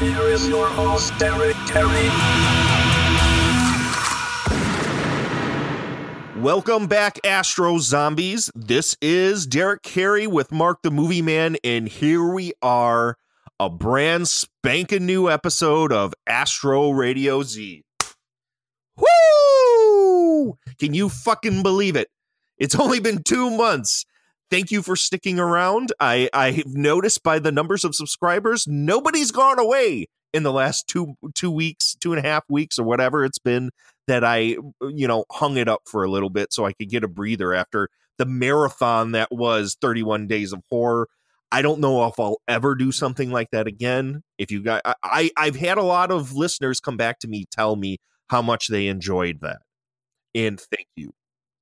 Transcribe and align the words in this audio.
Here 0.00 0.22
is 0.22 0.48
your 0.48 0.66
host, 0.66 1.16
Derek 1.20 1.54
Terry. 1.66 2.08
Welcome 6.42 6.88
back, 6.88 7.20
Astro 7.24 7.78
Zombies. 7.78 8.50
This 8.56 8.96
is 9.00 9.46
Derek 9.46 9.84
Carey 9.84 10.26
with 10.26 10.50
Mark 10.50 10.82
the 10.82 10.90
Movie 10.90 11.22
Man, 11.22 11.56
and 11.62 11.88
here 11.88 12.24
we 12.24 12.54
are, 12.60 13.16
a 13.60 13.70
brand 13.70 14.26
spanking 14.26 15.06
new 15.06 15.30
episode 15.30 15.92
of 15.92 16.12
Astro 16.26 16.90
Radio 16.90 17.44
Z. 17.44 17.84
Woo! 18.96 20.58
Can 20.80 20.92
you 20.92 21.08
fucking 21.08 21.62
believe 21.62 21.94
it? 21.94 22.08
It's 22.58 22.74
only 22.74 22.98
been 22.98 23.22
two 23.22 23.48
months. 23.48 24.04
Thank 24.54 24.70
you 24.70 24.82
for 24.82 24.94
sticking 24.94 25.40
around. 25.40 25.92
I 25.98 26.30
I've 26.32 26.76
noticed 26.76 27.24
by 27.24 27.40
the 27.40 27.50
numbers 27.50 27.84
of 27.84 27.96
subscribers, 27.96 28.68
nobody's 28.68 29.32
gone 29.32 29.58
away 29.58 30.06
in 30.32 30.44
the 30.44 30.52
last 30.52 30.86
two 30.86 31.16
two 31.34 31.50
weeks, 31.50 31.96
two 32.00 32.12
and 32.12 32.24
a 32.24 32.28
half 32.28 32.44
weeks, 32.48 32.78
or 32.78 32.84
whatever 32.84 33.24
it's 33.24 33.40
been 33.40 33.72
that 34.06 34.22
I 34.22 34.56
you 34.80 35.08
know 35.08 35.24
hung 35.32 35.56
it 35.56 35.66
up 35.66 35.80
for 35.86 36.04
a 36.04 36.08
little 36.08 36.30
bit 36.30 36.52
so 36.52 36.64
I 36.64 36.72
could 36.72 36.88
get 36.88 37.02
a 37.02 37.08
breather 37.08 37.52
after 37.52 37.88
the 38.16 38.26
marathon 38.26 39.10
that 39.10 39.32
was 39.32 39.76
31 39.80 40.28
days 40.28 40.52
of 40.52 40.62
horror. 40.70 41.08
I 41.50 41.60
don't 41.60 41.80
know 41.80 42.06
if 42.06 42.20
I'll 42.20 42.40
ever 42.46 42.76
do 42.76 42.92
something 42.92 43.32
like 43.32 43.50
that 43.50 43.66
again. 43.66 44.22
If 44.38 44.52
you 44.52 44.62
got, 44.62 44.82
I, 45.02 45.32
I've 45.36 45.56
had 45.56 45.78
a 45.78 45.82
lot 45.82 46.12
of 46.12 46.32
listeners 46.32 46.78
come 46.78 46.96
back 46.96 47.18
to 47.20 47.28
me, 47.28 47.46
tell 47.50 47.74
me 47.74 47.98
how 48.28 48.40
much 48.40 48.68
they 48.68 48.86
enjoyed 48.86 49.40
that, 49.40 49.62
and 50.32 50.60
thank 50.60 50.86
you, 50.94 51.10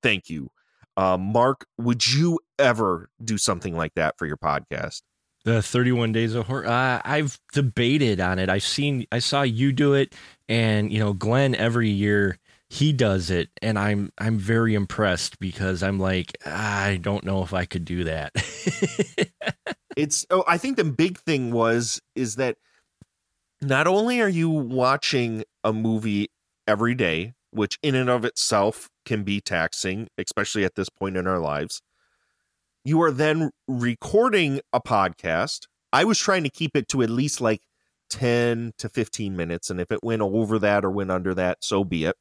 thank 0.03 0.29
you, 0.29 0.51
uh, 0.97 1.17
Mark. 1.17 1.65
Would 1.77 2.11
you 2.11 2.39
ever 2.59 3.09
do 3.23 3.37
something 3.37 3.75
like 3.75 3.93
that 3.95 4.15
for 4.17 4.25
your 4.25 4.37
podcast? 4.37 5.01
The 5.45 5.61
31 5.61 6.13
days 6.13 6.35
of 6.35 6.47
horror. 6.47 6.65
Uh, 6.65 7.01
I've 7.03 7.39
debated 7.51 8.21
on 8.21 8.39
it. 8.39 8.49
I've 8.49 8.63
seen, 8.63 9.05
I 9.11 9.19
saw 9.19 9.41
you 9.41 9.73
do 9.73 9.93
it, 9.93 10.15
and 10.47 10.91
you 10.91 10.99
know, 10.99 11.13
Glenn 11.13 11.55
every 11.55 11.89
year 11.89 12.37
he 12.69 12.91
does 12.91 13.29
it, 13.29 13.49
and 13.61 13.77
I'm 13.77 14.11
I'm 14.17 14.39
very 14.39 14.73
impressed 14.73 15.39
because 15.39 15.83
I'm 15.83 15.99
like, 15.99 16.31
I 16.45 16.97
don't 17.01 17.23
know 17.23 17.43
if 17.43 17.53
I 17.53 17.65
could 17.65 17.85
do 17.85 18.05
that. 18.05 18.31
it's 19.95 20.25
oh 20.29 20.43
i 20.47 20.57
think 20.57 20.77
the 20.77 20.83
big 20.83 21.17
thing 21.19 21.51
was 21.51 22.01
is 22.15 22.35
that 22.35 22.57
not 23.61 23.87
only 23.87 24.21
are 24.21 24.29
you 24.29 24.49
watching 24.49 25.43
a 25.63 25.71
movie 25.71 26.29
every 26.67 26.95
day 26.95 27.33
which 27.53 27.77
in 27.81 27.95
and 27.95 28.09
of 28.09 28.25
itself 28.25 28.89
can 29.05 29.23
be 29.23 29.39
taxing 29.39 30.07
especially 30.17 30.63
at 30.63 30.75
this 30.75 30.89
point 30.89 31.17
in 31.17 31.27
our 31.27 31.39
lives 31.39 31.81
you 32.83 33.01
are 33.01 33.11
then 33.11 33.51
recording 33.67 34.59
a 34.71 34.81
podcast 34.81 35.67
i 35.91 36.03
was 36.03 36.17
trying 36.17 36.43
to 36.43 36.49
keep 36.49 36.75
it 36.75 36.87
to 36.87 37.01
at 37.01 37.09
least 37.09 37.41
like 37.41 37.61
10 38.09 38.73
to 38.77 38.89
15 38.89 39.35
minutes 39.35 39.69
and 39.69 39.81
if 39.81 39.91
it 39.91 40.03
went 40.03 40.21
over 40.21 40.59
that 40.59 40.85
or 40.85 40.91
went 40.91 41.11
under 41.11 41.33
that 41.33 41.57
so 41.61 41.83
be 41.83 42.05
it 42.05 42.15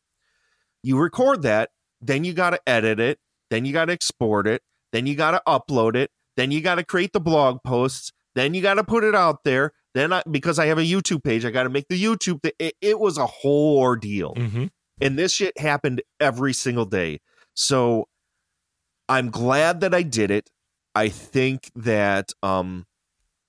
you 0.83 0.98
record 0.98 1.42
that 1.42 1.70
then 2.00 2.24
you 2.24 2.33
got 2.33 2.50
to 2.50 2.61
edit 2.67 2.98
it 2.98 3.19
then 3.50 3.64
you 3.64 3.72
got 3.72 3.86
to 3.86 3.92
export 3.92 4.46
it 4.46 4.62
then 4.92 5.06
you 5.06 5.14
got 5.14 5.33
to 5.33 5.42
upload 5.46 5.95
it 5.96 6.11
then 6.36 6.51
you 6.51 6.61
got 6.61 6.77
to 6.77 6.84
create 6.84 7.12
the 7.12 7.20
blog 7.20 7.58
posts. 7.64 8.12
Then 8.34 8.55
you 8.55 8.62
got 8.62 8.74
to 8.74 8.84
put 8.84 9.05
it 9.05 9.14
out 9.14 9.45
there. 9.45 9.73
Then 9.95 10.12
I, 10.12 10.23
because 10.30 10.58
I 10.58 10.67
have 10.67 10.78
a 10.78 10.83
YouTube 10.83 11.23
page, 11.23 11.45
I 11.45 11.51
got 11.51 11.64
to 11.64 11.68
make 11.68 11.89
the 11.89 12.02
YouTube. 12.02 12.42
Th- 12.42 12.55
it, 12.58 12.74
it, 12.80 12.98
was 12.98 13.18
a 13.18 13.27
whole 13.27 13.78
ordeal, 13.78 14.34
mm-hmm. 14.34 14.67
And 15.02 15.18
this 15.18 15.33
shit 15.33 15.58
happened 15.58 16.02
every 16.20 16.52
single 16.52 16.85
day. 16.85 17.20
So 17.55 18.08
I'm 19.08 19.30
glad 19.30 19.80
that 19.80 19.95
I 19.95 20.02
did 20.02 20.30
it. 20.30 20.51
I 20.95 21.08
think 21.08 21.70
that 21.74 22.33
um, 22.42 22.86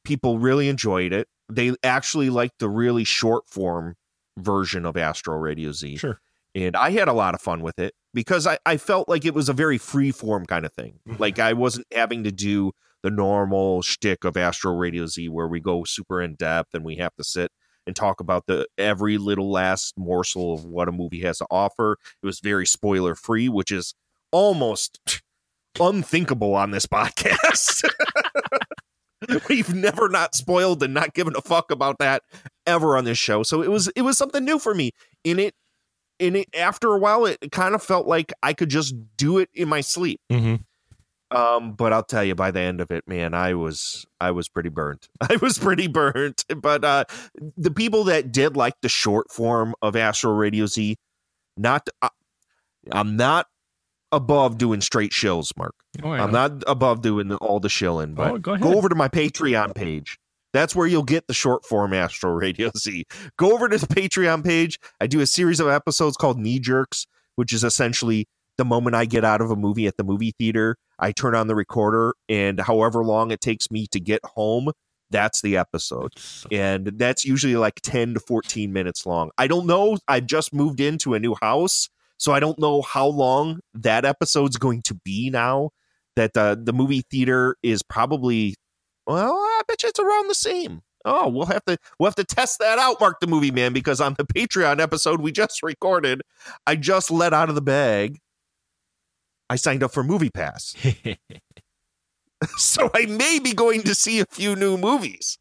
people 0.04 0.40
really 0.40 0.70
enjoyed 0.70 1.14
it. 1.14 1.28
They 1.50 1.74
actually 1.84 2.30
liked 2.30 2.60
the 2.60 2.70
really 2.70 3.04
short 3.04 3.48
form 3.48 3.96
version 4.38 4.86
of 4.86 4.98
Astro 4.98 5.38
Radio 5.38 5.72
Z. 5.72 5.98
Sure. 5.98 6.20
And 6.56 6.76
I 6.76 6.92
had 6.92 7.08
a 7.08 7.14
lot 7.14 7.34
of 7.34 7.42
fun 7.42 7.62
with 7.62 7.80
it 7.80 7.94
because 8.14 8.46
I, 8.46 8.58
I 8.66 8.78
felt 8.78 9.10
like 9.10 9.26
it 9.26 9.34
was 9.34 9.50
a 9.50 9.54
very 9.54 9.78
free 9.78 10.12
form 10.12 10.46
kind 10.46 10.66
of 10.66 10.74
thing. 10.74 11.00
Mm-hmm. 11.08 11.22
Like 11.22 11.40
I 11.40 11.54
wasn't 11.54 11.88
having 11.94 12.24
to 12.24 12.32
do 12.32 12.72
the 13.02 13.10
normal 13.10 13.82
shtick 13.82 14.24
of 14.24 14.38
Astro 14.38 14.74
Radio 14.74 15.06
Z 15.08 15.28
where 15.30 15.48
we 15.48 15.60
go 15.60 15.84
super 15.84 16.22
in 16.22 16.36
depth 16.36 16.74
and 16.74 16.86
we 16.86 16.98
have 16.98 17.14
to 17.16 17.24
sit 17.24 17.52
and 17.86 17.96
talk 17.96 18.20
about 18.20 18.46
the 18.48 18.68
every 18.78 19.18
little 19.18 19.52
last 19.52 19.98
morsel 19.98 20.54
of 20.54 20.66
what 20.66 20.88
a 20.88 20.92
movie 20.92 21.22
has 21.22 21.40
to 21.40 21.48
offer. 21.50 21.98
It 22.22 22.26
was 22.26 22.40
very 22.40 22.66
spoiler 22.66 23.16
free, 23.16 23.50
which 23.50 23.72
is 23.72 23.94
almost 24.32 25.22
unthinkable 25.80 26.56
on 26.56 26.72
this 26.72 26.86
podcast. 26.94 27.90
We've 29.48 29.74
never 29.74 30.10
not 30.10 30.36
spoiled 30.36 30.84
and 30.84 30.94
not 30.94 31.14
given 31.14 31.34
a 31.36 31.42
fuck 31.42 31.72
about 31.72 31.98
that 32.00 32.24
ever 32.66 32.98
on 32.98 33.06
this 33.06 33.18
show. 33.18 33.44
So 33.44 33.62
it 33.62 33.72
was 33.72 33.88
it 33.96 34.02
was 34.02 34.18
something 34.18 34.44
new 34.44 34.60
for 34.60 34.74
me. 34.74 34.92
And 35.24 35.40
it 35.40 35.56
and 36.20 36.38
it, 36.38 36.50
after 36.56 36.94
a 36.94 36.98
while, 36.98 37.26
it 37.26 37.52
kind 37.52 37.76
of 37.76 37.82
felt 37.82 38.08
like 38.08 38.34
I 38.44 38.54
could 38.54 38.70
just 38.70 38.96
do 39.18 39.40
it 39.40 39.50
in 39.54 39.68
my 39.68 39.82
sleep. 39.82 40.20
Mm-hmm. 40.32 40.56
Um, 41.34 41.74
but 41.74 41.94
I'll 41.94 42.04
tell 42.04 42.24
you, 42.24 42.36
by 42.36 42.52
the 42.52 42.60
end 42.60 42.80
of 42.82 42.92
it, 42.92 43.08
man, 43.08 43.34
I 43.34 43.54
was 43.54 44.06
I 44.22 44.32
was 44.32 44.48
pretty 44.50 44.70
burnt. 44.70 45.10
I 45.22 45.38
was 45.42 45.58
pretty 45.58 45.88
burnt. 45.88 46.46
But 46.62 46.84
uh, 46.86 47.06
the 47.58 47.72
people 47.72 48.04
that 48.06 48.32
did 48.32 48.56
like 48.56 48.76
the 48.82 48.90
short 48.90 49.32
form 49.32 49.74
of 49.82 49.96
Astro 49.96 50.32
Radio 50.34 50.66
Z, 50.66 50.96
not 51.58 51.88
uh, 52.02 52.10
I'm 52.92 53.16
not 53.16 53.48
above 54.12 54.58
doing 54.58 54.82
straight 54.82 55.12
shills, 55.12 55.52
Mark. 55.58 55.76
Oh, 56.04 56.12
I'm 56.12 56.32
not 56.32 56.64
above 56.68 57.02
doing 57.02 57.34
all 57.36 57.60
the 57.60 57.70
shilling. 57.70 58.14
But 58.14 58.32
Oh, 58.32 58.38
go 58.38 58.58
go 58.58 58.76
over 58.76 58.90
to 58.90 58.96
my 58.96 59.08
Patreon 59.10 59.74
page. 59.76 60.18
That's 60.54 60.76
where 60.76 60.86
you'll 60.86 61.02
get 61.04 61.26
the 61.28 61.34
short 61.34 61.66
form 61.66 61.94
Astro 61.94 62.32
Radio 62.32 62.70
Z. 62.78 63.06
Go 63.38 63.54
over 63.54 63.68
to 63.68 63.78
the 63.78 63.88
Patreon 63.88 64.44
page. 64.46 64.78
I 65.02 65.08
do 65.08 65.20
a 65.20 65.26
series 65.26 65.60
of 65.60 65.68
episodes 65.68 66.16
called 66.16 66.38
Knee 66.38 66.60
Jerks, 66.60 67.08
which 67.36 67.52
is 67.52 67.64
essentially 67.64 68.28
the 68.58 68.66
moment 68.66 68.96
I 68.96 69.06
get 69.06 69.26
out 69.26 69.42
of 69.42 69.50
a 69.50 69.56
movie 69.56 69.88
at 69.88 69.98
the 69.98 70.04
movie 70.04 70.36
theater, 70.38 70.78
I 71.04 71.12
turn 71.12 71.36
on 71.36 71.48
the 71.48 71.56
recorder, 71.56 72.14
and 72.30 72.60
however 72.60 73.04
long 73.04 73.32
it 73.32 73.42
takes 73.42 73.70
me 73.70 73.88
to 73.92 74.00
get 74.00 74.22
home, 74.24 74.72
that's 75.12 75.42
the 75.42 75.58
episode. 75.58 76.14
And 76.52 76.94
that's 76.98 77.26
usually 77.26 77.56
like 77.58 77.82
10 77.84 78.14
to 78.16 78.20
14 78.22 78.72
minutes 78.72 79.06
long. 79.06 79.30
I 79.38 79.48
don't 79.48 79.68
know. 79.68 79.98
I 80.08 80.22
just 80.22 80.54
moved 80.54 80.80
into 80.80 81.14
a 81.14 81.20
new 81.20 81.36
house, 81.42 81.90
so 82.18 82.32
I 82.32 82.40
don't 82.40 82.58
know 82.58 82.82
how 82.82 83.08
long 83.08 83.60
that 83.74 84.06
episode's 84.06 84.58
going 84.58 84.82
to 84.84 84.96
be 84.96 85.30
now. 85.30 85.72
That 86.16 86.38
uh, 86.38 86.56
the 86.58 86.74
movie 86.74 87.04
theater 87.10 87.58
is 87.64 87.82
probably 87.84 88.56
well, 89.06 89.34
I 89.34 89.62
bet 89.68 89.84
you 89.84 89.90
it's 89.90 90.00
around 90.00 90.30
the 90.30 90.36
same. 90.36 90.82
Oh, 91.06 91.28
we'll 91.28 91.48
have 91.48 91.66
to 91.66 91.78
we'll 92.00 92.08
have 92.08 92.16
to 92.16 92.24
test 92.24 92.60
that 92.60 92.80
out, 92.80 93.00
Mark 93.00 93.20
the 93.20 93.28
Movie 93.28 93.52
Man, 93.52 93.74
because 93.74 94.00
on 94.00 94.16
the 94.18 94.26
Patreon 94.26 94.80
episode 94.80 95.22
we 95.22 95.32
just 95.32 95.62
recorded, 95.62 96.22
I 96.66 96.76
just 96.76 97.12
let 97.12 97.34
out 97.34 97.50
of 97.50 97.56
the 97.56 97.62
bag. 97.62 98.20
I 99.50 99.56
signed 99.56 99.84
up 99.84 99.92
for 99.94 100.04
Movie 100.04 100.30
Pass, 100.30 100.76
so 102.58 102.90
I 102.94 103.06
may 103.06 103.40
be 103.40 103.54
going 103.54 103.84
to 103.84 103.96
see 103.96 104.20
a 104.20 104.26
few 104.30 104.56
new 104.56 104.78
movies 104.78 105.38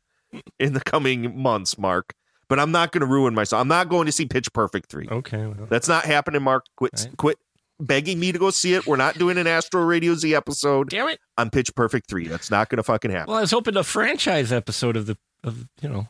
in 0.59 0.73
the 0.73 0.81
coming 0.81 1.37
months, 1.41 1.77
Mark. 1.79 2.13
But 2.49 2.59
I'm 2.61 2.71
not 2.73 2.93
going 2.93 3.01
to 3.01 3.07
ruin 3.07 3.35
myself. 3.35 3.61
I'm 3.61 3.69
not 3.69 3.89
going 3.89 4.07
to 4.07 4.13
see 4.13 4.27
Pitch 4.27 4.53
Perfect 4.53 4.91
three. 4.91 5.09
okay. 5.11 5.47
Well, 5.47 5.67
That's 5.71 5.89
not 5.89 6.05
happening, 6.05 6.43
Mark. 6.43 6.67
Quit 6.77 6.93
Right. 6.99 7.17
quit 7.17 7.39
begging 7.81 8.21
me 8.21 8.31
to 8.33 8.39
go 8.39 8.51
see 8.51 8.75
it. 8.75 8.87
We're 8.87 8.97
not 8.97 9.17
doing 9.19 9.39
an 9.39 9.47
Astro 9.47 9.83
Radio 9.85 10.15
Z 10.15 10.35
episode 10.35 10.91
damn 10.91 11.09
it. 11.09 11.19
on 11.39 11.49
Pitch 11.51 11.75
Perfect 11.75 12.09
three. 12.11 12.29
That's 12.29 12.51
not 12.51 12.69
going 12.69 12.77
to 12.77 12.83
fucking 12.83 13.11
happen. 13.11 13.29
Well, 13.31 13.39
I 13.39 13.41
was 13.41 13.51
hoping 13.53 13.77
a 13.77 13.83
franchise 13.85 14.53
episode 14.53 14.97
of 14.97 15.07
the 15.07 15.17
of 15.45 15.67
you 15.81 15.89
know. 15.89 16.09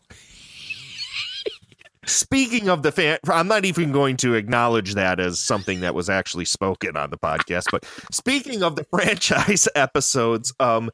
Speaking 2.04 2.68
of 2.68 2.82
the 2.82 2.90
fan, 2.90 3.18
I'm 3.28 3.46
not 3.46 3.64
even 3.64 3.92
going 3.92 4.16
to 4.18 4.34
acknowledge 4.34 4.94
that 4.94 5.20
as 5.20 5.38
something 5.38 5.80
that 5.80 5.94
was 5.94 6.10
actually 6.10 6.46
spoken 6.46 6.96
on 6.96 7.10
the 7.10 7.18
podcast. 7.18 7.66
But 7.70 7.84
speaking 8.10 8.62
of 8.64 8.74
the 8.74 8.84
franchise 8.90 9.68
episodes, 9.76 10.52
um, 10.58 10.90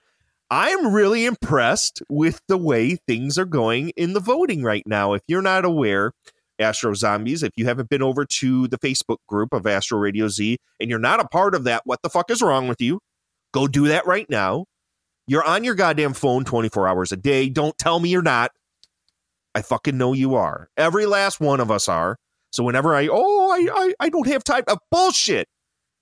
I'm 0.50 0.92
really 0.92 1.24
impressed 1.24 2.02
with 2.10 2.40
the 2.48 2.58
way 2.58 2.96
things 2.96 3.38
are 3.38 3.46
going 3.46 3.90
in 3.90 4.12
the 4.12 4.20
voting 4.20 4.62
right 4.62 4.86
now. 4.86 5.14
If 5.14 5.22
you're 5.28 5.42
not 5.42 5.64
aware, 5.64 6.12
Astro 6.58 6.92
Zombies, 6.92 7.42
if 7.42 7.52
you 7.56 7.64
haven't 7.64 7.88
been 7.88 8.02
over 8.02 8.24
to 8.24 8.68
the 8.68 8.78
Facebook 8.78 9.18
group 9.28 9.52
of 9.54 9.66
Astro 9.66 9.98
Radio 9.98 10.28
Z 10.28 10.58
and 10.80 10.90
you're 10.90 10.98
not 10.98 11.20
a 11.20 11.28
part 11.28 11.54
of 11.54 11.64
that, 11.64 11.82
what 11.84 12.02
the 12.02 12.10
fuck 12.10 12.30
is 12.30 12.42
wrong 12.42 12.68
with 12.68 12.82
you? 12.82 13.00
Go 13.52 13.66
do 13.66 13.88
that 13.88 14.06
right 14.06 14.28
now. 14.28 14.66
You're 15.26 15.44
on 15.44 15.64
your 15.64 15.74
goddamn 15.74 16.14
phone 16.14 16.44
24 16.44 16.88
hours 16.88 17.12
a 17.12 17.16
day. 17.16 17.48
Don't 17.48 17.76
tell 17.78 18.00
me 18.00 18.08
you're 18.08 18.22
not. 18.22 18.50
I 19.58 19.62
fucking 19.62 19.98
know 19.98 20.12
you 20.12 20.36
are. 20.36 20.70
Every 20.76 21.04
last 21.04 21.40
one 21.40 21.58
of 21.58 21.68
us 21.68 21.88
are. 21.88 22.16
So 22.52 22.62
whenever 22.62 22.94
I 22.94 23.08
oh 23.10 23.50
I 23.50 23.68
I, 23.74 23.94
I 23.98 24.08
don't 24.08 24.28
have 24.28 24.44
time, 24.44 24.62
uh, 24.68 24.76
bullshit. 24.92 25.48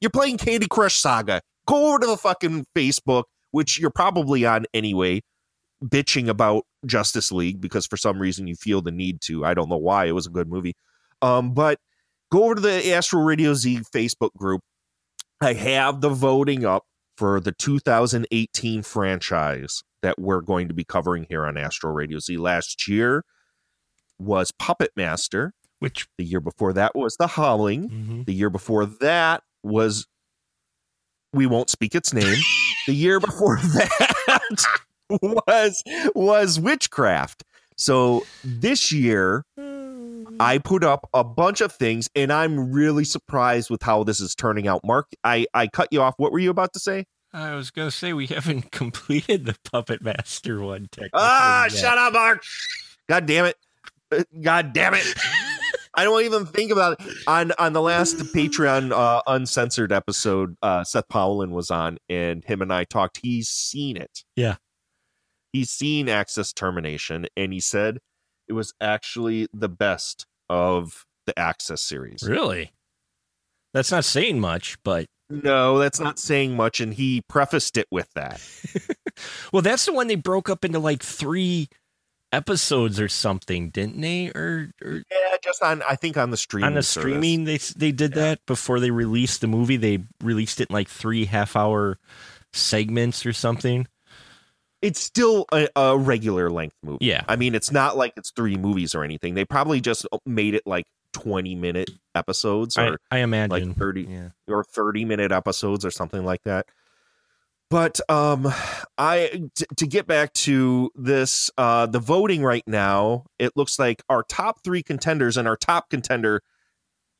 You're 0.02 0.10
playing 0.10 0.36
Candy 0.36 0.66
Crush 0.68 0.96
Saga. 0.96 1.40
Go 1.66 1.88
over 1.88 2.00
to 2.00 2.06
the 2.06 2.18
fucking 2.18 2.66
Facebook, 2.76 3.24
which 3.52 3.80
you're 3.80 3.90
probably 3.90 4.44
on 4.44 4.66
anyway, 4.74 5.22
bitching 5.82 6.28
about 6.28 6.64
Justice 6.84 7.32
League 7.32 7.62
because 7.62 7.86
for 7.86 7.96
some 7.96 8.18
reason 8.18 8.46
you 8.46 8.56
feel 8.56 8.82
the 8.82 8.92
need 8.92 9.22
to. 9.22 9.42
I 9.46 9.54
don't 9.54 9.70
know 9.70 9.78
why. 9.78 10.04
It 10.04 10.12
was 10.12 10.26
a 10.26 10.30
good 10.30 10.48
movie. 10.48 10.74
Um, 11.22 11.54
but 11.54 11.78
go 12.30 12.44
over 12.44 12.56
to 12.56 12.60
the 12.60 12.92
Astro 12.92 13.22
Radio 13.22 13.54
Z 13.54 13.80
Facebook 13.90 14.34
group. 14.36 14.60
I 15.40 15.54
have 15.54 16.02
the 16.02 16.10
voting 16.10 16.66
up 16.66 16.84
for 17.16 17.40
the 17.40 17.52
2018 17.52 18.82
franchise 18.82 19.82
that 20.02 20.18
we're 20.18 20.42
going 20.42 20.68
to 20.68 20.74
be 20.74 20.84
covering 20.84 21.24
here 21.30 21.46
on 21.46 21.56
Astro 21.56 21.90
Radio 21.90 22.18
Z. 22.18 22.36
Last 22.36 22.86
year 22.86 23.24
was 24.18 24.50
Puppet 24.58 24.90
Master. 24.96 25.52
Which 25.78 26.08
The 26.16 26.24
year 26.24 26.40
before 26.40 26.72
that 26.72 26.94
was 26.94 27.16
The 27.18 27.26
Howling. 27.26 27.90
mhm. 27.90 28.26
The 28.26 28.32
year 28.34 28.48
before 28.50 28.86
that 28.86 29.42
was 29.62 30.06
we 31.32 31.46
won't 31.46 31.68
speak 31.70 31.94
its 31.94 32.14
name. 32.14 32.36
the 32.86 32.94
year 32.94 33.20
before 33.20 33.56
that 33.62 34.64
was 35.10 35.82
was 36.14 36.58
witchcraft. 36.60 37.44
So 37.76 38.24
this 38.42 38.90
year 38.90 39.44
I 40.40 40.58
put 40.58 40.82
up 40.82 41.08
a 41.14 41.22
bunch 41.24 41.60
of 41.60 41.72
things 41.72 42.08
and 42.14 42.32
I'm 42.32 42.72
really 42.72 43.04
surprised 43.04 43.68
with 43.70 43.82
how 43.82 44.02
this 44.04 44.20
is 44.20 44.34
turning 44.34 44.66
out. 44.66 44.80
Mark, 44.84 45.08
I 45.24 45.46
I 45.52 45.66
cut 45.66 45.88
you 45.90 46.00
off. 46.00 46.14
What 46.16 46.32
were 46.32 46.38
you 46.38 46.50
about 46.50 46.72
to 46.72 46.78
say? 46.80 47.04
I 47.32 47.54
was 47.54 47.70
gonna 47.70 47.90
say 47.90 48.12
we 48.14 48.26
haven't 48.28 48.70
completed 48.72 49.44
the 49.44 49.56
Puppet 49.70 50.00
Master 50.02 50.60
one. 50.62 50.88
Technically 50.90 51.10
Ah, 51.20 51.64
yet. 51.64 51.72
shut 51.72 51.98
up, 51.98 52.14
Mark. 52.14 52.42
God 53.08 53.26
damn 53.26 53.44
it. 53.44 53.56
God 54.42 54.72
damn 54.72 54.94
it. 54.94 55.06
I 55.94 56.04
don't 56.04 56.24
even 56.24 56.44
think 56.44 56.70
about 56.70 57.00
it. 57.00 57.06
On 57.26 57.52
on 57.58 57.72
the 57.72 57.80
last 57.80 58.16
Patreon 58.16 58.92
uh, 58.92 59.22
uncensored 59.26 59.92
episode, 59.92 60.56
uh, 60.62 60.84
Seth 60.84 61.08
Powlin 61.08 61.50
was 61.50 61.70
on, 61.70 61.98
and 62.08 62.44
him 62.44 62.60
and 62.60 62.72
I 62.72 62.84
talked. 62.84 63.20
He's 63.22 63.48
seen 63.48 63.96
it. 63.96 64.24
Yeah. 64.36 64.56
He's 65.52 65.70
seen 65.70 66.08
Axis 66.10 66.52
Termination, 66.52 67.26
and 67.34 67.52
he 67.52 67.60
said 67.60 67.98
it 68.46 68.52
was 68.52 68.74
actually 68.80 69.48
the 69.54 69.70
best 69.70 70.26
of 70.50 71.06
the 71.24 71.38
Axis 71.38 71.80
series. 71.80 72.22
Really? 72.22 72.72
That's 73.72 73.90
not 73.90 74.04
saying 74.04 74.38
much, 74.38 74.76
but 74.84 75.06
No, 75.30 75.78
that's 75.78 75.98
not 75.98 76.18
saying 76.18 76.56
much, 76.56 76.80
and 76.80 76.92
he 76.92 77.22
prefaced 77.28 77.76
it 77.78 77.86
with 77.90 78.08
that. 78.14 78.40
well, 79.52 79.62
that's 79.62 79.86
the 79.86 79.92
one 79.92 80.08
they 80.08 80.14
broke 80.14 80.50
up 80.50 80.64
into 80.64 80.78
like 80.78 81.02
three 81.02 81.68
episodes 82.36 83.00
or 83.00 83.08
something, 83.08 83.70
didn't 83.70 84.00
they? 84.00 84.28
Or, 84.28 84.72
or 84.84 85.02
Yeah, 85.10 85.36
just 85.42 85.62
on 85.62 85.82
I 85.82 85.96
think 85.96 86.16
on 86.16 86.30
the 86.30 86.36
streaming 86.36 86.68
on 86.68 86.74
the 86.74 86.82
service. 86.82 87.10
streaming, 87.10 87.44
they 87.44 87.58
they 87.76 87.92
did 87.92 88.14
that 88.14 88.44
before 88.46 88.78
they 88.78 88.90
released 88.90 89.40
the 89.40 89.46
movie. 89.46 89.76
They 89.76 90.04
released 90.22 90.60
it 90.60 90.68
in 90.70 90.74
like 90.74 90.88
three 90.88 91.24
half 91.24 91.56
hour 91.56 91.98
segments 92.52 93.24
or 93.24 93.32
something. 93.32 93.86
It's 94.82 95.00
still 95.00 95.46
a, 95.52 95.68
a 95.74 95.96
regular 95.96 96.50
length 96.50 96.76
movie. 96.82 97.06
Yeah. 97.06 97.24
I 97.26 97.36
mean, 97.36 97.54
it's 97.54 97.72
not 97.72 97.96
like 97.96 98.12
it's 98.16 98.30
three 98.30 98.56
movies 98.56 98.94
or 98.94 99.02
anything. 99.02 99.34
They 99.34 99.44
probably 99.44 99.80
just 99.80 100.06
oh, 100.12 100.20
made 100.26 100.54
it 100.54 100.62
like 100.66 100.84
20 101.14 101.54
minute 101.54 101.90
episodes 102.14 102.76
I, 102.76 102.88
or 102.88 102.98
I 103.10 103.18
imagine. 103.18 103.68
like 103.68 103.78
30 103.78 104.02
yeah. 104.02 104.28
or 104.46 104.64
30 104.64 105.06
minute 105.06 105.32
episodes 105.32 105.84
or 105.84 105.90
something 105.90 106.24
like 106.24 106.42
that. 106.44 106.66
But 107.68 108.00
um 108.08 108.46
I 108.96 109.48
t- 109.54 109.66
to 109.76 109.86
get 109.86 110.06
back 110.06 110.32
to 110.34 110.90
this 110.94 111.50
uh 111.58 111.86
the 111.86 111.98
voting 111.98 112.42
right 112.42 112.64
now, 112.66 113.24
it 113.38 113.52
looks 113.56 113.78
like 113.78 114.02
our 114.08 114.22
top 114.22 114.62
3 114.62 114.82
contenders 114.82 115.36
and 115.36 115.48
our 115.48 115.56
top 115.56 115.90
contender 115.90 116.42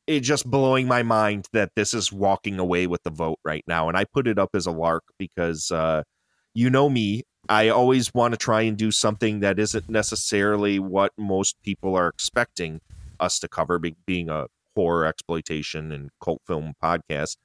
it 0.06 0.20
just 0.20 0.48
blowing 0.48 0.86
my 0.86 1.02
mind 1.02 1.48
that 1.52 1.72
this 1.74 1.92
is 1.92 2.12
walking 2.12 2.60
away 2.60 2.86
with 2.86 3.02
the 3.02 3.10
vote 3.10 3.40
right 3.44 3.64
now 3.66 3.88
and 3.88 3.96
I 3.96 4.04
put 4.04 4.28
it 4.28 4.38
up 4.38 4.50
as 4.54 4.66
a 4.66 4.70
lark 4.70 5.02
because 5.18 5.72
uh 5.72 6.04
you 6.54 6.70
know 6.70 6.88
me, 6.88 7.22
I 7.50 7.68
always 7.68 8.14
want 8.14 8.32
to 8.32 8.38
try 8.38 8.62
and 8.62 8.78
do 8.78 8.90
something 8.90 9.40
that 9.40 9.58
isn't 9.58 9.90
necessarily 9.90 10.78
what 10.78 11.12
most 11.18 11.56
people 11.62 11.94
are 11.94 12.08
expecting 12.08 12.80
us 13.20 13.38
to 13.40 13.48
cover, 13.48 13.78
be- 13.78 13.94
being 14.06 14.30
a 14.30 14.46
horror 14.74 15.04
exploitation 15.04 15.92
and 15.92 16.10
cult 16.22 16.40
film 16.46 16.72
podcast. 16.82 17.36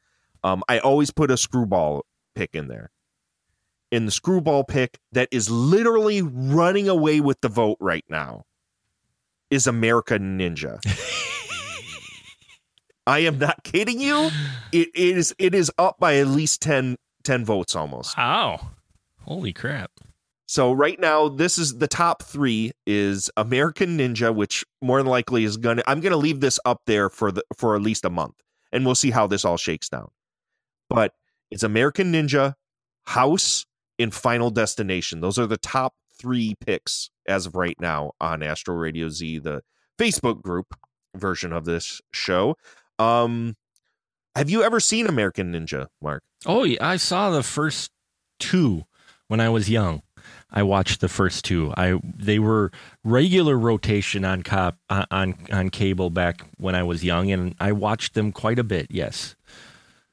Um, 0.44 0.64
I 0.70 0.80
always 0.80 1.12
put 1.12 1.30
a 1.30 1.36
screwball 1.36 2.06
pick 2.36 2.56
in 2.56 2.68
there. 2.68 2.92
In 3.92 4.06
the 4.06 4.12
screwball 4.12 4.64
pick 4.64 5.00
that 5.12 5.28
is 5.32 5.50
literally 5.50 6.22
running 6.22 6.88
away 6.88 7.20
with 7.20 7.42
the 7.42 7.50
vote 7.50 7.78
right 7.80 8.06
now 8.10 8.44
is 9.50 9.68
American 9.68 10.40
Ninja. 10.40 10.80
I 13.08 13.20
am 13.20 13.38
not 13.38 13.64
kidding 13.64 14.00
you. 14.00 14.30
It 14.72 14.90
is 14.96 15.36
it 15.38 15.54
is 15.54 15.72
up 15.78 16.00
by 16.00 16.18
at 16.18 16.28
least 16.28 16.62
10, 16.62 16.96
10 17.24 17.46
votes 17.46 17.76
almost. 17.76 18.18
Wow. 18.18 18.72
Holy 19.24 19.52
crap. 19.52 19.92
So 20.52 20.74
right 20.74 21.00
now, 21.00 21.30
this 21.30 21.58
is 21.58 21.78
the 21.78 21.88
top 21.88 22.24
three 22.24 22.74
is 22.86 23.32
American 23.38 23.98
Ninja, 23.98 24.36
which 24.36 24.66
more 24.82 24.98
than 24.98 25.08
likely 25.08 25.46
is 25.46 25.56
gonna. 25.56 25.82
I'm 25.88 26.02
gonna 26.02 26.18
leave 26.18 26.42
this 26.42 26.60
up 26.66 26.82
there 26.88 27.10
for 27.10 27.32
the 27.32 27.42
for 27.58 27.78
at 27.78 27.82
least 27.82 28.04
a 28.04 28.10
month, 28.10 28.36
and 28.74 28.86
we'll 28.86 28.96
see 28.96 29.12
how 29.12 29.28
this 29.28 29.46
all 29.46 29.56
shakes 29.56 29.88
down. 29.88 30.10
But 30.90 31.14
it's 31.52 31.64
American 31.64 32.12
Ninja, 32.14 32.56
House, 33.06 33.66
and 34.00 34.14
Final 34.14 34.50
Destination. 34.50 35.22
Those 35.22 35.38
are 35.38 35.48
the 35.48 35.58
top 35.58 35.94
three 36.18 36.56
picks 36.66 37.10
as 37.28 37.46
of 37.46 37.56
right 37.56 37.80
now 37.80 38.14
on 38.20 38.42
Astro 38.42 38.76
Radio 38.76 39.10
Z, 39.10 39.40
the 39.40 39.62
Facebook 40.00 40.42
group 40.42 40.76
version 41.16 41.54
of 41.54 41.66
this 41.66 42.02
show. 42.14 42.56
Um, 42.98 43.56
have 44.36 44.50
you 44.50 44.64
ever 44.64 44.80
seen 44.80 45.08
American 45.08 45.52
Ninja, 45.54 45.88
Mark? 46.02 46.24
Oh, 46.46 46.64
yeah, 46.64 46.78
I 46.82 46.98
saw 46.98 47.32
the 47.32 47.44
first 47.44 47.92
two 48.40 48.86
when 49.28 49.40
I 49.40 49.50
was 49.50 49.70
young. 49.70 50.04
I 50.52 50.64
watched 50.64 51.02
the 51.02 51.08
first 51.08 51.46
two. 51.46 51.74
I 51.78 52.00
they 52.04 52.38
were 52.38 52.72
regular 53.04 53.58
rotation 53.58 54.26
on 54.26 54.44
cop 54.44 54.78
on 54.90 55.06
on, 55.10 55.36
on 55.52 55.70
cable 55.70 56.10
back 56.10 56.46
when 56.58 56.76
I 56.76 56.84
was 56.84 57.04
young, 57.04 57.32
and 57.32 57.56
I 57.60 57.72
watched 57.72 58.14
them 58.14 58.32
quite 58.32 58.60
a 58.60 58.64
bit. 58.64 58.88
Yes. 58.90 59.36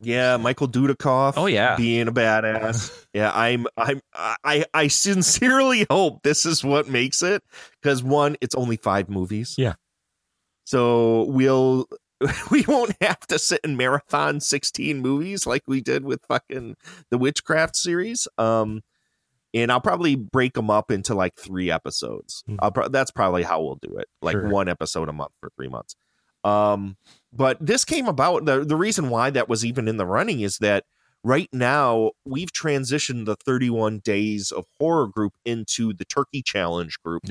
Yeah, 0.00 0.36
Michael 0.36 0.68
Dudikoff. 0.68 1.34
Oh, 1.36 1.46
yeah. 1.46 1.74
being 1.76 2.06
a 2.08 2.12
badass. 2.12 3.06
yeah, 3.12 3.32
I'm. 3.34 3.66
I'm. 3.76 4.00
I. 4.14 4.64
I 4.72 4.88
sincerely 4.88 5.86
hope 5.90 6.22
this 6.22 6.46
is 6.46 6.62
what 6.62 6.88
makes 6.88 7.22
it 7.22 7.42
because 7.82 8.02
one, 8.02 8.36
it's 8.40 8.54
only 8.54 8.76
five 8.76 9.08
movies. 9.08 9.54
Yeah. 9.58 9.74
So 10.64 11.24
we'll 11.24 11.86
we 12.50 12.64
won't 12.68 12.94
have 13.00 13.20
to 13.28 13.38
sit 13.38 13.60
and 13.64 13.76
marathon 13.76 14.40
sixteen 14.40 15.00
movies 15.00 15.46
like 15.46 15.62
we 15.66 15.80
did 15.80 16.04
with 16.04 16.20
fucking 16.28 16.76
the 17.10 17.18
Witchcraft 17.18 17.74
series. 17.76 18.28
Um, 18.38 18.82
and 19.54 19.72
I'll 19.72 19.80
probably 19.80 20.14
break 20.14 20.52
them 20.52 20.68
up 20.70 20.90
into 20.90 21.14
like 21.14 21.34
three 21.36 21.70
episodes. 21.70 22.44
Hmm. 22.46 22.56
I'll 22.60 22.70
pro- 22.70 22.88
that's 22.88 23.10
probably 23.10 23.42
how 23.42 23.62
we'll 23.62 23.78
do 23.80 23.96
it, 23.96 24.06
like 24.20 24.34
Sure. 24.34 24.48
one 24.48 24.68
episode 24.68 25.08
a 25.08 25.12
month 25.12 25.32
for 25.40 25.50
three 25.56 25.68
months. 25.68 25.96
Um, 26.44 26.96
but 27.32 27.58
this 27.60 27.84
came 27.84 28.06
about 28.06 28.44
the 28.44 28.64
the 28.64 28.76
reason 28.76 29.10
why 29.10 29.30
that 29.30 29.48
was 29.48 29.64
even 29.64 29.88
in 29.88 29.96
the 29.96 30.06
running 30.06 30.40
is 30.40 30.58
that 30.58 30.84
right 31.24 31.48
now 31.52 32.12
we've 32.24 32.52
transitioned 32.52 33.26
the 33.26 33.36
31 33.44 34.00
days 34.04 34.50
of 34.50 34.64
horror 34.78 35.06
group 35.08 35.32
into 35.44 35.92
the 35.92 36.04
turkey 36.04 36.42
challenge 36.42 36.98
group 37.04 37.22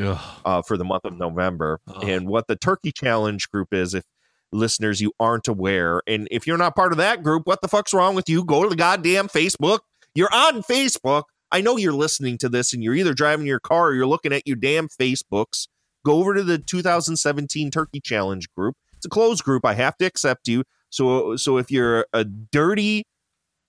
uh, 0.46 0.62
for 0.62 0.78
the 0.78 0.84
month 0.84 1.06
of 1.06 1.18
november. 1.18 1.80
Oh. 1.88 2.02
and 2.02 2.28
what 2.28 2.48
the 2.48 2.56
turkey 2.56 2.92
challenge 2.92 3.50
group 3.50 3.74
is 3.74 3.94
if 3.94 4.04
listeners 4.52 5.02
you 5.02 5.12
aren't 5.20 5.48
aware 5.48 6.02
and 6.08 6.28
if 6.32 6.48
you're 6.48 6.58
not 6.58 6.76
part 6.76 6.92
of 6.92 6.98
that 6.98 7.24
group 7.24 7.46
what 7.46 7.62
the 7.62 7.68
fuck's 7.68 7.94
wrong 7.94 8.16
with 8.16 8.30
you? 8.30 8.44
Go 8.44 8.64
to 8.64 8.70
the 8.70 8.76
goddamn 8.76 9.28
facebook. 9.28 9.80
You're 10.14 10.34
on 10.34 10.64
facebook. 10.64 11.24
I 11.52 11.62
know 11.62 11.78
you're 11.78 11.94
listening 11.94 12.38
to 12.40 12.50
this 12.50 12.74
and 12.74 12.84
you're 12.84 12.96
either 12.96 13.14
driving 13.14 13.46
your 13.46 13.60
car 13.60 13.88
or 13.88 13.94
you're 13.94 14.06
looking 14.08 14.34
at 14.34 14.46
your 14.46 14.58
damn 14.58 14.90
facebooks. 14.90 15.68
Go 16.06 16.20
over 16.20 16.34
to 16.34 16.44
the 16.44 16.58
2017 16.58 17.72
turkey 17.72 18.00
challenge 18.00 18.48
group 18.56 18.76
a 19.08 19.10
closed 19.10 19.44
group 19.44 19.66
i 19.66 19.74
have 19.74 19.98
to 19.98 20.06
accept 20.06 20.48
you. 20.48 20.64
So 20.90 21.36
so 21.36 21.58
if 21.58 21.72
you're 21.72 22.06
a 22.14 22.24
dirty 22.24 23.06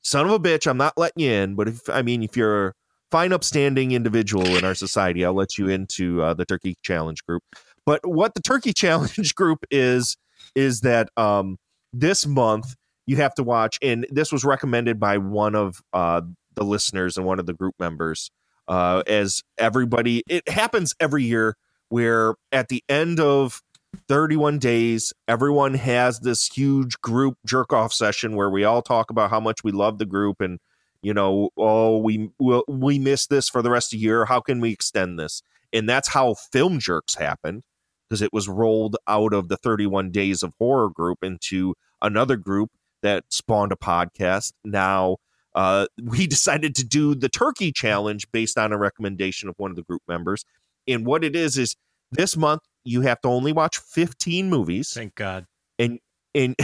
son 0.02 0.26
of 0.26 0.32
a 0.32 0.38
bitch 0.38 0.66
i'm 0.66 0.76
not 0.76 0.94
letting 0.96 1.24
you 1.24 1.32
in. 1.32 1.54
But 1.54 1.68
if 1.68 1.88
i 1.88 2.02
mean 2.02 2.22
if 2.22 2.36
you're 2.36 2.68
a 2.68 2.72
fine 3.10 3.32
upstanding 3.32 3.92
individual 3.92 4.46
in 4.46 4.64
our 4.64 4.74
society 4.74 5.24
i'll 5.24 5.32
let 5.34 5.56
you 5.56 5.68
into 5.68 6.22
uh, 6.22 6.34
the 6.34 6.44
turkey 6.44 6.76
challenge 6.82 7.24
group. 7.24 7.42
But 7.86 8.00
what 8.04 8.34
the 8.34 8.42
turkey 8.42 8.72
challenge 8.84 9.34
group 9.34 9.64
is 9.70 10.16
is 10.54 10.80
that 10.82 11.08
um 11.16 11.56
this 11.92 12.26
month 12.26 12.74
you 13.06 13.16
have 13.16 13.34
to 13.34 13.42
watch 13.42 13.78
and 13.80 14.06
this 14.10 14.30
was 14.30 14.44
recommended 14.44 15.00
by 15.00 15.18
one 15.18 15.54
of 15.54 15.80
uh 15.92 16.20
the 16.54 16.64
listeners 16.64 17.16
and 17.16 17.24
one 17.24 17.38
of 17.38 17.46
the 17.46 17.54
group 17.54 17.74
members 17.78 18.30
uh 18.66 19.02
as 19.06 19.42
everybody 19.56 20.22
it 20.28 20.46
happens 20.48 20.94
every 21.00 21.24
year 21.24 21.56
where 21.88 22.34
at 22.52 22.68
the 22.68 22.82
end 22.88 23.20
of 23.20 23.62
31 24.08 24.58
days 24.58 25.12
everyone 25.26 25.74
has 25.74 26.20
this 26.20 26.46
huge 26.46 27.00
group 27.00 27.36
jerk 27.46 27.72
off 27.72 27.92
session 27.92 28.36
where 28.36 28.50
we 28.50 28.62
all 28.64 28.82
talk 28.82 29.10
about 29.10 29.30
how 29.30 29.40
much 29.40 29.64
we 29.64 29.72
love 29.72 29.98
the 29.98 30.04
group 30.04 30.40
and 30.40 30.58
you 31.00 31.14
know 31.14 31.48
oh 31.56 31.96
we 31.98 32.28
will 32.38 32.64
we 32.68 32.98
miss 32.98 33.26
this 33.26 33.48
for 33.48 33.62
the 33.62 33.70
rest 33.70 33.92
of 33.92 33.98
the 33.98 34.04
year 34.04 34.26
how 34.26 34.40
can 34.40 34.60
we 34.60 34.70
extend 34.70 35.18
this 35.18 35.42
and 35.72 35.88
that's 35.88 36.08
how 36.08 36.34
film 36.34 36.78
jerks 36.78 37.14
happened 37.14 37.62
because 38.08 38.22
it 38.22 38.32
was 38.32 38.48
rolled 38.48 38.96
out 39.06 39.34
of 39.34 39.48
the 39.48 39.56
31 39.56 40.10
Days 40.10 40.42
of 40.42 40.54
Horror 40.58 40.88
group 40.90 41.22
into 41.22 41.74
another 42.00 42.36
group 42.36 42.70
that 43.02 43.24
spawned 43.28 43.72
a 43.72 43.76
podcast. 43.76 44.52
Now, 44.64 45.18
uh, 45.54 45.86
we 46.02 46.26
decided 46.26 46.74
to 46.76 46.84
do 46.84 47.14
the 47.14 47.28
turkey 47.28 47.72
challenge 47.72 48.30
based 48.32 48.58
on 48.58 48.72
a 48.72 48.78
recommendation 48.78 49.48
of 49.48 49.54
one 49.58 49.70
of 49.70 49.76
the 49.76 49.82
group 49.82 50.02
members. 50.08 50.44
And 50.86 51.04
what 51.04 51.22
it 51.22 51.36
is 51.36 51.58
is 51.58 51.76
this 52.10 52.36
month 52.36 52.62
you 52.88 53.02
have 53.02 53.20
to 53.20 53.28
only 53.28 53.52
watch 53.52 53.78
15 53.78 54.48
movies. 54.48 54.92
Thank 54.92 55.14
God. 55.14 55.46
And 55.78 55.98
and 56.34 56.54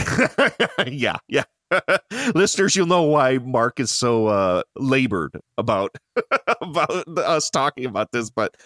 yeah, 0.86 1.16
yeah. 1.28 1.44
Listeners, 2.34 2.76
you'll 2.76 2.86
know 2.86 3.02
why 3.02 3.38
Mark 3.38 3.80
is 3.80 3.90
so 3.90 4.26
uh 4.26 4.62
labored 4.76 5.40
about 5.58 5.96
about 6.60 7.06
us 7.18 7.50
talking 7.50 7.84
about 7.86 8.12
this, 8.12 8.30
but 8.30 8.56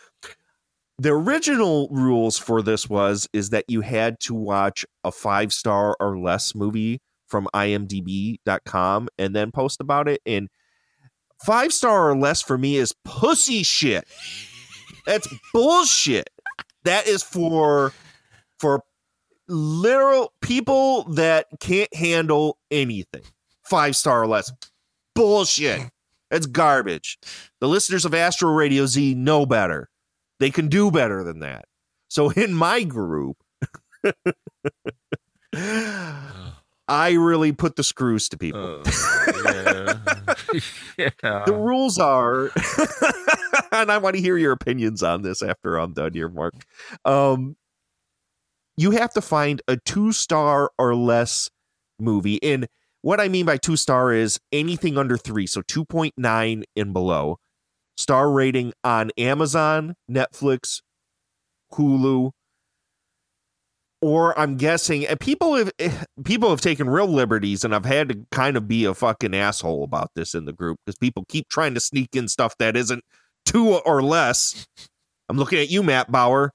the 0.99 1.11
original 1.11 1.88
rules 1.91 2.38
for 2.38 2.61
this 2.61 2.88
was 2.88 3.29
is 3.33 3.50
that 3.50 3.65
you 3.69 3.81
had 3.81 4.19
to 4.21 4.35
watch 4.35 4.85
a 5.05 5.12
five 5.12 5.53
star 5.53 5.97
or 6.00 6.19
less 6.19 6.55
movie 6.55 7.00
from 7.29 7.47
imdb.com 7.55 9.09
and 9.19 9.37
then 9.37 9.53
post 9.53 9.81
about 9.81 10.09
it 10.09 10.21
and 10.27 10.49
five 11.45 11.73
star 11.73 12.11
or 12.11 12.17
less 12.17 12.43
for 12.43 12.59
me 12.59 12.77
is 12.77 12.95
pussy 13.05 13.62
shit 13.62 14.09
that's 15.07 15.29
bullshit 15.53 16.31
that 16.85 17.07
is 17.07 17.23
for 17.23 17.93
for 18.59 18.83
literal 19.49 20.33
people 20.41 21.05
that 21.05 21.47
can't 21.61 21.93
handle 21.95 22.59
anything 22.71 23.23
five 23.65 23.97
star 23.97 24.23
or 24.23 24.27
less 24.27 24.53
bullshit 25.15 25.81
that's 26.31 26.47
garbage 26.47 27.19
the 27.61 27.69
listeners 27.69 28.05
of 28.05 28.15
astro 28.15 28.50
radio 28.50 28.87
z 28.87 29.15
know 29.15 29.47
better 29.47 29.88
they 30.38 30.50
can 30.50 30.69
do 30.69 30.91
better 30.91 31.25
than 31.25 31.41
that 31.41 31.65
so 32.09 32.31
in 32.31 32.53
my 32.53 32.83
group 32.83 33.37
I 36.88 37.12
really 37.12 37.53
put 37.53 37.77
the 37.77 37.85
screws 37.85 38.31
to 38.31 38.38
people. 38.38 38.83
Oh, 38.83 38.83
yeah. 39.45 39.99
yeah. 41.23 41.43
the 41.45 41.55
rules 41.55 41.99
are, 41.99 42.50
and 43.73 43.90
I 43.90 43.99
want 43.99 44.17
to 44.17 44.23
hear 44.23 44.37
your 44.37 44.52
opinions 44.52 45.02
on 45.02 45.23
this 45.23 45.43
after 45.43 45.76
I'm 45.76 45.93
done 45.93 46.12
here, 46.12 46.28
Mark. 46.28 46.55
Um, 47.05 47.57
you 48.76 48.93
have 48.93 49.12
to 49.14 49.21
find 49.21 49.61
a 49.69 49.76
two 49.76 50.12
star 50.12 50.71
or 50.78 50.95
less 50.95 51.50
movie. 51.99 52.43
And 52.43 52.69
what 53.02 53.21
I 53.21 53.28
mean 53.28 53.47
by 53.47 53.57
two 53.57 53.76
star 53.76 54.12
is 54.12 54.38
anything 54.52 54.97
under 54.99 55.17
three, 55.17 55.47
so 55.47 55.62
2.9 55.62 56.62
and 56.76 56.93
below. 56.93 57.38
Star 57.97 58.31
rating 58.31 58.73
on 58.85 59.11
Amazon, 59.19 59.97
Netflix, 60.09 60.83
Hulu, 61.73 62.31
or 64.00 64.38
I'm 64.38 64.57
guessing 64.57 65.05
people 65.19 65.55
have 65.57 65.73
eh, 65.78 66.05
people 66.25 66.50
have 66.50 66.61
taken 66.61 66.88
real 66.88 67.09
liberties, 67.09 67.64
and 67.64 67.75
I've 67.75 67.85
had 67.85 68.09
to 68.11 68.26
kind 68.31 68.57
of 68.57 68.69
be 68.69 68.85
a 68.85 68.95
fucking 68.95 69.35
asshole 69.35 69.83
about 69.83 70.12
this 70.14 70.35
in 70.35 70.45
the 70.45 70.52
group 70.52 70.78
because 70.85 70.97
people 70.99 71.25
keep 71.28 71.49
trying 71.49 71.75
to 71.75 71.81
sneak 71.81 72.14
in 72.14 72.28
stuff 72.28 72.57
that 72.59 72.76
isn't 72.76 73.02
two 73.49 73.75
or 73.75 74.02
less. 74.02 74.67
I'm 75.28 75.37
looking 75.37 75.59
at 75.59 75.71
you, 75.71 75.83
Matt 75.83 76.11
Bauer. 76.12 76.52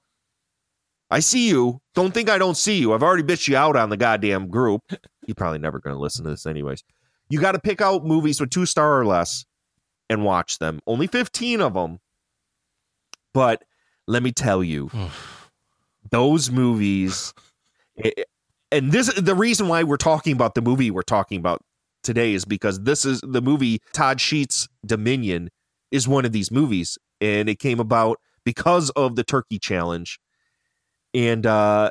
I 1.10 1.20
see 1.20 1.48
you. 1.48 1.80
Don't 1.94 2.12
think 2.12 2.28
I 2.28 2.38
don't 2.38 2.56
see 2.56 2.78
you. 2.78 2.92
I've 2.92 3.02
already 3.02 3.22
bitched 3.22 3.48
you 3.48 3.56
out 3.56 3.76
on 3.76 3.90
the 3.90 3.96
goddamn 3.96 4.48
group. 4.48 4.82
You're 5.26 5.34
probably 5.34 5.58
never 5.58 5.78
going 5.78 5.94
to 5.94 6.00
listen 6.00 6.24
to 6.24 6.30
this, 6.30 6.46
anyways. 6.46 6.82
You 7.28 7.40
got 7.40 7.52
to 7.52 7.58
pick 7.58 7.80
out 7.80 8.04
movies 8.04 8.40
with 8.40 8.50
two 8.50 8.66
star 8.66 8.98
or 8.98 9.06
less 9.06 9.44
and 10.08 10.24
watch 10.24 10.58
them. 10.58 10.80
Only 10.86 11.06
15 11.06 11.60
of 11.60 11.74
them. 11.74 11.98
But 13.32 13.64
let 14.06 14.22
me 14.22 14.32
tell 14.32 14.62
you, 14.62 14.90
those 16.10 16.50
movies 16.50 17.32
eh, 18.02 18.10
eh, 18.16 18.22
and 18.70 18.92
this 18.92 19.12
the 19.14 19.34
reason 19.34 19.68
why 19.68 19.84
we're 19.84 19.96
talking 19.96 20.32
about 20.32 20.54
the 20.54 20.62
movie 20.62 20.90
we're 20.90 21.02
talking 21.02 21.38
about 21.38 21.62
today 22.02 22.34
is 22.34 22.44
because 22.44 22.80
this 22.80 23.04
is 23.04 23.20
the 23.22 23.40
movie 23.40 23.80
Todd 23.92 24.20
Sheets 24.20 24.68
Dominion 24.84 25.48
is 25.94 26.08
one 26.08 26.24
of 26.24 26.32
these 26.32 26.50
movies 26.50 26.98
and 27.20 27.48
it 27.48 27.58
came 27.58 27.78
about 27.80 28.18
because 28.44 28.90
of 28.90 29.14
the 29.16 29.24
turkey 29.24 29.58
challenge 29.58 30.18
and 31.14 31.46
uh 31.46 31.90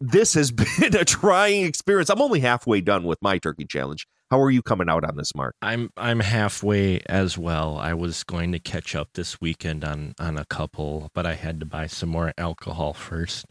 this 0.00 0.32
has 0.34 0.50
been 0.80 0.96
a 0.96 1.04
trying 1.04 1.64
experience. 1.64 2.08
I'm 2.08 2.22
only 2.22 2.40
halfway 2.40 2.80
done 2.80 3.04
with 3.04 3.18
my 3.20 3.36
turkey 3.36 3.66
challenge. 3.66 4.06
How 4.30 4.40
are 4.40 4.50
you 4.50 4.62
coming 4.62 4.88
out 4.88 5.04
on 5.04 5.16
this, 5.16 5.34
Mark? 5.34 5.54
I'm 5.60 5.90
I'm 5.96 6.20
halfway 6.20 7.00
as 7.06 7.36
well. 7.36 7.76
I 7.76 7.92
was 7.94 8.24
going 8.24 8.52
to 8.52 8.58
catch 8.58 8.94
up 8.94 9.08
this 9.14 9.40
weekend 9.40 9.84
on 9.84 10.14
on 10.18 10.38
a 10.38 10.44
couple, 10.46 11.10
but 11.14 11.26
I 11.26 11.34
had 11.34 11.60
to 11.60 11.66
buy 11.66 11.86
some 11.86 12.08
more 12.08 12.32
alcohol 12.38 12.94
first 12.94 13.44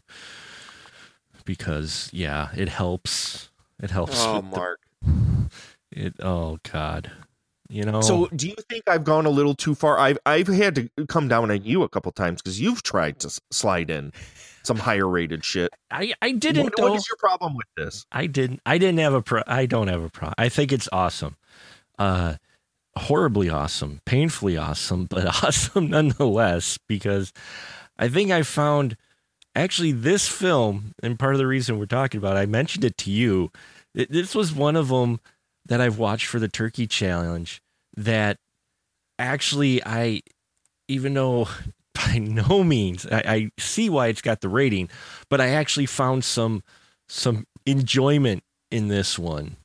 because 1.44 2.10
yeah, 2.12 2.48
it 2.56 2.68
helps. 2.68 3.50
It 3.82 3.90
helps. 3.90 4.24
Oh, 4.24 4.40
with 4.40 4.50
the- 4.50 4.56
Mark. 4.56 4.80
it 5.92 6.14
oh 6.20 6.58
God, 6.70 7.12
you 7.70 7.84
know. 7.84 8.00
So, 8.00 8.26
do 8.34 8.48
you 8.48 8.56
think 8.68 8.82
I've 8.88 9.04
gone 9.04 9.26
a 9.26 9.30
little 9.30 9.54
too 9.54 9.74
far? 9.74 9.98
I've 9.98 10.18
I've 10.26 10.48
had 10.48 10.74
to 10.74 11.06
come 11.06 11.28
down 11.28 11.50
on 11.50 11.64
you 11.64 11.82
a 11.82 11.88
couple 11.88 12.10
times 12.12 12.42
because 12.42 12.60
you've 12.60 12.82
tried 12.82 13.20
to 13.20 13.28
s- 13.28 13.40
slide 13.50 13.90
in 13.90 14.12
some 14.62 14.76
higher 14.76 15.08
rated 15.08 15.44
shit. 15.44 15.72
I 15.90 16.12
I 16.20 16.32
didn't 16.32 16.64
What, 16.64 16.80
what 16.80 16.96
is 16.96 17.06
your 17.08 17.16
problem 17.18 17.54
with 17.54 17.66
this? 17.76 18.04
I 18.12 18.26
didn't. 18.26 18.60
I 18.66 18.78
didn't 18.78 18.98
have 18.98 19.14
a 19.14 19.22
pro. 19.22 19.42
I 19.46 19.66
don't 19.66 19.88
have 19.88 20.02
a 20.02 20.10
pro. 20.10 20.32
I 20.36 20.48
think 20.48 20.72
it's 20.72 20.88
awesome. 20.92 21.36
Uh, 21.98 22.34
horribly 22.96 23.48
awesome, 23.48 24.00
painfully 24.04 24.56
awesome, 24.56 25.04
but 25.10 25.26
awesome 25.44 25.88
nonetheless. 25.90 26.78
Because 26.88 27.32
I 27.98 28.08
think 28.08 28.30
I 28.30 28.42
found 28.42 28.96
actually 29.54 29.92
this 29.92 30.28
film, 30.28 30.92
and 31.02 31.18
part 31.18 31.34
of 31.34 31.38
the 31.38 31.46
reason 31.46 31.78
we're 31.78 31.86
talking 31.86 32.18
about, 32.18 32.36
it, 32.36 32.40
I 32.40 32.46
mentioned 32.46 32.84
it 32.84 32.96
to 32.98 33.10
you. 33.10 33.50
This 33.94 34.34
was 34.34 34.52
one 34.52 34.76
of 34.76 34.88
them 34.88 35.20
that 35.70 35.80
I've 35.80 35.98
watched 35.98 36.26
for 36.26 36.38
the 36.38 36.48
Turkey 36.48 36.86
Challenge. 36.86 37.62
That 37.96 38.36
actually, 39.18 39.82
I 39.84 40.20
even 40.88 41.14
though 41.14 41.48
by 41.94 42.18
no 42.18 42.62
means 42.62 43.06
I, 43.06 43.22
I 43.24 43.50
see 43.58 43.88
why 43.88 44.08
it's 44.08 44.20
got 44.20 44.42
the 44.42 44.48
rating, 44.50 44.90
but 45.30 45.40
I 45.40 45.48
actually 45.50 45.86
found 45.86 46.24
some 46.24 46.62
some 47.08 47.46
enjoyment 47.64 48.42
in 48.70 48.88
this 48.88 49.18
one. 49.18 49.56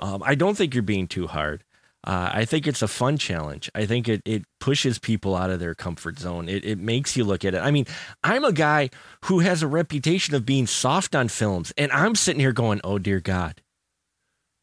Um, 0.00 0.22
I 0.24 0.34
don't 0.34 0.56
think 0.56 0.74
you're 0.74 0.82
being 0.82 1.08
too 1.08 1.26
hard. 1.26 1.64
Uh, 2.06 2.30
I 2.34 2.44
think 2.44 2.66
it's 2.66 2.82
a 2.82 2.88
fun 2.88 3.16
challenge. 3.16 3.70
I 3.74 3.86
think 3.86 4.08
it, 4.08 4.20
it 4.26 4.44
pushes 4.60 4.98
people 4.98 5.34
out 5.34 5.48
of 5.48 5.58
their 5.58 5.74
comfort 5.74 6.18
zone. 6.18 6.50
It, 6.50 6.62
it 6.62 6.78
makes 6.78 7.16
you 7.16 7.24
look 7.24 7.46
at 7.46 7.54
it. 7.54 7.62
I 7.62 7.70
mean, 7.70 7.86
I'm 8.22 8.44
a 8.44 8.52
guy 8.52 8.90
who 9.24 9.38
has 9.38 9.62
a 9.62 9.66
reputation 9.66 10.34
of 10.34 10.44
being 10.44 10.66
soft 10.66 11.14
on 11.14 11.28
films, 11.28 11.72
and 11.78 11.90
I'm 11.92 12.14
sitting 12.14 12.40
here 12.40 12.52
going, 12.52 12.82
"Oh 12.84 12.98
dear 12.98 13.20
God, 13.20 13.62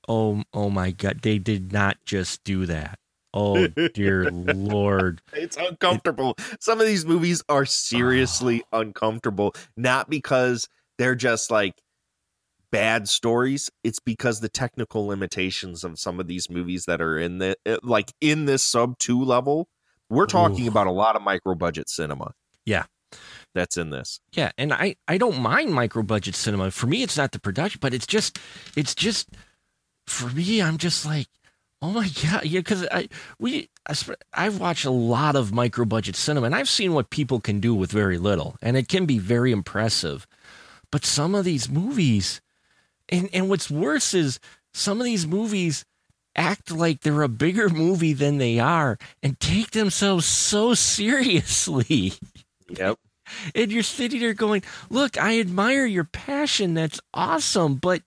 oh 0.07 0.43
oh 0.53 0.69
my 0.69 0.91
God, 0.91 1.21
they 1.21 1.37
did 1.37 1.71
not 1.71 1.97
just 2.05 2.43
do 2.43 2.65
that. 2.65 2.99
Oh 3.33 3.67
dear 3.67 4.29
Lord, 4.29 5.21
It's 5.33 5.57
uncomfortable. 5.57 6.35
Some 6.59 6.81
of 6.81 6.87
these 6.87 7.05
movies 7.05 7.43
are 7.47 7.65
seriously 7.65 8.63
uncomfortable, 8.73 9.53
not 9.77 10.09
because 10.09 10.67
they're 10.97 11.15
just 11.15 11.49
like 11.49 11.75
bad 12.71 13.07
stories. 13.07 13.69
It's 13.83 13.99
because 13.99 14.39
the 14.39 14.49
technical 14.49 15.07
limitations 15.07 15.83
of 15.83 15.99
some 15.99 16.19
of 16.19 16.27
these 16.27 16.49
movies 16.49 16.85
that 16.85 17.01
are 17.01 17.17
in 17.17 17.37
the 17.37 17.55
uh, 17.65 17.77
like 17.83 18.11
in 18.21 18.45
this 18.45 18.63
sub 18.63 18.97
two 18.97 19.23
level. 19.23 19.69
We're 20.09 20.25
talking 20.25 20.65
Ooh. 20.65 20.69
about 20.69 20.87
a 20.87 20.91
lot 20.91 21.15
of 21.15 21.21
micro 21.21 21.55
budget 21.55 21.87
cinema. 21.87 22.33
Yeah. 22.65 22.83
That's 23.53 23.77
in 23.77 23.89
this. 23.89 24.21
Yeah, 24.33 24.51
and 24.57 24.71
I 24.71 24.95
I 25.07 25.17
don't 25.17 25.39
mind 25.39 25.73
micro 25.73 26.03
budget 26.03 26.35
cinema. 26.35 26.71
For 26.71 26.87
me, 26.87 27.03
it's 27.03 27.17
not 27.17 27.33
the 27.33 27.39
production, 27.39 27.79
but 27.81 27.93
it's 27.93 28.07
just 28.07 28.39
it's 28.77 28.95
just 28.95 29.29
for 30.11 30.29
me. 30.29 30.61
I'm 30.61 30.77
just 30.77 31.05
like, 31.05 31.27
oh 31.81 31.91
my 31.91 32.09
god, 32.23 32.45
yeah, 32.45 32.59
because 32.59 32.87
I 32.91 33.09
we 33.39 33.69
I, 33.87 33.95
I've 34.33 34.59
watched 34.59 34.85
a 34.85 34.91
lot 34.91 35.35
of 35.35 35.53
micro 35.53 35.85
budget 35.85 36.15
cinema, 36.15 36.45
and 36.47 36.55
I've 36.55 36.69
seen 36.69 36.93
what 36.93 37.09
people 37.09 37.39
can 37.39 37.59
do 37.59 37.73
with 37.73 37.91
very 37.91 38.17
little, 38.17 38.55
and 38.61 38.77
it 38.77 38.87
can 38.87 39.05
be 39.05 39.19
very 39.19 39.51
impressive. 39.51 40.27
But 40.91 41.05
some 41.05 41.35
of 41.35 41.45
these 41.45 41.69
movies, 41.69 42.41
and 43.09 43.29
and 43.33 43.49
what's 43.49 43.71
worse 43.71 44.13
is 44.13 44.39
some 44.73 44.99
of 44.99 45.05
these 45.05 45.25
movies 45.25 45.85
act 46.35 46.71
like 46.71 47.01
they're 47.01 47.23
a 47.23 47.29
bigger 47.29 47.69
movie 47.83 48.13
than 48.13 48.37
they 48.37 48.59
are 48.59 48.97
and 49.21 49.39
take 49.39 49.71
themselves 49.71 50.25
so 50.25 50.73
seriously. 50.73 52.13
Yep. 52.69 52.97
And 53.55 53.71
you're 53.71 53.83
sitting 53.83 54.19
there 54.19 54.33
going, 54.33 54.63
Look, 54.89 55.17
I 55.17 55.39
admire 55.39 55.85
your 55.85 56.03
passion. 56.03 56.73
That's 56.73 56.99
awesome. 57.13 57.75
But 57.75 58.01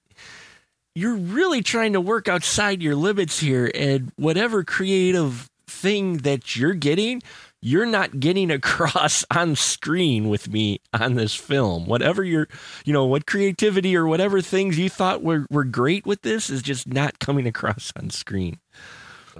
you're 0.95 1.17
really 1.17 1.63
trying 1.63 1.93
to 1.95 2.01
work 2.01 2.29
outside 2.29 2.83
your 2.83 2.95
limits 2.95 3.41
here. 3.41 3.71
And 3.75 4.13
whatever 4.17 4.63
creative 4.63 5.51
thing 5.67 6.19
that 6.19 6.55
you're 6.55 6.75
getting, 6.75 7.21
you're 7.61 7.87
not 7.87 8.21
getting 8.21 8.51
across 8.51 9.25
on 9.35 9.57
screen 9.57 10.29
with 10.29 10.49
me 10.49 10.81
on 10.93 11.15
this 11.15 11.35
film. 11.35 11.87
Whatever 11.87 12.23
your, 12.23 12.49
you 12.85 12.93
know, 12.93 13.05
what 13.07 13.27
creativity 13.27 13.97
or 13.97 14.07
whatever 14.07 14.41
things 14.41 14.79
you 14.79 14.89
thought 14.89 15.23
were, 15.23 15.47
were 15.51 15.65
great 15.65 16.07
with 16.07 16.23
this 16.23 16.49
is 16.49 16.63
just 16.63 16.87
not 16.87 17.19
coming 17.19 17.47
across 17.47 17.93
on 17.97 18.11
screen. 18.11 18.61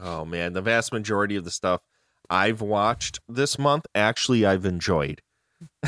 Oh 0.01 0.25
man, 0.25 0.55
the 0.55 0.63
vast 0.63 0.93
majority 0.93 1.37
of 1.37 1.45
the 1.45 1.53
stuff 1.53 1.83
I've 2.29 2.61
watched 2.61 3.21
this 3.29 3.59
month, 3.59 3.87
actually, 3.95 4.45
I've 4.45 4.65
enjoyed. 4.65 5.21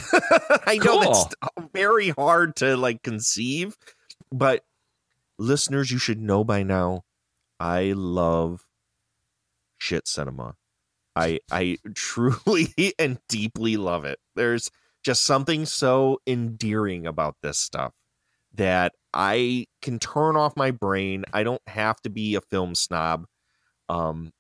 I 0.67 0.79
know 0.83 1.03
it's 1.03 1.27
very 1.75 2.11
hard 2.11 2.57
to 2.57 2.77
like 2.77 3.03
conceive, 3.03 3.77
but 4.31 4.63
listeners, 5.39 5.91
you 5.91 5.99
should 5.99 6.21
know 6.21 6.45
by 6.45 6.63
now. 6.63 7.03
I 7.59 7.93
love 7.97 8.67
shit 9.79 10.07
cinema. 10.07 10.55
I 11.15 11.41
I 11.51 11.79
truly 11.95 12.75
and 12.99 13.19
deeply 13.29 13.77
love 13.77 14.05
it. 14.05 14.19
There's 14.35 14.71
just 15.05 15.23
something 15.23 15.67
so 15.67 16.21
endearing 16.27 17.07
about 17.07 17.37
this 17.43 17.59
stuff 17.59 17.93
that 18.55 18.93
I 19.15 19.67
can 19.83 19.99
turn 19.99 20.37
off 20.37 20.57
my 20.57 20.71
brain. 20.71 21.25
I 21.33 21.45
don't 21.45 21.63
have 21.67 22.01
to 22.03 22.11
be 22.11 22.35
a 22.35 22.41
film 22.41 22.75
snob. 22.75 23.27
Um 23.89 24.33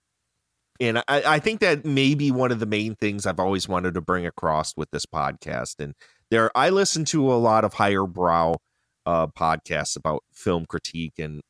and 0.78 0.98
I, 0.98 1.22
I 1.26 1.38
think 1.38 1.60
that 1.60 1.86
may 1.86 2.14
be 2.14 2.30
one 2.30 2.52
of 2.52 2.60
the 2.60 2.66
main 2.66 2.96
things 2.96 3.24
I've 3.24 3.40
always 3.40 3.66
wanted 3.66 3.94
to 3.94 4.02
bring 4.02 4.26
across 4.26 4.76
with 4.76 4.90
this 4.90 5.06
podcast. 5.06 5.76
And 5.78 5.94
there 6.30 6.50
I 6.54 6.68
listen 6.68 7.06
to 7.06 7.32
a 7.32 7.34
lot 7.34 7.64
of 7.64 7.74
higher 7.74 8.06
brow 8.06 8.56
uh 9.06 9.28
podcasts 9.28 9.96
about 9.96 10.24
film 10.32 10.66
critique 10.66 11.18
and 11.18 11.40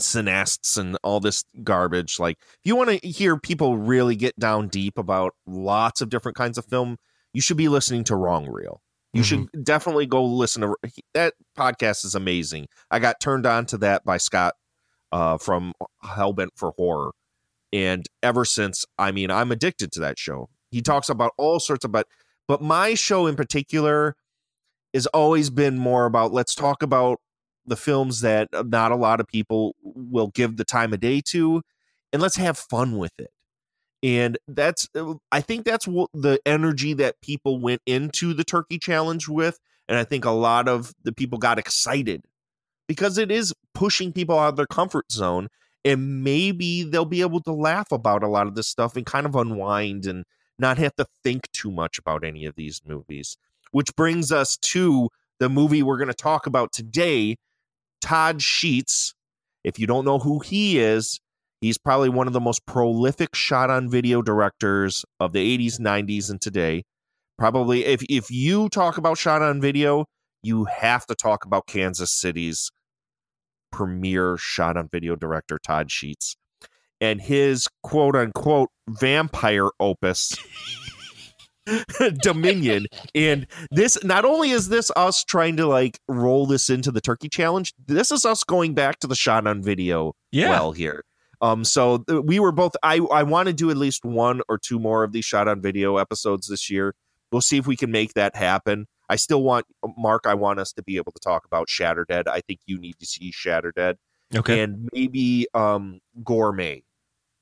cineasts 0.00 0.76
and 0.76 0.96
all 1.02 1.20
this 1.20 1.44
garbage. 1.64 2.18
Like 2.20 2.36
if 2.40 2.58
you 2.64 2.76
want 2.76 2.90
to 2.90 3.08
hear 3.08 3.38
people 3.38 3.78
really 3.78 4.14
get 4.14 4.38
down 4.38 4.68
deep 4.68 4.98
about 4.98 5.34
lots 5.46 6.00
of 6.00 6.10
different 6.10 6.36
kinds 6.36 6.58
of 6.58 6.66
film, 6.66 6.96
you 7.32 7.40
should 7.40 7.56
be 7.56 7.68
listening 7.68 8.04
to 8.04 8.16
Wrong 8.16 8.46
Reel. 8.46 8.80
You 9.12 9.22
should 9.22 9.48
definitely 9.64 10.04
go 10.04 10.22
listen 10.22 10.60
to 10.60 10.74
that 11.14 11.32
podcast 11.56 12.04
is 12.04 12.14
amazing. 12.14 12.66
I 12.90 12.98
got 12.98 13.18
turned 13.18 13.46
on 13.46 13.64
to 13.66 13.78
that 13.78 14.04
by 14.04 14.18
Scott 14.18 14.52
uh, 15.10 15.38
from 15.38 15.72
Hellbent 16.04 16.50
for 16.54 16.74
Horror. 16.76 17.12
And 17.72 18.04
ever 18.22 18.44
since, 18.44 18.84
I 18.98 19.12
mean, 19.12 19.30
I'm 19.30 19.50
addicted 19.52 19.90
to 19.92 20.00
that 20.00 20.18
show. 20.18 20.50
He 20.70 20.82
talks 20.82 21.08
about 21.08 21.32
all 21.38 21.60
sorts 21.60 21.84
of 21.84 21.92
but 21.92 22.06
but 22.46 22.60
my 22.60 22.92
show 22.92 23.26
in 23.26 23.36
particular 23.36 24.16
has 24.96 25.06
always 25.08 25.50
been 25.50 25.78
more 25.78 26.06
about 26.06 26.32
let's 26.32 26.54
talk 26.54 26.82
about 26.82 27.20
the 27.66 27.76
films 27.76 28.20
that 28.22 28.48
uh, 28.52 28.64
not 28.66 28.92
a 28.92 28.96
lot 28.96 29.20
of 29.20 29.26
people 29.26 29.76
will 29.82 30.28
give 30.28 30.56
the 30.56 30.64
time 30.64 30.92
of 30.92 31.00
day 31.00 31.20
to 31.20 31.62
and 32.12 32.22
let's 32.22 32.36
have 32.36 32.56
fun 32.56 32.96
with 32.96 33.12
it. 33.18 33.30
And 34.02 34.38
that's 34.48 34.88
uh, 34.94 35.14
i 35.32 35.40
think 35.40 35.64
that's 35.64 35.86
what 35.86 36.10
the 36.12 36.40
energy 36.46 36.94
that 36.94 37.20
people 37.20 37.60
went 37.60 37.82
into 37.86 38.34
the 38.34 38.44
turkey 38.44 38.78
challenge 38.78 39.28
with 39.28 39.58
and 39.88 39.98
i 39.98 40.04
think 40.04 40.24
a 40.24 40.30
lot 40.30 40.68
of 40.68 40.94
the 41.02 41.12
people 41.12 41.38
got 41.38 41.58
excited 41.58 42.22
because 42.88 43.18
it 43.18 43.30
is 43.30 43.54
pushing 43.74 44.12
people 44.12 44.38
out 44.38 44.50
of 44.50 44.56
their 44.56 44.66
comfort 44.66 45.10
zone 45.10 45.48
and 45.84 46.22
maybe 46.22 46.82
they'll 46.82 47.04
be 47.04 47.20
able 47.22 47.40
to 47.40 47.52
laugh 47.52 47.90
about 47.90 48.22
a 48.22 48.28
lot 48.28 48.46
of 48.46 48.54
this 48.54 48.68
stuff 48.68 48.96
and 48.96 49.06
kind 49.06 49.24
of 49.26 49.34
unwind 49.34 50.04
and 50.06 50.24
not 50.58 50.78
have 50.78 50.94
to 50.96 51.06
think 51.24 51.50
too 51.52 51.70
much 51.70 51.98
about 51.98 52.24
any 52.24 52.44
of 52.44 52.54
these 52.54 52.82
movies 52.86 53.38
which 53.72 53.94
brings 53.96 54.32
us 54.32 54.56
to 54.58 55.08
the 55.38 55.48
movie 55.48 55.82
we're 55.82 55.98
going 55.98 56.08
to 56.08 56.14
talk 56.14 56.46
about 56.46 56.72
today 56.72 57.36
Todd 58.00 58.42
Sheets. 58.42 59.14
If 59.64 59.78
you 59.78 59.86
don't 59.86 60.04
know 60.04 60.18
who 60.18 60.38
he 60.38 60.78
is, 60.78 61.18
he's 61.60 61.78
probably 61.78 62.08
one 62.08 62.26
of 62.26 62.32
the 62.32 62.40
most 62.40 62.64
prolific 62.66 63.34
shot 63.34 63.70
on 63.70 63.90
video 63.90 64.22
directors 64.22 65.04
of 65.18 65.32
the 65.32 65.58
80s, 65.58 65.80
90s, 65.80 66.30
and 66.30 66.40
today. 66.40 66.84
Probably, 67.38 67.84
if, 67.84 68.02
if 68.08 68.30
you 68.30 68.68
talk 68.68 68.96
about 68.96 69.18
shot 69.18 69.42
on 69.42 69.60
video, 69.60 70.06
you 70.42 70.64
have 70.66 71.04
to 71.06 71.14
talk 71.14 71.44
about 71.44 71.66
Kansas 71.66 72.10
City's 72.10 72.70
premier 73.72 74.36
shot 74.38 74.76
on 74.76 74.88
video 74.90 75.16
director, 75.16 75.58
Todd 75.58 75.90
Sheets, 75.90 76.36
and 77.00 77.20
his 77.20 77.68
quote 77.82 78.16
unquote 78.16 78.70
vampire 78.88 79.68
opus. 79.80 80.32
Dominion. 82.22 82.86
And 83.14 83.46
this 83.70 84.02
not 84.04 84.24
only 84.24 84.50
is 84.50 84.68
this 84.68 84.90
us 84.96 85.24
trying 85.24 85.56
to 85.56 85.66
like 85.66 86.00
roll 86.08 86.46
this 86.46 86.70
into 86.70 86.90
the 86.90 87.00
turkey 87.00 87.28
challenge, 87.28 87.72
this 87.86 88.12
is 88.12 88.24
us 88.24 88.44
going 88.44 88.74
back 88.74 88.98
to 89.00 89.06
the 89.06 89.14
shot 89.14 89.46
on 89.46 89.62
video 89.62 90.14
Yeah. 90.30 90.50
well 90.50 90.72
here. 90.72 91.04
Um 91.40 91.64
so 91.64 91.98
th- 91.98 92.22
we 92.24 92.38
were 92.40 92.52
both 92.52 92.76
I 92.82 92.98
I 92.98 93.22
want 93.22 93.48
to 93.48 93.52
do 93.52 93.70
at 93.70 93.76
least 93.76 94.04
one 94.04 94.40
or 94.48 94.58
two 94.58 94.78
more 94.78 95.04
of 95.04 95.12
these 95.12 95.24
shot 95.24 95.48
on 95.48 95.60
video 95.60 95.96
episodes 95.96 96.48
this 96.48 96.70
year. 96.70 96.94
We'll 97.32 97.40
see 97.40 97.58
if 97.58 97.66
we 97.66 97.76
can 97.76 97.90
make 97.90 98.14
that 98.14 98.36
happen. 98.36 98.86
I 99.08 99.16
still 99.16 99.42
want 99.42 99.66
Mark 99.98 100.26
I 100.26 100.34
want 100.34 100.60
us 100.60 100.72
to 100.74 100.82
be 100.82 100.96
able 100.96 101.12
to 101.12 101.20
talk 101.20 101.44
about 101.44 101.68
Shatter 101.68 102.04
Dead. 102.08 102.28
I 102.28 102.40
think 102.40 102.60
you 102.66 102.78
need 102.78 102.98
to 103.00 103.06
see 103.06 103.30
Shatter 103.32 103.72
Dead 103.74 103.98
okay. 104.34 104.60
and 104.60 104.88
maybe 104.92 105.46
um 105.52 106.00
Gore-Met, 106.24 106.82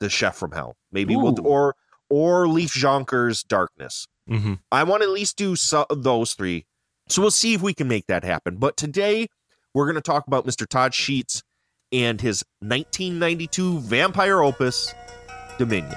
the 0.01 0.09
chef 0.09 0.37
from 0.37 0.53
hell. 0.53 0.77
Maybe 0.91 1.15
we'll 1.17 1.37
or 1.47 1.77
or 2.11 2.49
Leif 2.49 2.73
Jonker's 2.75 3.43
Darkness. 3.43 4.07
Hmm 4.29 4.55
I 4.73 4.85
want 4.85 5.03
to 5.03 5.09
at 5.09 5.13
least 5.15 5.37
do 5.37 5.57
so, 5.57 5.87
those 5.91 6.35
three. 6.35 6.67
So 7.09 7.21
we'll 7.23 7.31
see 7.31 7.55
if 7.55 7.63
we 7.63 7.75
can 7.75 7.89
make 7.89 8.07
that 8.07 8.25
happen. 8.25 8.57
But 8.57 8.77
today 8.77 9.29
we're 9.75 9.85
going 9.85 9.97
to 9.97 10.01
talk 10.01 10.27
about 10.27 10.47
Mr. 10.47 10.67
Todd 10.67 10.95
Sheets 10.95 11.43
and 11.93 12.21
his 12.21 12.43
1992 12.61 13.81
vampire 13.81 14.43
opus, 14.43 14.95
Dominion. 15.59 15.95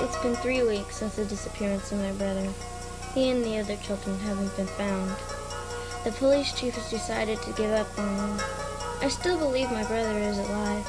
It's 0.00 0.16
been 0.18 0.34
three 0.36 0.62
weeks 0.62 0.96
since 0.96 1.16
the 1.16 1.24
disappearance 1.24 1.90
of 1.92 1.98
my 1.98 2.12
brother. 2.12 2.48
He 3.14 3.30
and 3.30 3.44
the 3.44 3.58
other 3.58 3.76
children 3.76 4.18
haven't 4.20 4.56
been 4.56 4.66
found. 4.66 5.10
The 6.04 6.12
police 6.12 6.52
chief 6.52 6.74
has 6.74 6.90
decided 6.90 7.40
to 7.42 7.52
give 7.52 7.72
up 7.72 7.98
on 7.98 8.14
him. 8.16 8.40
I 9.00 9.08
still 9.08 9.38
believe 9.38 9.70
my 9.70 9.84
brother 9.84 10.18
is 10.18 10.38
alive. 10.38 10.86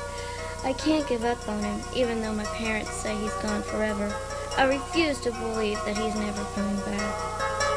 I 0.64 0.74
can't 0.74 1.08
give 1.08 1.24
up 1.24 1.48
on 1.48 1.64
him, 1.64 1.82
even 1.96 2.22
though 2.22 2.34
my 2.34 2.46
parents 2.46 2.92
say 2.92 3.16
he's 3.16 3.34
gone 3.36 3.64
forever. 3.64 4.14
I 4.58 4.66
refuse 4.66 5.20
to 5.22 5.32
believe 5.32 5.78
that 5.86 5.98
he's 5.98 6.16
never 6.16 6.44
coming 6.56 6.76
back. 6.86 7.69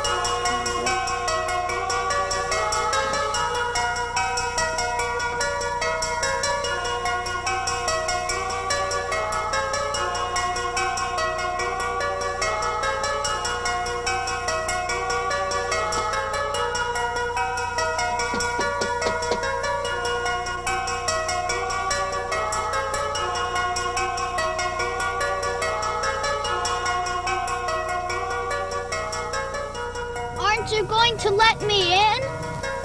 Let 31.53 31.67
me 31.69 31.93
in? 31.93 32.21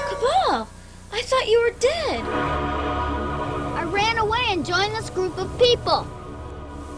Cabal! 0.10 0.68
I 1.14 1.22
thought 1.22 1.48
you 1.48 1.62
were 1.62 1.80
dead! 1.80 2.22
I 2.22 3.84
ran 3.84 4.18
away 4.18 4.44
and 4.50 4.66
joined 4.66 4.94
this 4.94 5.10
group 5.10 5.38
of 5.38 5.58
people. 5.58 6.06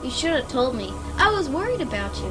You 0.04 0.10
should 0.10 0.32
have 0.32 0.50
told 0.50 0.76
me. 0.76 0.92
I 1.18 1.30
was 1.30 1.48
worried 1.48 1.82
about 1.82 2.18
you. 2.18 2.30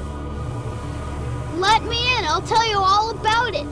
Let 1.55 1.85
me 1.85 1.99
in, 2.17 2.25
I'll 2.25 2.43
tell 2.43 2.69
you 2.69 2.79
all 2.79 3.11
about 3.11 3.55
it. 3.55 3.71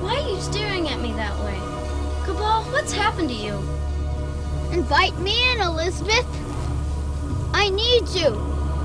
Why 0.00 0.20
are 0.20 0.28
you 0.28 0.40
staring 0.40 0.88
at 0.88 1.00
me 1.00 1.12
that 1.14 1.36
way? 1.40 1.58
Cabal, 2.24 2.62
what's 2.70 2.92
happened 2.92 3.30
to 3.30 3.34
you? 3.34 3.54
Invite 4.70 5.18
me 5.18 5.52
in, 5.52 5.60
Elizabeth. 5.60 6.26
I 7.52 7.68
need 7.68 8.06
you. 8.10 8.28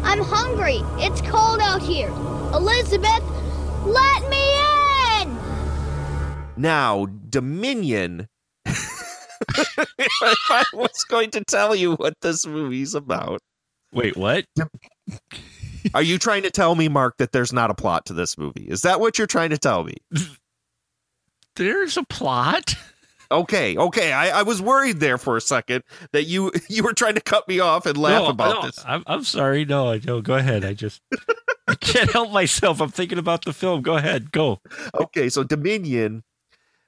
I'm 0.03 0.23
hungry. 0.23 0.81
It's 0.97 1.21
cold 1.21 1.59
out 1.61 1.83
here. 1.83 2.09
Elizabeth, 2.51 3.23
let 3.85 4.27
me 4.27 4.37
in! 4.37 4.54
Now, 6.57 7.05
Dominion. 7.29 8.27
if 8.65 10.39
I 10.49 10.63
was 10.73 11.03
going 11.09 11.31
to 11.31 11.43
tell 11.43 11.75
you 11.75 11.95
what 11.95 12.13
this 12.21 12.45
movie's 12.45 12.95
about, 12.95 13.41
Wait, 13.93 14.17
what? 14.17 14.45
are 15.93 16.01
you 16.01 16.17
trying 16.17 16.43
to 16.43 16.51
tell 16.51 16.75
me, 16.75 16.87
Mark, 16.87 17.15
that 17.17 17.31
there's 17.31 17.53
not 17.53 17.69
a 17.69 17.73
plot 17.73 18.05
to 18.07 18.13
this 18.13 18.37
movie? 18.37 18.65
Is 18.67 18.81
that 18.81 18.99
what 18.99 19.17
you're 19.17 19.27
trying 19.27 19.51
to 19.51 19.57
tell 19.57 19.83
me? 19.83 19.95
There's 21.55 21.95
a 21.95 22.03
plot. 22.03 22.75
Okay, 23.31 23.77
okay. 23.77 24.11
I, 24.11 24.39
I 24.39 24.43
was 24.43 24.61
worried 24.61 24.99
there 24.99 25.17
for 25.17 25.37
a 25.37 25.41
second 25.41 25.83
that 26.11 26.25
you 26.25 26.51
you 26.69 26.83
were 26.83 26.93
trying 26.93 27.15
to 27.15 27.21
cut 27.21 27.47
me 27.47 27.59
off 27.61 27.85
and 27.85 27.97
laugh 27.97 28.23
No, 28.23 28.27
about 28.29 28.55
no, 28.55 28.67
this. 28.67 28.83
I'm, 28.85 29.03
I'm 29.07 29.23
sorry. 29.23 29.63
No, 29.63 29.91
I 29.93 30.01
no. 30.03 30.21
Go 30.21 30.35
ahead. 30.35 30.65
I 30.65 30.73
just 30.73 31.01
I 31.67 31.75
can't 31.75 32.11
help 32.11 32.31
myself. 32.31 32.81
I'm 32.81 32.89
thinking 32.89 33.17
about 33.17 33.45
the 33.45 33.53
film. 33.53 33.81
Go 33.81 33.95
ahead. 33.95 34.33
Go. 34.33 34.59
Okay, 34.93 35.29
so 35.29 35.43
Dominion 35.43 36.23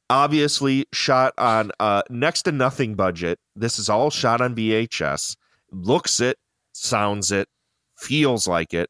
obviously 0.09 0.85
shot 0.93 1.33
on 1.37 1.71
uh 1.79 2.01
next 2.09 2.43
to 2.43 2.51
nothing 2.51 2.95
budget. 2.95 3.39
This 3.55 3.79
is 3.79 3.89
all 3.89 4.09
shot 4.09 4.41
on 4.41 4.55
VHS. 4.55 5.35
Looks 5.71 6.19
it, 6.19 6.37
sounds 6.73 7.31
it, 7.31 7.47
feels 7.97 8.47
like 8.47 8.73
it. 8.73 8.87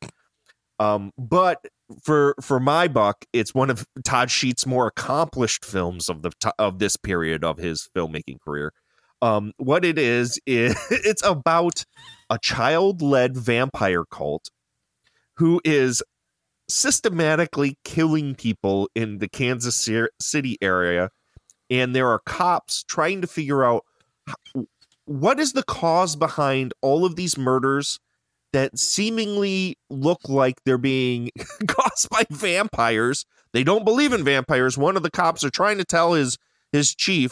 Um 0.80 1.12
but 1.18 1.60
for 2.04 2.36
for 2.42 2.60
my 2.60 2.88
buck, 2.88 3.26
it's 3.34 3.54
one 3.54 3.70
of 3.70 3.86
Todd 4.04 4.30
Sheets' 4.30 4.66
more 4.66 4.88
accomplished 4.88 5.66
films 5.66 6.10
of 6.10 6.22
the 6.22 6.32
of 6.60 6.80
this 6.80 6.98
period 6.98 7.44
of 7.44 7.58
his 7.58 7.90
filmmaking 7.96 8.42
career. 8.42 8.74
Um 9.22 9.54
what 9.58 9.86
it 9.86 9.98
is 9.98 10.40
is 10.46 10.76
it's 10.92 11.26
about 11.26 11.86
a 12.30 12.38
child-led 12.38 13.38
vampire 13.38 14.04
cult 14.06 14.50
who 15.38 15.62
is 15.64 16.04
systematically 16.70 17.78
killing 17.84 18.36
people 18.36 18.90
in 18.96 19.20
the 19.20 19.28
Kansas 19.28 19.88
City 20.20 20.58
area, 20.62 21.10
and 21.70 21.96
there 21.96 22.08
are 22.10 22.20
cops 22.26 22.84
trying 22.84 23.22
to 23.22 23.28
figure 23.28 23.64
out 23.64 23.84
what 25.06 25.40
is 25.40 25.54
the 25.54 25.64
cause 25.64 26.16
behind 26.16 26.74
all 26.82 27.06
of 27.06 27.16
these 27.16 27.38
murders 27.38 28.00
that 28.54 28.78
seemingly 28.78 29.78
look 29.90 30.28
like 30.28 30.64
they're 30.66 30.78
being 30.78 31.30
caused 31.68 32.10
by 32.10 32.24
vampires. 32.30 33.26
They 33.54 33.64
don't 33.64 33.86
believe 33.86 34.14
in 34.14 34.24
vampires. 34.24 34.78
One 34.78 34.98
of 34.98 35.04
the 35.04 35.12
cops 35.12 35.44
are 35.44 35.50
trying 35.50 35.78
to 35.78 35.86
tell 35.86 36.14
his 36.14 36.38
his 36.74 36.94
chief, 36.94 37.32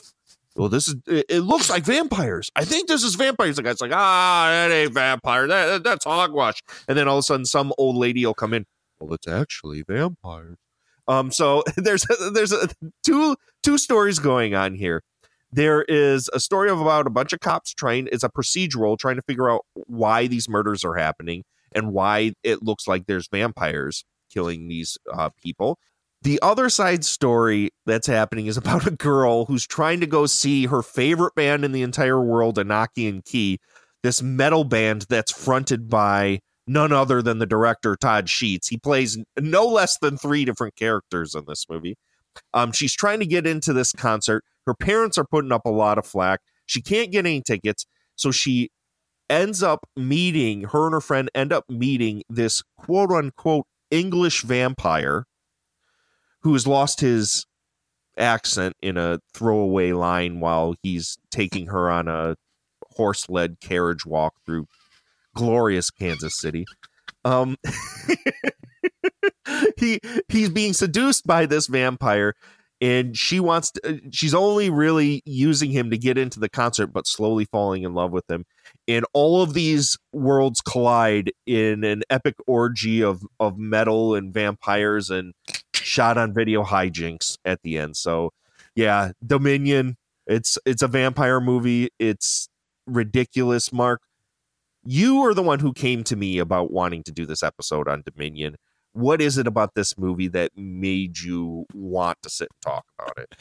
"Well, 0.56 0.70
this 0.70 0.88
is 0.88 0.96
it, 1.08 1.42
looks 1.42 1.70
like 1.70 1.84
vampires. 1.84 2.50
I 2.56 2.64
think 2.64 2.88
this 2.88 3.04
is 3.04 3.16
vampires." 3.16 3.58
The 3.58 3.64
guy's 3.64 3.82
like, 3.82 3.92
"Ah, 3.94 4.48
that 4.50 4.72
ain't 4.72 4.94
vampire. 4.94 5.48
That, 5.48 5.66
that- 5.68 5.84
that's 5.84 6.06
hogwash." 6.06 6.62
And 6.88 6.98
then 6.98 7.08
all 7.08 7.18
of 7.18 7.22
a 7.22 7.24
sudden, 7.24 7.46
some 7.46 7.74
old 7.78 7.98
lady 7.98 8.26
will 8.26 8.34
come 8.34 8.54
in. 8.54 8.66
Well, 9.00 9.14
it's 9.14 9.28
actually 9.28 9.84
vampires. 9.84 10.58
Um, 11.08 11.32
so 11.32 11.64
there's 11.78 12.06
there's 12.34 12.52
a, 12.52 12.70
two 13.04 13.36
two 13.64 13.78
stories 13.78 14.20
going 14.20 14.56
on 14.56 14.76
here. 14.76 15.04
There 15.52 15.84
is 15.84 16.30
a 16.34 16.40
story 16.40 16.70
of 16.70 16.82
about 16.82 17.08
a 17.08 17.12
bunch 17.12 17.32
of 17.32 17.40
cops 17.40 17.74
trying. 17.74 18.10
It's 18.12 18.24
a 18.24 18.30
procedural 18.30 18.98
trying 18.98 19.16
to 19.16 19.22
figure 19.22 19.50
out 19.50 19.66
why 19.74 20.28
these 20.28 20.50
murders 20.50 20.84
are 20.84 20.96
happening 20.96 21.44
and 21.74 21.94
why 21.94 22.34
it 22.44 22.62
looks 22.64 22.88
like 22.88 23.06
there's 23.06 23.28
vampires 23.28 24.04
killing 24.30 24.68
these 24.68 24.98
uh, 25.14 25.30
people. 25.42 25.78
The 26.24 26.40
other 26.42 26.70
side 26.70 27.06
story 27.06 27.70
that's 27.86 28.08
happening 28.08 28.48
is 28.48 28.58
about 28.58 28.88
a 28.88 28.92
girl 28.92 29.46
who's 29.46 29.66
trying 29.66 30.00
to 30.02 30.08
go 30.08 30.26
see 30.26 30.66
her 30.66 30.82
favorite 30.82 31.36
band 31.36 31.64
in 31.64 31.72
the 31.72 31.84
entire 31.84 32.22
world, 32.22 32.58
Anaki 32.58 33.08
and 33.08 33.24
Key, 33.24 33.60
this 34.04 34.22
metal 34.22 34.64
band 34.64 35.06
that's 35.10 35.32
fronted 35.32 35.90
by 35.90 36.40
none 36.68 36.92
other 36.92 37.22
than 37.22 37.40
the 37.40 37.46
director 37.46 37.96
Todd 37.96 38.30
Sheets. 38.30 38.68
He 38.68 38.78
plays 38.78 39.18
no 39.40 39.66
less 39.66 39.98
than 39.98 40.18
three 40.18 40.46
different 40.46 40.76
characters 40.76 41.36
in 41.36 41.46
this 41.48 41.66
movie. 41.70 41.98
Um, 42.54 42.72
she's 42.72 42.94
trying 42.94 43.20
to 43.20 43.26
get 43.26 43.48
into 43.48 43.74
this 43.74 43.94
concert. 43.94 44.44
Her 44.66 44.74
parents 44.74 45.18
are 45.18 45.26
putting 45.26 45.52
up 45.52 45.66
a 45.66 45.70
lot 45.70 45.98
of 45.98 46.06
flack. 46.06 46.42
She 46.66 46.82
can't 46.82 47.12
get 47.12 47.26
any 47.26 47.42
tickets, 47.42 47.86
so 48.16 48.32
she 48.32 48.70
ends 49.30 49.64
up 49.64 49.88
meeting 49.96 50.64
her 50.64 50.86
and 50.86 50.94
her 50.94 51.02
friend 51.02 51.30
end 51.34 51.52
up 51.52 51.66
meeting 51.70 52.24
this 52.30 52.62
quote 52.78 53.12
unquote 53.12 53.66
English 53.90 54.44
vampire 54.44 55.26
who 56.42 56.54
has 56.54 56.68
lost 56.68 57.02
his 57.02 57.46
accent 58.18 58.76
in 58.82 58.98
a 58.98 59.20
throwaway 59.34 59.92
line 59.92 60.40
while 60.40 60.76
he's 60.84 61.18
taking 61.32 61.68
her 61.68 61.90
on 61.90 62.08
a 62.08 62.36
horse 62.96 63.28
led 63.30 63.60
carriage 63.60 64.06
walk 64.06 64.36
through 64.46 64.68
glorious 65.36 65.92
Kansas 65.92 66.40
City. 66.40 66.66
Um, 67.24 67.58
he 69.78 70.00
he's 70.30 70.50
being 70.50 70.74
seduced 70.74 71.26
by 71.26 71.46
this 71.46 71.68
vampire 71.68 72.36
and 72.82 73.18
she 73.18 73.40
wants 73.40 73.72
to, 73.72 74.02
she's 74.12 74.34
only 74.34 74.70
really 74.70 75.22
using 75.26 75.72
him 75.72 75.90
to 75.92 75.98
get 75.98 76.18
into 76.18 76.40
the 76.40 76.50
concert 76.50 76.88
but 76.88 77.08
slowly 77.08 77.46
falling 77.46 77.84
in 77.84 77.94
love 77.94 78.12
with 78.12 78.30
him. 78.30 78.46
And 78.88 79.06
all 79.14 79.42
of 79.42 79.54
these 79.54 79.98
worlds 80.12 80.62
collide 80.62 81.32
in 81.46 81.84
an 81.84 82.04
epic 82.10 82.36
orgy 82.48 83.02
of 83.02 83.24
of 83.40 83.58
metal 83.58 84.16
and 84.16 84.34
vampires 84.34 85.10
and 85.10 85.34
shot 85.74 86.18
on 86.18 86.34
video 86.34 86.64
hijinks 86.64 87.38
at 87.46 87.62
the 87.64 87.78
end. 87.78 87.98
So 87.98 88.32
yeah 88.76 89.12
dominion 89.26 89.96
it's 90.28 90.58
it's 90.66 90.82
a 90.82 90.88
vampire 90.88 91.40
movie. 91.40 91.90
It's 92.00 92.50
ridiculous 92.88 93.72
mark 93.72 94.02
you 94.86 95.22
are 95.24 95.34
the 95.34 95.44
one 95.44 95.60
who 95.60 95.74
came 95.74 96.04
to 96.04 96.16
me 96.16 96.38
about 96.38 96.72
wanting 96.72 97.04
to 97.04 97.12
do 97.12 97.26
this 97.26 97.44
episode 97.44 97.88
on 97.88 98.04
dominion 98.06 98.56
what 98.94 99.22
is 99.22 99.38
it 99.38 99.46
about 99.46 99.76
this 99.76 99.98
movie 99.98 100.30
that 100.30 100.52
made 100.56 101.20
you 101.20 101.66
want 101.74 102.18
to 102.22 102.30
sit 102.30 102.48
and 102.50 102.62
talk 102.74 102.86
about 102.98 103.18
it 103.18 103.36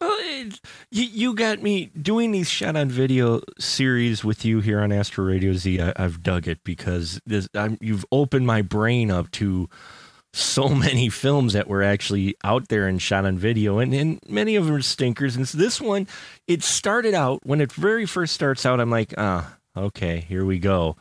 Well, 0.00 0.16
it, 0.20 0.60
you, 0.90 1.04
you 1.04 1.34
got 1.34 1.62
me 1.62 1.86
doing 1.86 2.32
these 2.32 2.50
shot 2.50 2.74
on 2.74 2.88
video 2.88 3.40
series 3.60 4.24
with 4.24 4.44
you 4.44 4.58
here 4.60 4.80
on 4.80 4.90
Astro 4.90 5.24
Radio 5.24 5.52
Z. 5.52 5.80
I, 5.80 5.92
I've 5.94 6.24
dug 6.24 6.48
it 6.48 6.58
because 6.64 7.20
this, 7.24 7.48
I'm, 7.54 7.78
you've 7.80 8.04
opened 8.10 8.48
my 8.48 8.62
brain 8.62 9.12
up 9.12 9.30
to 9.32 9.68
so 10.32 10.68
many 10.74 11.08
films 11.08 11.52
that 11.52 11.68
were 11.68 11.84
actually 11.84 12.34
out 12.42 12.66
there 12.66 12.88
and 12.88 13.00
shot 13.00 13.24
on 13.24 13.38
video, 13.38 13.78
and, 13.78 13.94
and 13.94 14.18
many 14.28 14.56
of 14.56 14.66
them 14.66 14.74
are 14.74 14.82
stinkers. 14.82 15.36
And 15.36 15.46
so 15.46 15.56
this 15.56 15.80
one, 15.80 16.08
it 16.48 16.64
started 16.64 17.14
out 17.14 17.40
when 17.44 17.60
it 17.60 17.70
very 17.72 18.06
first 18.06 18.34
starts 18.34 18.66
out. 18.66 18.80
I'm 18.80 18.90
like, 18.90 19.14
ah, 19.16 19.56
okay, 19.76 20.20
here 20.20 20.44
we 20.44 20.58
go. 20.58 20.96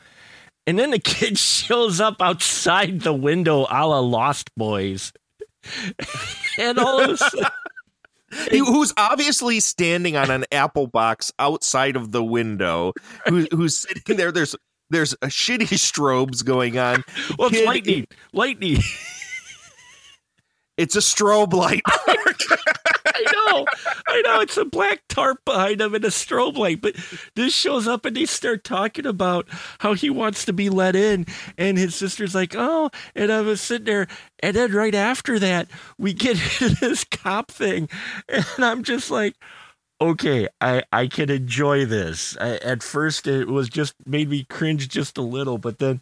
And 0.68 0.78
then 0.78 0.92
the 0.92 1.00
kid 1.00 1.38
shows 1.40 2.00
up 2.00 2.22
outside 2.22 3.02
the 3.02 3.14
window, 3.14 3.62
a 3.70 3.88
la 3.88 4.00
Lost 4.00 4.50
Boys. 4.56 5.12
and 6.60 6.78
all 6.80 7.02
of 7.02 7.10
a 7.12 7.18
sudden, 7.18 7.46
He- 8.50 8.58
who's 8.60 8.94
obviously 8.98 9.60
standing 9.60 10.16
on 10.16 10.32
an 10.32 10.46
apple 10.52 10.88
box 10.88 11.32
outside 11.38 11.96
of 11.96 12.12
the 12.12 12.24
window 12.24 12.94
who, 13.28 13.46
who's 13.52 13.78
sitting 13.78 14.18
there 14.18 14.32
there's 14.32 14.56
there's 14.90 15.14
a 15.22 15.28
shitty 15.28 15.68
strobes 15.78 16.44
going 16.44 16.80
on 16.80 17.04
well, 17.38 17.50
it's 17.50 17.58
Kid- 17.60 17.66
lightning, 17.68 18.06
lightning. 18.34 18.78
it's 20.78 20.96
a 20.96 21.00
strobe 21.00 21.54
light 21.54 21.82
know, 23.52 23.66
I 24.08 24.22
know. 24.22 24.42
It's 24.42 24.58
a 24.58 24.66
black 24.66 25.04
tarp 25.08 25.44
behind 25.46 25.82
him 25.82 25.96
and 25.96 26.06
a 26.06 26.10
strobe 26.10 26.58
light. 26.58 26.82
But 26.82 26.96
this 27.36 27.54
shows 27.54 27.88
up 27.88 28.06
and 28.06 28.16
they 28.16 28.26
start 28.26 28.64
talking 28.64 29.06
about 29.06 29.48
how 29.80 29.94
he 29.94 30.10
wants 30.10 30.46
to 30.46 30.54
be 30.54 30.70
let 30.70 30.96
in, 30.96 31.26
and 31.58 31.78
his 31.78 31.96
sister's 31.96 32.36
like, 32.36 32.56
"Oh," 32.56 32.90
and 33.16 33.32
I 33.32 33.42
was 33.42 33.62
sitting 33.62 33.86
there, 33.86 34.08
and 34.40 34.56
then 34.56 34.72
right 34.72 34.96
after 34.96 35.40
that, 35.40 35.70
we 35.98 36.14
get 36.14 36.38
into 36.62 36.76
this 36.76 37.04
cop 37.04 37.52
thing, 37.52 37.90
and 38.28 38.46
I'm 38.60 38.84
just 38.84 39.12
like. 39.12 39.36
Okay, 40.00 40.48
I, 40.60 40.82
I 40.92 41.06
can 41.06 41.30
enjoy 41.30 41.86
this. 41.86 42.36
I, 42.42 42.56
at 42.56 42.82
first, 42.82 43.28
it 43.28 43.48
was 43.48 43.70
just 43.70 43.94
made 44.08 44.32
me 44.32 44.46
cringe 44.46 44.90
just 44.90 45.16
a 45.16 45.22
little, 45.22 45.60
but 45.60 45.78
then 45.78 46.02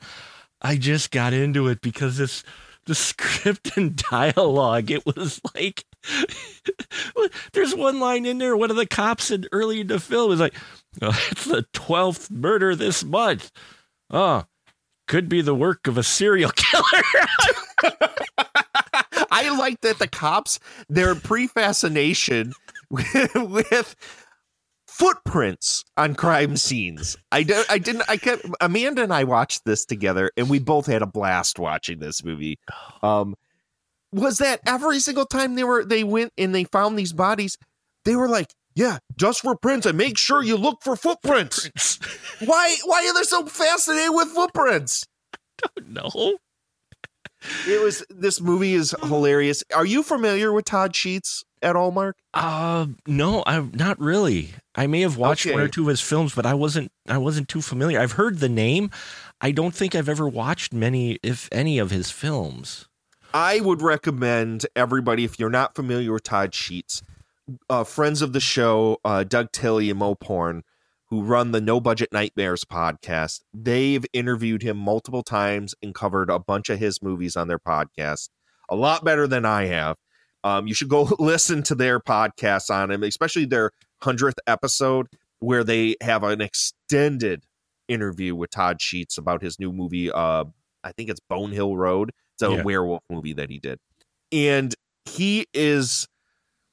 I 0.61 0.77
just 0.77 1.11
got 1.11 1.33
into 1.33 1.67
it 1.67 1.81
because 1.81 2.17
this 2.17 2.45
the 2.85 2.95
script 2.95 3.77
and 3.77 3.95
dialogue. 3.95 4.91
It 4.91 5.05
was 5.05 5.39
like 5.55 5.85
there's 7.53 7.75
one 7.75 7.99
line 7.99 8.25
in 8.25 8.37
there. 8.37 8.55
One 8.57 8.71
of 8.71 8.77
the 8.77 8.85
cops 8.87 9.25
said 9.25 9.47
early 9.51 9.81
in 9.81 9.87
the 9.87 9.99
film 9.99 10.31
is 10.31 10.39
like, 10.39 10.55
oh, 11.01 11.17
"It's 11.31 11.45
the 11.45 11.65
twelfth 11.73 12.31
murder 12.31 12.75
this 12.75 13.03
month." 13.03 13.51
Oh, 14.09 14.45
could 15.07 15.27
be 15.27 15.41
the 15.41 15.55
work 15.55 15.87
of 15.87 15.97
a 15.97 16.03
serial 16.03 16.51
killer. 16.55 17.03
i 19.31 19.49
like 19.57 19.79
that 19.81 19.99
the 19.99 20.07
cops 20.07 20.59
their 20.89 21.15
pre-fascination 21.15 22.53
with, 22.89 23.35
with 23.35 23.95
footprints 24.87 25.85
on 25.97 26.13
crime 26.13 26.57
scenes 26.57 27.15
i 27.31 27.41
don't 27.41 27.69
i 27.71 27.77
didn't 27.77 28.03
i 28.09 28.17
kept 28.17 28.45
amanda 28.59 29.01
and 29.01 29.13
i 29.13 29.23
watched 29.23 29.63
this 29.65 29.85
together 29.85 30.29
and 30.35 30.49
we 30.49 30.59
both 30.59 30.85
had 30.85 31.01
a 31.01 31.07
blast 31.07 31.57
watching 31.57 31.99
this 31.99 32.23
movie 32.23 32.59
um 33.01 33.35
was 34.11 34.37
that 34.39 34.59
every 34.65 34.99
single 34.99 35.25
time 35.25 35.55
they 35.55 35.63
were 35.63 35.83
they 35.85 36.03
went 36.03 36.33
and 36.37 36.53
they 36.53 36.63
found 36.63 36.97
these 36.97 37.13
bodies 37.13 37.57
they 38.05 38.15
were 38.15 38.27
like 38.27 38.53
yeah 38.75 38.97
just 39.15 39.41
for 39.41 39.55
prints 39.55 39.85
and 39.85 39.97
make 39.97 40.17
sure 40.17 40.43
you 40.43 40.57
look 40.57 40.81
for 40.81 40.95
footprints 40.95 41.99
why 42.45 42.75
why 42.85 43.05
are 43.07 43.13
they 43.13 43.23
so 43.23 43.45
fascinated 43.45 44.11
with 44.13 44.29
footprints 44.29 45.05
I 45.33 45.67
don't 45.75 45.89
know. 45.89 46.37
it 47.67 47.83
was 47.83 48.05
this 48.09 48.41
movie 48.41 48.73
is 48.73 48.95
hilarious 49.03 49.63
are 49.73 49.85
you 49.85 50.03
familiar 50.03 50.51
with 50.51 50.65
todd 50.65 50.95
sheets 50.95 51.43
at 51.61 51.75
all 51.75 51.91
mark 51.91 52.15
uh, 52.33 52.85
no, 53.07 53.43
I'm 53.47 53.71
not 53.73 53.99
really. 53.99 54.51
I 54.75 54.85
may 54.87 55.01
have 55.01 55.17
watched 55.17 55.47
one 55.47 55.59
or 55.59 55.67
two 55.67 55.81
of 55.83 55.87
his 55.87 56.01
films, 56.01 56.35
but 56.35 56.45
I 56.45 56.53
wasn't. 56.53 56.91
I 57.07 57.17
wasn't 57.17 57.49
too 57.49 57.61
familiar. 57.61 57.99
I've 57.99 58.13
heard 58.13 58.37
the 58.39 58.49
name. 58.49 58.91
I 59.41 59.51
don't 59.51 59.73
think 59.73 59.95
I've 59.95 60.09
ever 60.09 60.27
watched 60.29 60.73
many, 60.73 61.17
if 61.23 61.49
any, 61.51 61.79
of 61.79 61.89
his 61.89 62.11
films. 62.11 62.87
I 63.33 63.59
would 63.59 63.83
recommend 63.83 64.65
everybody, 64.75 65.23
if 65.23 65.39
you're 65.39 65.51
not 65.51 65.75
familiar 65.75 66.13
with 66.13 66.23
Todd 66.23 66.55
Sheets, 66.55 67.03
uh, 67.69 67.83
friends 67.83 68.23
of 68.23 68.33
the 68.33 68.39
show, 68.39 68.97
uh, 69.05 69.23
Doug 69.23 69.51
Tilley 69.51 69.91
and 69.91 69.99
Mo 69.99 70.15
Porn, 70.15 70.63
who 71.09 71.21
run 71.21 71.51
the 71.51 71.61
No 71.61 71.79
Budget 71.79 72.09
Nightmares 72.11 72.65
podcast, 72.65 73.41
they've 73.53 74.05
interviewed 74.13 74.63
him 74.63 74.77
multiple 74.77 75.21
times 75.21 75.75
and 75.83 75.93
covered 75.93 76.31
a 76.31 76.39
bunch 76.39 76.69
of 76.69 76.79
his 76.79 77.03
movies 77.03 77.35
on 77.35 77.47
their 77.47 77.59
podcast. 77.59 78.29
A 78.67 78.75
lot 78.75 79.05
better 79.05 79.27
than 79.27 79.45
I 79.45 79.65
have. 79.65 79.97
Um, 80.43 80.65
you 80.65 80.73
should 80.73 80.89
go 80.89 81.03
listen 81.19 81.61
to 81.63 81.75
their 81.75 81.99
podcasts 81.99 82.71
on 82.71 82.89
him, 82.89 83.03
especially 83.03 83.45
their 83.45 83.71
100th 84.01 84.37
episode, 84.47 85.07
where 85.39 85.63
they 85.63 85.95
have 86.01 86.23
an 86.23 86.41
extended 86.41 87.43
interview 87.87 88.35
with 88.35 88.49
Todd 88.49 88.81
Sheets 88.81 89.19
about 89.19 89.43
his 89.43 89.59
new 89.59 89.71
movie. 89.71 90.11
Uh, 90.11 90.45
I 90.83 90.91
think 90.93 91.09
it's 91.09 91.21
Bonehill 91.29 91.77
Road. 91.77 92.11
It's 92.41 92.49
a 92.49 92.55
Yeah. 92.55 92.63
werewolf 92.63 93.03
movie 93.09 93.33
that 93.33 93.49
he 93.49 93.59
did. 93.59 93.79
And 94.31 94.73
he 95.05 95.47
is 95.53 96.07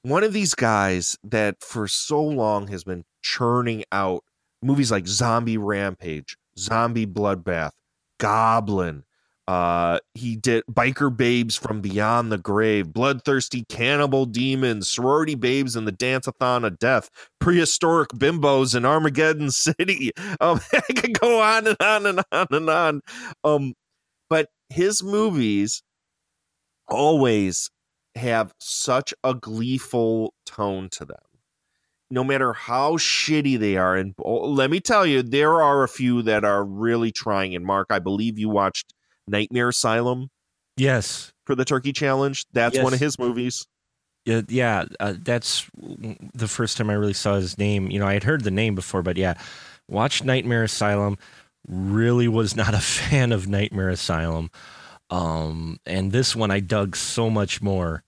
one 0.03 0.23
of 0.23 0.33
these 0.33 0.55
guys 0.55 1.17
that 1.25 1.57
for 1.63 1.89
so 1.89 2.23
long 2.23 2.69
has 2.69 2.85
been 2.85 3.05
churning 3.23 3.83
out 3.91 4.23
movies 4.63 4.91
like 4.93 5.09
Zombie 5.09 5.59
Rampage, 5.59 6.37
Zombie 6.59 7.07
Bloodbath, 7.07 7.73
Goblin, 8.19 9.03
Uh, 9.49 10.01
he 10.15 10.35
did 10.35 10.65
Biker 10.69 11.17
Babes 11.17 11.55
from 11.55 11.81
Beyond 11.81 12.33
the 12.33 12.39
Grave, 12.39 12.93
Bloodthirsty 12.93 13.65
Cannibal 13.69 14.27
Demons, 14.27 14.91
Sorority 14.91 15.37
Babes 15.37 15.77
and 15.77 15.87
the 15.87 15.93
Dance-a-thon 15.93 16.65
of 16.65 16.81
Death, 16.81 17.09
Prehistoric 17.41 18.09
Bimbos 18.09 18.75
in 18.75 18.85
Armageddon 18.85 19.51
City. 19.53 20.11
Um, 20.41 20.61
I 20.73 20.81
could 20.95 21.21
go 21.21 21.41
on 21.41 21.69
and 21.69 21.77
on 21.81 22.07
and 22.07 22.21
on 22.33 22.47
and 22.51 22.69
on. 22.71 23.01
Um, 23.45 23.75
but 24.29 24.49
his 24.69 25.03
movies 25.03 25.83
always 26.89 27.71
have 28.15 28.53
such 28.61 29.13
a 29.23 29.35
gleeful 29.35 30.33
tone 30.45 30.89
to 30.91 31.05
them. 31.05 31.19
No 32.11 32.23
matter 32.23 32.53
how 32.53 32.93
shitty 32.93 33.59
they 33.59 33.77
are, 33.77 33.97
and 33.97 34.15
oh, 34.25 34.49
let 34.49 34.71
me 34.71 34.79
tell 34.79 35.05
you, 35.05 35.23
there 35.23 35.61
are 35.61 35.83
a 35.83 35.89
few 35.89 36.23
that 36.23 36.45
are 36.45 36.65
really 36.65 37.11
trying. 37.11 37.55
And 37.57 37.65
Mark, 37.65 37.89
I 37.91 37.99
believe 37.99 38.39
you 38.39 38.49
watched 38.49 38.95
Nightmare 39.27 39.71
Asylum 39.71 40.29
Yes. 40.77 41.33
for 41.47 41.57
the 41.57 41.65
Turkey 41.65 41.93
Challenge. 41.93 42.47
That's 42.53 42.79
one 42.79 42.95
of 42.95 43.01
his 43.01 43.19
movies. 43.19 43.67
Yeah, 44.25 44.43
yeah, 44.49 44.85
uh, 44.99 45.15
that's 45.19 45.69
the 46.35 46.49
first 46.49 46.77
time 46.77 46.91
I 46.91 46.95
really 46.95 47.13
saw 47.13 47.37
his 47.37 47.59
name. 47.59 47.91
You 47.91 47.99
know, 48.01 48.07
I 48.07 48.15
had 48.15 48.25
heard 48.25 48.43
the 48.45 48.51
name 48.51 48.75
before, 48.75 49.03
but 49.03 49.17
yeah, 49.17 49.35
watched 49.89 50.25
Nightmare 50.25 50.65
Asylum. 50.65 51.17
Really 51.69 52.29
was 52.29 52.55
not 52.57 52.75
a 52.75 52.79
fan 52.81 53.33
of 53.33 53.49
Nightmare 53.49 53.89
Asylum, 53.89 54.51
um, 55.11 55.79
and 55.87 56.13
this 56.13 56.37
one 56.37 56.51
I 56.51 56.61
dug 56.61 56.97
so 56.97 57.29
much 57.31 57.61
more 57.63 58.05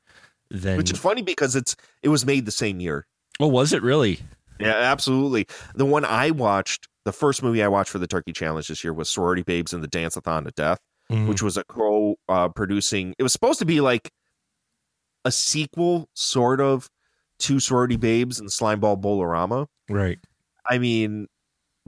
than. 0.50 0.76
Which 0.76 0.92
is 0.92 0.98
funny 0.98 1.22
because 1.22 1.56
it's 1.56 1.74
it 2.02 2.08
was 2.08 2.24
made 2.24 2.44
the 2.46 2.52
same 2.52 2.80
year. 2.80 3.06
oh, 3.40 3.48
was 3.48 3.72
it 3.72 3.82
really? 3.82 4.20
Yeah, 4.60 4.74
absolutely. 4.74 5.46
The 5.76 5.86
one 5.86 6.04
I 6.04 6.30
watched, 6.32 6.88
the 7.04 7.12
first 7.12 7.42
movie 7.42 7.62
I 7.62 7.68
watched 7.68 7.90
for 7.90 7.98
the 7.98 8.08
Turkey 8.08 8.32
Challenge 8.32 8.66
this 8.66 8.82
year 8.82 8.92
was 8.92 9.08
Sorority 9.08 9.42
Babes 9.42 9.72
and 9.72 9.82
the 9.84 9.88
Dance-a-thon 9.88 10.44
to 10.44 10.50
Death. 10.52 10.78
Mhm. 11.10 11.26
which 11.26 11.42
was 11.42 11.56
a 11.56 11.64
crow 11.64 12.16
uh, 12.28 12.50
producing. 12.50 13.14
It 13.18 13.22
was 13.22 13.32
supposed 13.32 13.58
to 13.60 13.64
be 13.64 13.80
like 13.80 14.10
a 15.24 15.32
sequel, 15.32 16.06
sort 16.12 16.60
of, 16.60 16.90
to 17.38 17.60
Sorority 17.60 17.96
Babes 17.96 18.38
and 18.40 18.50
Slimeball 18.50 19.00
Bowl-O-Rama. 19.00 19.68
right. 19.88 20.18
I 20.68 20.76
mean, 20.76 21.28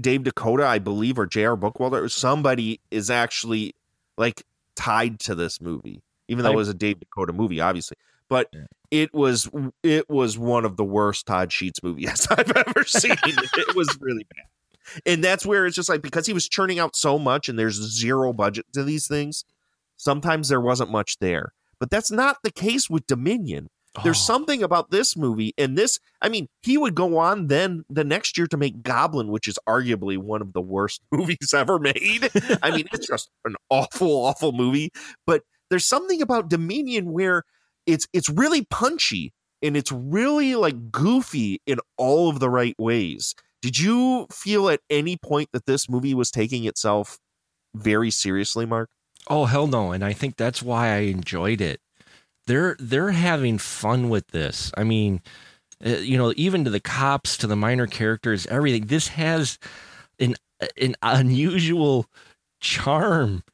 Dave 0.00 0.22
DeCoteau, 0.22 0.64
I 0.64 0.78
believe, 0.78 1.18
or 1.18 1.26
J.R. 1.26 1.56
Bookwalter, 1.56 2.10
somebody 2.10 2.80
is 2.90 3.10
actually 3.10 3.74
like 4.16 4.42
tied 4.76 5.18
to 5.20 5.34
this 5.34 5.60
movie, 5.60 6.02
even 6.28 6.44
though 6.44 6.50
I- 6.50 6.54
it 6.54 6.56
was 6.56 6.68
a 6.68 6.74
Dave 6.74 6.96
DeCoteau 7.00 7.34
movie, 7.34 7.60
obviously. 7.60 7.96
But 8.28 8.48
Yeah. 8.52 8.60
it 8.92 9.12
was 9.12 9.50
it 9.82 10.08
was 10.08 10.38
one 10.38 10.64
of 10.64 10.76
the 10.76 10.84
worst 10.84 11.26
Todd 11.26 11.50
Sheets 11.52 11.82
movies 11.82 12.26
I've 12.30 12.52
ever 12.56 12.84
seen. 12.84 13.16
it 13.24 13.74
was 13.74 13.96
really 14.00 14.24
bad. 14.24 14.46
And 15.06 15.22
that's 15.22 15.44
where 15.46 15.66
it's 15.66 15.76
just 15.76 15.88
like 15.88 16.00
because 16.02 16.26
he 16.26 16.32
was 16.32 16.48
churning 16.48 16.78
out 16.78 16.94
so 16.96 17.18
much 17.18 17.48
and 17.48 17.58
there's 17.58 17.74
zero 17.76 18.32
budget 18.32 18.66
to 18.72 18.82
these 18.84 19.06
things, 19.08 19.44
sometimes 19.96 20.48
there 20.48 20.60
wasn't 20.60 20.90
much 20.90 21.18
there. 21.18 21.52
But 21.78 21.90
that's 21.90 22.10
not 22.10 22.38
the 22.42 22.50
case 22.50 22.88
with 22.90 23.06
Dominion. 23.06 23.68
There's 24.04 24.18
Oh, 24.18 24.20
something 24.20 24.62
about 24.62 24.90
this 24.90 25.16
movie 25.16 25.52
and 25.58 25.76
this. 25.76 25.98
I 26.22 26.28
mean, 26.28 26.46
he 26.62 26.78
would 26.78 26.94
go 26.94 27.18
on 27.18 27.48
then 27.48 27.84
the 27.90 28.04
next 28.04 28.38
year 28.38 28.46
to 28.48 28.56
make 28.56 28.82
Goblin, 28.82 29.28
which 29.28 29.48
is 29.48 29.58
arguably 29.68 30.16
one 30.16 30.42
of 30.42 30.52
the 30.52 30.60
worst 30.60 31.02
movies 31.12 31.52
ever 31.52 31.78
made. 31.78 32.30
I 32.62 32.70
mean, 32.70 32.86
it's 32.92 33.06
just 33.06 33.30
an 33.44 33.56
awful, 33.68 34.10
awful 34.24 34.52
movie. 34.52 34.90
But 35.26 35.42
there's 35.70 35.86
something 35.86 36.22
about 36.22 36.48
Dominion 36.48 37.12
where 37.12 37.42
it's 37.86 38.06
it's 38.12 38.28
really 38.28 38.64
punchy 38.70 39.32
and 39.62 39.76
it's 39.76 39.90
really 39.92 40.54
like 40.54 40.90
goofy 40.92 41.60
in 41.66 41.78
all 41.96 42.28
of 42.28 42.38
the 42.38 42.50
right 42.50 42.74
ways. 42.78 43.34
Did 43.62 43.78
you 43.78 44.26
feel 44.32 44.68
at 44.70 44.80
any 44.88 45.16
point 45.16 45.48
that 45.52 45.66
this 45.66 45.88
movie 45.88 46.14
was 46.14 46.30
taking 46.30 46.64
itself 46.64 47.18
very 47.74 48.10
seriously, 48.10 48.66
Mark? 48.66 48.88
Oh 49.28 49.44
hell 49.46 49.66
no! 49.66 49.92
And 49.92 50.04
I 50.04 50.12
think 50.12 50.36
that's 50.36 50.62
why 50.62 50.88
I 50.94 50.98
enjoyed 51.00 51.60
it. 51.60 51.80
They're 52.50 52.74
they're 52.80 53.12
having 53.12 53.58
fun 53.58 54.08
with 54.08 54.26
this. 54.32 54.72
I 54.76 54.82
mean, 54.82 55.20
uh, 55.86 55.90
you 55.90 56.18
know, 56.18 56.32
even 56.34 56.64
to 56.64 56.70
the 56.70 56.80
cops, 56.80 57.36
to 57.36 57.46
the 57.46 57.54
minor 57.54 57.86
characters, 57.86 58.44
everything. 58.48 58.86
This 58.86 59.06
has 59.08 59.56
an 60.18 60.34
an 60.76 60.96
unusual 61.00 62.06
charm 62.58 63.44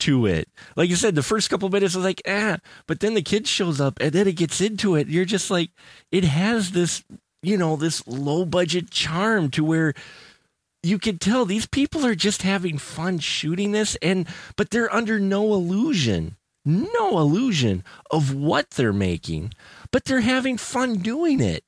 to 0.00 0.26
it. 0.26 0.48
Like 0.74 0.90
you 0.90 0.96
said, 0.96 1.14
the 1.14 1.22
first 1.22 1.48
couple 1.48 1.68
minutes 1.68 1.94
was 1.94 2.04
like, 2.04 2.22
ah, 2.26 2.58
but 2.88 2.98
then 2.98 3.14
the 3.14 3.22
kid 3.22 3.46
shows 3.46 3.80
up 3.80 3.98
and 4.00 4.12
then 4.12 4.26
it 4.26 4.34
gets 4.34 4.60
into 4.60 4.96
it. 4.96 5.06
You're 5.06 5.24
just 5.24 5.48
like, 5.48 5.70
it 6.10 6.24
has 6.24 6.72
this, 6.72 7.04
you 7.44 7.56
know, 7.56 7.76
this 7.76 8.04
low 8.04 8.44
budget 8.44 8.90
charm 8.90 9.48
to 9.52 9.62
where 9.62 9.94
you 10.82 10.98
can 10.98 11.18
tell 11.18 11.44
these 11.44 11.66
people 11.66 12.04
are 12.04 12.16
just 12.16 12.42
having 12.42 12.78
fun 12.78 13.20
shooting 13.20 13.70
this 13.70 13.96
and 14.02 14.26
but 14.56 14.70
they're 14.70 14.92
under 14.92 15.20
no 15.20 15.54
illusion 15.54 16.36
no 16.64 17.18
illusion 17.18 17.82
of 18.10 18.34
what 18.34 18.70
they're 18.70 18.92
making 18.92 19.52
but 19.90 20.04
they're 20.04 20.20
having 20.20 20.56
fun 20.56 20.96
doing 20.96 21.40
it. 21.40 21.64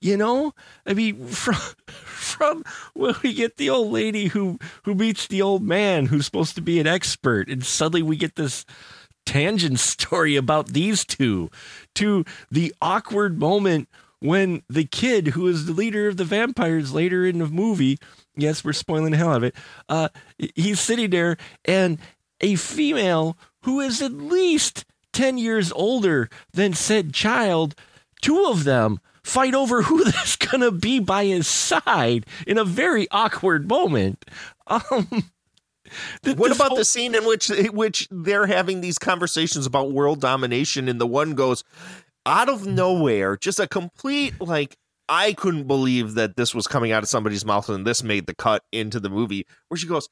You 0.00 0.16
know? 0.16 0.52
I 0.86 0.94
mean 0.94 1.26
from 1.26 1.56
from 1.86 2.64
when 2.94 3.14
we 3.22 3.32
get 3.32 3.56
the 3.56 3.70
old 3.70 3.92
lady 3.92 4.26
who 4.26 4.58
who 4.84 4.94
meets 4.94 5.26
the 5.26 5.42
old 5.42 5.62
man 5.62 6.06
who's 6.06 6.26
supposed 6.26 6.54
to 6.56 6.60
be 6.60 6.78
an 6.78 6.86
expert 6.86 7.48
and 7.48 7.64
suddenly 7.64 8.02
we 8.02 8.16
get 8.16 8.36
this 8.36 8.64
tangent 9.26 9.78
story 9.80 10.36
about 10.36 10.68
these 10.68 11.04
two 11.04 11.50
to 11.94 12.24
the 12.50 12.74
awkward 12.80 13.38
moment 13.38 13.88
when 14.20 14.62
the 14.68 14.84
kid 14.84 15.28
who 15.28 15.46
is 15.46 15.66
the 15.66 15.72
leader 15.72 16.08
of 16.08 16.16
the 16.16 16.24
vampires 16.24 16.92
later 16.92 17.24
in 17.24 17.38
the 17.38 17.46
movie 17.46 17.98
yes 18.36 18.64
we're 18.64 18.72
spoiling 18.72 19.12
the 19.12 19.16
hell 19.16 19.30
out 19.30 19.38
of 19.38 19.44
it 19.44 19.54
uh 19.88 20.08
he's 20.54 20.80
sitting 20.80 21.10
there 21.10 21.36
and 21.64 21.98
a 22.40 22.56
female 22.56 23.36
who 23.68 23.80
is 23.80 24.00
at 24.00 24.12
least 24.12 24.86
10 25.12 25.36
years 25.36 25.70
older 25.72 26.30
than 26.54 26.72
said 26.72 27.12
child 27.12 27.74
two 28.22 28.46
of 28.46 28.64
them 28.64 28.98
fight 29.22 29.54
over 29.54 29.82
who 29.82 30.04
that's 30.10 30.36
gonna 30.36 30.70
be 30.70 30.98
by 30.98 31.26
his 31.26 31.46
side 31.46 32.24
in 32.46 32.56
a 32.56 32.64
very 32.64 33.06
awkward 33.10 33.68
moment 33.68 34.24
um 34.68 35.06
th- 36.22 36.36
What 36.38 36.50
about 36.56 36.68
whole- 36.68 36.76
the 36.78 36.84
scene 36.86 37.14
in 37.14 37.26
which 37.26 37.50
in 37.50 37.74
which 37.76 38.08
they're 38.10 38.46
having 38.46 38.80
these 38.80 38.98
conversations 38.98 39.66
about 39.66 39.92
world 39.92 40.20
domination, 40.20 40.88
and 40.88 40.98
the 41.00 41.06
one 41.06 41.34
goes 41.34 41.62
out 42.24 42.48
of 42.48 42.66
nowhere, 42.66 43.36
just 43.36 43.60
a 43.60 43.66
complete 43.68 44.40
like 44.40 44.76
I 45.10 45.32
couldn't 45.32 45.66
believe 45.66 46.14
that 46.14 46.36
this 46.36 46.54
was 46.54 46.66
coming 46.66 46.92
out 46.92 47.02
of 47.02 47.08
somebody's 47.08 47.44
mouth, 47.44 47.68
and 47.70 47.86
this 47.86 48.02
made 48.02 48.26
the 48.26 48.34
cut 48.34 48.62
into 48.72 48.98
the 49.00 49.08
movie 49.10 49.46
where 49.68 49.78
she 49.78 49.86
goes. 49.86 50.08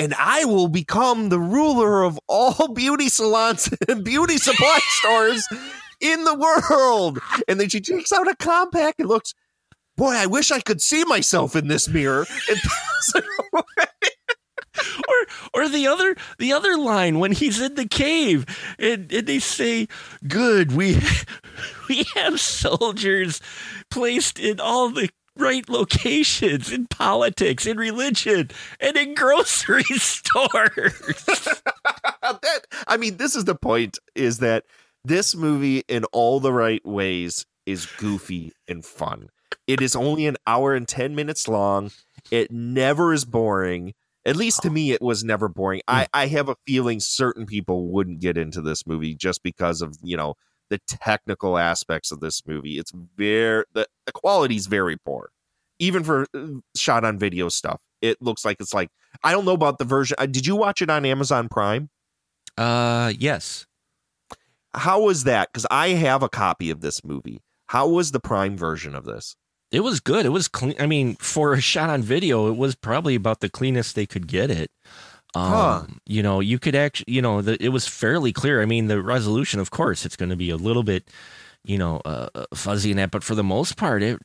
And 0.00 0.14
I 0.14 0.46
will 0.46 0.68
become 0.68 1.28
the 1.28 1.38
ruler 1.38 2.02
of 2.04 2.18
all 2.26 2.68
beauty 2.74 3.10
salons 3.10 3.68
and 3.86 4.02
beauty 4.02 4.38
supply 4.38 4.78
stores 4.88 5.46
in 6.00 6.24
the 6.24 6.34
world. 6.34 7.18
And 7.46 7.60
then 7.60 7.68
she 7.68 7.82
takes 7.82 8.10
out 8.10 8.26
a 8.26 8.34
compact 8.36 9.00
and 9.00 9.08
looks, 9.10 9.34
boy, 9.98 10.12
I 10.12 10.24
wish 10.24 10.50
I 10.50 10.60
could 10.60 10.80
see 10.80 11.04
myself 11.04 11.54
in 11.54 11.68
this 11.68 11.86
mirror. 11.86 12.26
And 12.48 12.60
or 15.06 15.26
or 15.52 15.68
the 15.68 15.86
other 15.86 16.16
the 16.38 16.52
other 16.54 16.78
line 16.78 17.18
when 17.18 17.32
he's 17.32 17.60
in 17.60 17.74
the 17.74 17.88
cave 17.88 18.46
and, 18.78 19.12
and 19.12 19.26
they 19.26 19.38
say 19.38 19.88
good 20.26 20.72
we 20.72 20.98
we 21.88 22.04
have 22.14 22.40
soldiers 22.40 23.40
placed 23.90 24.38
in 24.38 24.60
all 24.60 24.88
the 24.88 25.10
right 25.36 25.68
locations 25.68 26.72
in 26.72 26.86
politics 26.86 27.66
in 27.66 27.76
religion 27.76 28.50
and 28.80 28.96
in 28.96 29.14
grocery 29.14 29.82
stores 29.84 31.24
that 32.22 32.66
I 32.86 32.96
mean, 32.96 33.16
this 33.16 33.36
is 33.36 33.44
the 33.44 33.54
point: 33.54 33.98
is 34.14 34.38
that 34.38 34.64
this 35.04 35.34
movie, 35.34 35.82
in 35.88 36.04
all 36.12 36.40
the 36.40 36.52
right 36.52 36.84
ways, 36.84 37.46
is 37.66 37.86
goofy 37.86 38.52
and 38.68 38.84
fun. 38.84 39.28
It 39.66 39.80
is 39.80 39.96
only 39.96 40.26
an 40.26 40.36
hour 40.46 40.74
and 40.74 40.86
ten 40.86 41.14
minutes 41.14 41.48
long. 41.48 41.90
It 42.30 42.50
never 42.50 43.12
is 43.12 43.24
boring. 43.24 43.94
At 44.26 44.36
least 44.36 44.62
to 44.62 44.70
me, 44.70 44.92
it 44.92 45.00
was 45.00 45.24
never 45.24 45.48
boring. 45.48 45.80
I, 45.88 46.02
hmm. 46.02 46.06
I 46.12 46.26
have 46.26 46.50
a 46.50 46.56
feeling 46.66 47.00
certain 47.00 47.46
people 47.46 47.88
wouldn't 47.88 48.20
get 48.20 48.36
into 48.36 48.60
this 48.60 48.86
movie 48.86 49.14
just 49.14 49.42
because 49.42 49.80
of 49.80 49.96
you 50.02 50.16
know 50.16 50.34
the 50.70 50.78
technical 50.86 51.58
aspects 51.58 52.10
of 52.10 52.20
this 52.20 52.46
movie. 52.46 52.78
It's 52.78 52.92
very 53.16 53.64
the, 53.74 53.86
the 54.06 54.12
quality 54.12 54.56
is 54.56 54.66
very 54.66 54.96
poor, 54.96 55.30
even 55.78 56.02
for 56.02 56.26
uh, 56.34 56.46
shot 56.74 57.04
on 57.04 57.18
video 57.18 57.48
stuff. 57.48 57.80
It 58.00 58.22
looks 58.22 58.44
like 58.44 58.56
it's 58.60 58.72
like 58.72 58.88
I 59.22 59.32
don't 59.32 59.44
know 59.44 59.52
about 59.52 59.78
the 59.78 59.84
version. 59.84 60.16
Uh, 60.18 60.26
did 60.26 60.46
you 60.46 60.56
watch 60.56 60.80
it 60.80 60.88
on 60.90 61.04
Amazon 61.04 61.48
Prime? 61.48 61.90
uh 62.58 63.12
yes 63.16 63.66
How 64.74 65.02
was 65.02 65.24
that? 65.24 65.48
Because 65.52 65.66
I 65.70 65.88
have 65.90 66.22
a 66.22 66.28
copy 66.28 66.70
of 66.70 66.80
this 66.80 67.04
movie. 67.04 67.42
How 67.66 67.86
was 67.88 68.10
the 68.10 68.20
Prime 68.20 68.56
version 68.56 68.94
of 68.94 69.04
this? 69.04 69.36
it 69.70 69.80
was 69.80 70.00
good 70.00 70.26
it 70.26 70.30
was 70.30 70.48
clean 70.48 70.74
i 70.80 70.86
mean 70.86 71.14
for 71.16 71.52
a 71.52 71.60
shot 71.60 71.90
on 71.90 72.02
video 72.02 72.48
it 72.48 72.56
was 72.56 72.74
probably 72.74 73.14
about 73.14 73.40
the 73.40 73.48
cleanest 73.48 73.94
they 73.94 74.06
could 74.06 74.26
get 74.26 74.50
it 74.50 74.70
um 75.34 75.50
Huh. 75.50 75.82
you 76.06 76.22
know 76.22 76.40
you 76.40 76.58
could 76.58 76.74
actually 76.74 77.12
you 77.12 77.22
know 77.22 77.42
the, 77.42 77.56
it 77.62 77.68
was 77.70 77.86
fairly 77.86 78.32
clear. 78.32 78.60
I 78.62 78.66
mean 78.66 78.88
the 78.88 79.02
resolution 79.02 79.60
of 79.60 79.70
course 79.70 80.04
it's 80.04 80.16
going 80.16 80.30
to 80.30 80.36
be 80.36 80.50
a 80.50 80.56
little 80.56 80.82
bit 80.82 81.08
you 81.64 81.78
know 81.78 82.00
uh, 82.04 82.28
uh, 82.34 82.46
fuzzy 82.54 82.90
in 82.90 82.96
that 82.96 83.10
but 83.10 83.22
for 83.22 83.34
the 83.34 83.44
most 83.44 83.76
part 83.76 84.02
it 84.02 84.18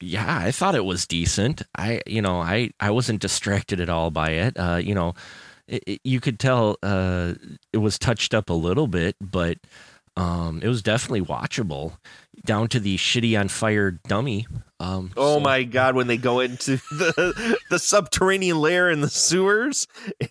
yeah 0.00 0.38
i 0.46 0.50
thought 0.50 0.74
it 0.74 0.84
was 0.84 1.06
decent. 1.06 1.62
I 1.76 2.00
you 2.06 2.22
know 2.22 2.40
i 2.40 2.70
i 2.80 2.90
wasn't 2.90 3.20
distracted 3.20 3.80
at 3.80 3.88
all 3.90 4.10
by 4.10 4.30
it. 4.30 4.56
Uh 4.58 4.76
you 4.82 4.94
know 4.94 5.14
it, 5.68 5.82
it- 5.86 6.00
you 6.04 6.20
could 6.20 6.38
tell 6.38 6.76
uh, 6.82 7.34
it 7.72 7.78
was 7.78 7.98
touched 7.98 8.34
up 8.34 8.50
a 8.50 8.54
little 8.54 8.86
bit, 8.88 9.14
but 9.20 9.58
um, 10.16 10.60
it 10.62 10.68
was 10.68 10.82
definitely 10.82 11.22
watchable 11.22 11.92
down 12.44 12.68
to 12.68 12.80
the 12.80 12.96
shitty 12.96 13.38
on 13.38 13.48
fire 13.48 13.90
dummy. 13.90 14.46
Um, 14.78 15.10
Oh 15.16 15.34
so- 15.36 15.40
my 15.40 15.62
god, 15.64 15.94
when 15.94 16.06
they 16.06 16.16
go 16.16 16.40
into 16.40 16.76
the 16.90 17.56
the 17.70 17.78
subterranean 17.78 18.58
lair 18.58 18.90
in 18.90 19.00
the 19.00 19.10
sewers 19.10 19.86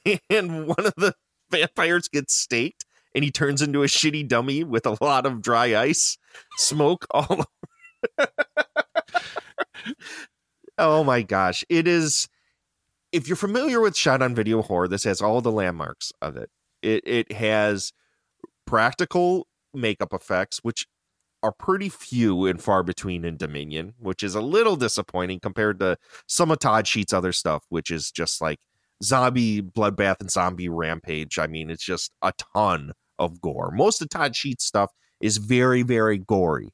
and 0.29 0.67
one 0.67 0.85
of 0.85 0.93
the 0.97 1.13
vampires 1.51 2.07
gets 2.07 2.33
staked 2.33 2.85
and 3.15 3.23
he 3.23 3.31
turns 3.31 3.61
into 3.61 3.81
a 3.83 3.87
shitty 3.87 4.27
dummy 4.27 4.63
with 4.63 4.85
a 4.85 4.97
lot 5.03 5.25
of 5.25 5.41
dry 5.41 5.75
ice, 5.79 6.17
smoke 6.57 7.05
all 7.11 7.27
over. 7.29 8.27
oh 10.77 11.03
my 11.03 11.21
gosh. 11.21 11.63
It 11.69 11.87
is 11.87 12.27
if 13.11 13.27
you're 13.27 13.35
familiar 13.35 13.81
with 13.81 13.95
shot 13.97 14.21
on 14.21 14.35
video 14.35 14.61
horror, 14.61 14.87
this 14.87 15.03
has 15.03 15.21
all 15.21 15.41
the 15.41 15.51
landmarks 15.51 16.11
of 16.21 16.37
it. 16.37 16.49
It 16.81 17.03
it 17.05 17.31
has 17.33 17.91
practical 18.65 19.47
makeup 19.73 20.13
effects, 20.13 20.59
which 20.63 20.87
are 21.43 21.51
pretty 21.53 21.89
few 21.89 22.45
and 22.45 22.61
far 22.61 22.83
between 22.83 23.23
in 23.25 23.37
Dominion, 23.37 23.93
which 23.99 24.23
is 24.23 24.35
a 24.35 24.41
little 24.41 24.75
disappointing 24.75 25.39
compared 25.39 25.79
to 25.79 25.97
some 26.27 26.51
of 26.51 26.59
Todd 26.59 26.87
Sheets' 26.87 27.13
other 27.13 27.31
stuff, 27.31 27.63
which 27.69 27.91
is 27.91 28.11
just 28.11 28.41
like 28.41 28.59
zombie 29.03 29.61
bloodbath 29.61 30.19
and 30.19 30.29
zombie 30.29 30.69
rampage. 30.69 31.39
I 31.39 31.47
mean, 31.47 31.69
it's 31.69 31.83
just 31.83 32.11
a 32.21 32.33
ton 32.53 32.91
of 33.17 33.41
gore. 33.41 33.71
Most 33.71 34.01
of 34.01 34.09
Todd 34.09 34.35
Sheets' 34.35 34.65
stuff 34.65 34.91
is 35.21 35.37
very, 35.37 35.81
very 35.83 36.17
gory. 36.17 36.69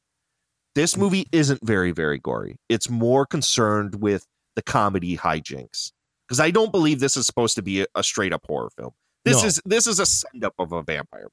This 0.73 0.97
movie 0.97 1.27
isn't 1.31 1.65
very, 1.65 1.91
very 1.91 2.19
gory. 2.19 2.57
It's 2.67 2.89
more 2.89 3.25
concerned 3.25 4.01
with 4.01 4.25
the 4.55 4.61
comedy 4.61 5.15
hijinks. 5.17 5.91
Because 6.27 6.39
I 6.39 6.49
don't 6.49 6.71
believe 6.71 6.99
this 6.99 7.15
is 7.17 7.25
supposed 7.27 7.55
to 7.55 7.61
be 7.61 7.81
a, 7.81 7.85
a 7.93 8.03
straight 8.03 8.33
up 8.33 8.43
horror 8.47 8.69
film. 8.75 8.91
This 9.25 9.41
No. 9.41 9.47
is 9.47 9.61
this 9.65 9.85
is 9.87 9.99
a 9.99 10.05
send 10.05 10.43
up 10.43 10.53
of 10.59 10.71
a 10.71 10.81
vampire 10.83 11.27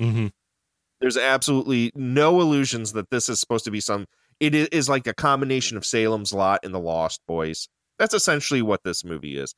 movie 0.00 0.12
Mhm. 0.12 0.32
There's 1.02 1.18
absolutely 1.18 1.92
no 1.94 2.40
illusions 2.40 2.92
that 2.92 3.10
this 3.10 3.28
is 3.28 3.40
supposed 3.40 3.64
to 3.66 3.70
be 3.70 3.80
some 3.80 4.06
It 4.40 4.54
is 4.54 4.88
like 4.88 5.06
a 5.06 5.12
combination 5.12 5.76
of 5.76 5.84
salem's 5.84 6.32
lot 6.32 6.60
and 6.62 6.72
the 6.72 6.80
lost 6.80 7.20
boys. 7.26 7.68
That's 7.98 8.14
essentially 8.14 8.62
what 8.62 8.84
this 8.84 9.04
movie 9.04 9.36
is. 9.36 9.54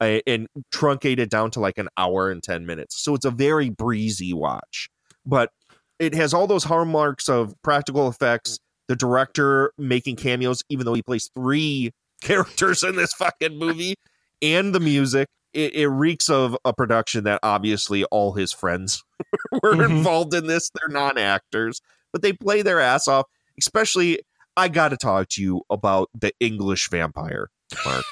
And 0.00 0.46
truncated 0.70 1.30
down 1.30 1.50
to 1.52 1.60
like 1.60 1.78
an 1.78 1.88
hour 1.96 2.30
and 2.30 2.42
10 2.42 2.66
minutes. 2.66 3.02
So 3.02 3.14
it's 3.14 3.24
a 3.24 3.30
very 3.30 3.70
breezy 3.70 4.32
watch. 4.32 4.90
But 5.24 5.50
it 5.98 6.14
has 6.14 6.34
all 6.34 6.46
those 6.46 6.64
hallmarks 6.64 7.28
of 7.28 7.54
practical 7.62 8.08
effects 8.08 8.58
the 8.88 8.96
director 8.96 9.72
making 9.76 10.16
cameos 10.16 10.62
even 10.70 10.86
though 10.86 10.94
he 10.94 11.02
plays 11.02 11.30
three 11.34 11.92
characters 12.22 12.82
in 12.82 12.96
this 12.96 13.12
fucking 13.12 13.56
movie 13.58 13.94
and 14.42 14.74
the 14.74 14.80
music 14.80 15.28
it, 15.58 15.74
it 15.74 15.88
reeks 15.88 16.30
of 16.30 16.56
a 16.64 16.72
production 16.72 17.24
that 17.24 17.40
obviously 17.42 18.04
all 18.04 18.32
his 18.32 18.52
friends 18.52 19.02
were 19.62 19.74
Mhm. 19.74 19.90
involved 19.90 20.34
in 20.34 20.46
this. 20.46 20.70
They're 20.70 20.88
non 20.88 21.18
actors, 21.18 21.80
but 22.12 22.22
they 22.22 22.32
play 22.32 22.62
their 22.62 22.80
ass 22.80 23.08
off. 23.08 23.26
Especially, 23.58 24.20
I 24.56 24.68
got 24.68 24.88
to 24.90 24.96
talk 24.96 25.28
to 25.30 25.42
you 25.42 25.62
about 25.68 26.08
the 26.14 26.32
English 26.40 26.88
vampire. 26.90 27.48
Mark. 27.84 28.04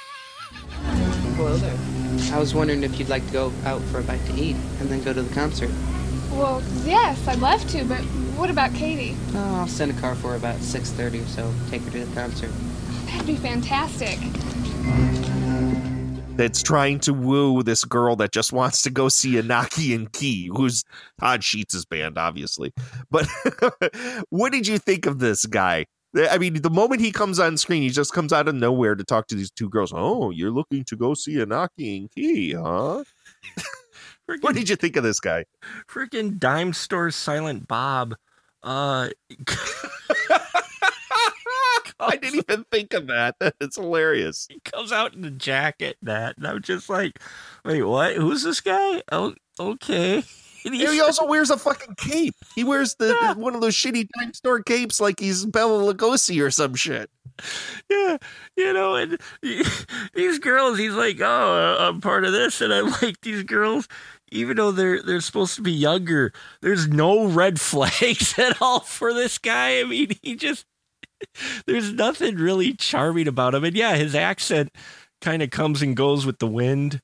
Hello 1.37 1.57
there. 1.59 1.79
I 2.35 2.39
was 2.41 2.55
wondering 2.55 2.83
if 2.83 2.99
you'd 2.99 3.09
like 3.09 3.25
to 3.27 3.33
go 3.33 3.53
out 3.65 3.81
for 3.83 4.01
a 4.01 4.03
bite 4.03 4.25
to 4.27 4.35
eat 4.35 4.57
and 4.81 4.89
then 4.89 5.03
go 5.03 5.13
to 5.13 5.23
the 5.23 5.35
concert. 5.35 5.71
Well, 6.33 6.63
yes, 6.85 7.27
I'd 7.29 7.39
love 7.39 7.67
to, 7.71 7.85
but 7.85 8.01
what 8.37 8.51
about 8.51 8.75
Katie? 8.75 9.17
Oh, 9.35 9.61
I'll 9.61 9.69
send 9.69 9.91
a 9.97 10.01
car 10.01 10.15
for 10.15 10.31
her 10.31 10.37
about 10.37 10.57
6.30 10.59 11.23
or 11.23 11.27
so. 11.29 11.53
Take 11.71 11.83
her 11.83 11.91
to 11.91 12.05
the 12.05 12.15
concert. 12.15 12.51
That'd 13.07 13.27
be 13.27 13.37
fantastic. 13.37 14.19
That's 16.37 16.62
trying 16.62 17.01
to 17.01 17.14
woo 17.14 17.62
this 17.62 17.85
girl 17.85 18.14
that 18.16 18.31
just 18.31 18.53
wants 18.53 18.83
to 18.83 18.90
go 18.90 19.09
see 19.09 19.33
Anaki 19.33 19.94
and 19.94 20.12
Key, 20.12 20.51
who's 20.55 20.85
Todd 21.18 21.42
Sheets' 21.42 21.85
band, 21.87 22.18
obviously. 22.18 22.75
But 23.11 23.27
what 24.29 24.53
did 24.53 24.66
you 24.66 24.77
think 24.77 25.07
of 25.07 25.18
this 25.18 25.46
guy? 25.46 25.87
I 26.14 26.37
mean, 26.38 26.61
the 26.61 26.70
moment 26.70 27.01
he 27.01 27.11
comes 27.11 27.38
on 27.38 27.57
screen, 27.57 27.83
he 27.83 27.88
just 27.88 28.12
comes 28.12 28.33
out 28.33 28.49
of 28.49 28.55
nowhere 28.55 28.94
to 28.94 29.05
talk 29.05 29.29
to 29.29 29.35
these 29.35 29.51
two 29.51 29.70
girls. 29.70 29.92
Oh, 29.94 30.31
you're 30.31 30.51
looking 30.51 30.85
to 30.85 30.96
go 30.96 31.14
see 31.14 31.37
Anaki 31.37 32.01
and 32.01 32.11
Key, 32.12 32.53
huh? 32.53 33.05
What 34.40 34.57
did 34.57 34.68
you 34.68 34.75
think 34.75 34.96
of 34.96 35.05
this 35.05 35.20
guy? 35.20 35.44
freaking 35.88 36.38
dime 36.38 36.72
store 36.72 37.12
silent 37.12 37.68
Bob. 37.68 38.16
Uh, 38.61 39.11
I 41.99 42.17
didn't 42.17 42.45
even 42.49 42.65
think 42.71 42.93
of 42.95 43.07
that. 43.09 43.37
It's 43.61 43.77
hilarious. 43.77 44.47
he 44.51 44.61
comes 44.61 44.93
out 44.93 45.15
in 45.15 45.25
a 45.25 45.31
jacket 45.31 45.97
that 46.03 46.37
and 46.37 46.47
I'm 46.47 46.63
just 46.63 46.89
like, 46.89 47.19
wait, 47.65 47.83
what? 47.83 48.17
Who's 48.17 48.43
this 48.43 48.61
guy? 48.61 49.03
Oh, 49.13 49.35
okay. 49.59 50.23
And 50.67 50.75
he's- 50.75 50.91
he 50.91 51.01
also 51.01 51.25
wears 51.27 51.51
a 51.51 51.57
fucking 51.57 51.95
cape. 51.95 52.35
He 52.57 52.65
wears 52.65 52.97
the 52.97 53.17
Yeah. 53.23 53.35
one 53.35 53.55
of 53.55 53.61
those 53.61 53.77
shitty 53.77 54.09
dime 54.19 54.35
store 54.35 54.61
capes 54.65 54.99
like 55.01 55.21
he's 55.21 55.47
Bela 55.47 55.95
Lugosi 55.95 56.43
or 56.45 56.51
some 56.51 56.75
shit. 56.75 57.09
yeah, 57.89 58.17
you 58.57 58.73
know, 58.73 58.97
and 58.97 59.17
these 60.15 60.39
girls, 60.41 60.77
he's 60.77 60.95
like, 60.95 61.21
oh, 61.21 61.25
uh, 61.25 61.89
I'm 61.89 62.01
part 62.01 62.25
of 62.25 62.33
this, 62.33 62.61
and 62.61 62.73
I'm 62.75 62.91
like, 63.01 63.21
these 63.21 63.45
girls, 63.45 63.87
even 64.33 64.57
though 64.57 64.73
they're 64.73 65.01
they're 65.03 65.21
supposed 65.21 65.55
to 65.55 65.63
be 65.63 65.71
younger, 65.71 66.33
there's 66.63 66.89
no 66.89 67.27
red 67.29 67.61
flags 67.61 68.37
at 68.37 68.61
all 68.61 68.81
for 68.81 69.15
this 69.15 69.39
guy. 69.39 69.79
I 69.79 69.85
mean, 69.85 70.17
he 70.21 70.35
just 70.35 70.65
there's 71.66 71.92
nothing 71.92 72.37
really 72.37 72.74
charming 72.74 73.29
about 73.29 73.55
him, 73.55 73.64
and 73.64 73.76
yeah, 73.76 73.96
his 73.96 74.14
accent 74.14 74.70
kind 75.20 75.42
of 75.42 75.50
comes 75.50 75.83
and 75.83 75.96
goes 75.96 76.26
with 76.26 76.38
the 76.38 76.46
wind. 76.46 77.00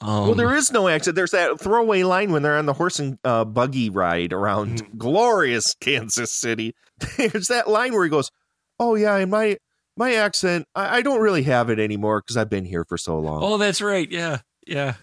Um, 0.00 0.26
well, 0.26 0.34
there 0.34 0.54
is 0.54 0.72
no 0.72 0.88
accent. 0.88 1.14
There's 1.14 1.30
that 1.30 1.60
throwaway 1.60 2.02
line 2.02 2.32
when 2.32 2.42
they're 2.42 2.56
on 2.58 2.66
the 2.66 2.72
horse 2.72 2.98
and 2.98 3.18
uh, 3.22 3.44
buggy 3.44 3.88
ride 3.88 4.32
around 4.32 4.82
Mm-hmm. 4.82 4.98
glorious 4.98 5.74
Kansas 5.80 6.32
City. 6.32 6.74
There's 7.16 7.46
that 7.48 7.68
line 7.68 7.92
where 7.92 8.02
he 8.04 8.10
goes, 8.10 8.30
"Oh 8.80 8.96
yeah, 8.96 9.16
and 9.16 9.30
my 9.30 9.58
my 9.96 10.14
accent, 10.14 10.66
I, 10.74 10.98
I 10.98 11.02
don't 11.02 11.20
really 11.20 11.44
have 11.44 11.70
it 11.70 11.78
anymore 11.78 12.20
because 12.20 12.36
I've 12.36 12.50
been 12.50 12.64
here 12.64 12.84
for 12.84 12.98
so 12.98 13.16
long." 13.18 13.42
Oh, 13.44 13.58
that's 13.58 13.80
right. 13.80 14.10
Yeah, 14.10 14.40
yeah, 14.66 14.94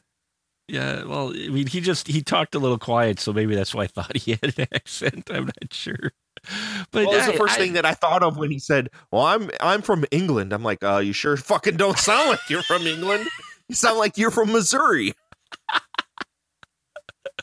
yeah. 0.67 1.03
Well, 1.05 1.29
I 1.29 1.47
mean, 1.47 1.67
he 1.67 1.79
just 1.79 2.07
he 2.07 2.21
talked 2.21 2.53
a 2.53 2.59
little 2.59 2.77
quiet, 2.79 3.19
so 3.21 3.31
maybe 3.31 3.55
that's 3.55 3.73
why 3.73 3.83
I 3.83 3.87
thought 3.87 4.17
he 4.17 4.31
had 4.31 4.59
an 4.59 4.67
accent. 4.73 5.29
I'm 5.31 5.45
not 5.45 5.71
sure. 5.73 6.11
But 6.91 7.05
well, 7.05 7.11
that's 7.13 7.31
the 7.31 7.37
first 7.37 7.55
I- 7.55 7.57
thing 7.57 7.73
that 7.73 7.85
I 7.85 7.93
thought 7.93 8.23
of 8.23 8.37
when 8.37 8.49
he 8.51 8.59
said, 8.59 8.89
"Well, 9.11 9.23
I'm 9.23 9.51
I'm 9.61 9.81
from 9.81 10.05
England." 10.11 10.53
I'm 10.53 10.63
like, 10.63 10.83
"Uh, 10.83 10.97
you 10.97 11.13
sure 11.13 11.37
fucking 11.37 11.77
don't 11.77 11.97
sound 11.97 12.29
like 12.29 12.39
you're 12.49 12.63
from 12.63 12.87
England. 12.87 13.27
You 13.67 13.75
sound 13.75 13.99
like 13.99 14.17
you're 14.17 14.31
from 14.31 14.51
Missouri." 14.51 15.13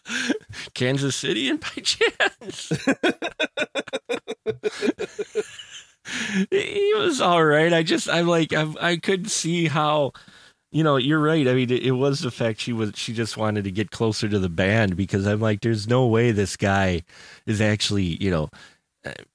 Kansas 0.74 1.16
City 1.16 1.48
and 1.48 1.60
by 1.60 1.68
chance. 1.82 2.72
he 6.50 6.92
was 6.96 7.20
all 7.20 7.44
right. 7.44 7.72
I 7.72 7.82
just 7.82 8.08
I'm 8.08 8.26
like 8.26 8.52
I 8.52 8.66
I 8.80 8.96
couldn't 8.96 9.30
see 9.30 9.66
how 9.66 10.12
you 10.72 10.82
know, 10.84 10.96
you're 10.96 11.20
right. 11.20 11.46
I 11.48 11.54
mean, 11.54 11.70
it, 11.70 11.84
it 11.84 11.92
was 11.92 12.20
the 12.20 12.30
fact 12.30 12.60
she 12.60 12.72
was 12.72 12.92
she 12.96 13.12
just 13.14 13.36
wanted 13.36 13.64
to 13.64 13.70
get 13.70 13.90
closer 13.90 14.28
to 14.28 14.38
the 14.38 14.48
band 14.48 14.96
because 14.96 15.26
I'm 15.26 15.40
like 15.40 15.60
there's 15.62 15.88
no 15.88 16.06
way 16.06 16.32
this 16.32 16.56
guy 16.56 17.02
is 17.46 17.60
actually, 17.60 18.22
you 18.22 18.30
know, 18.30 18.50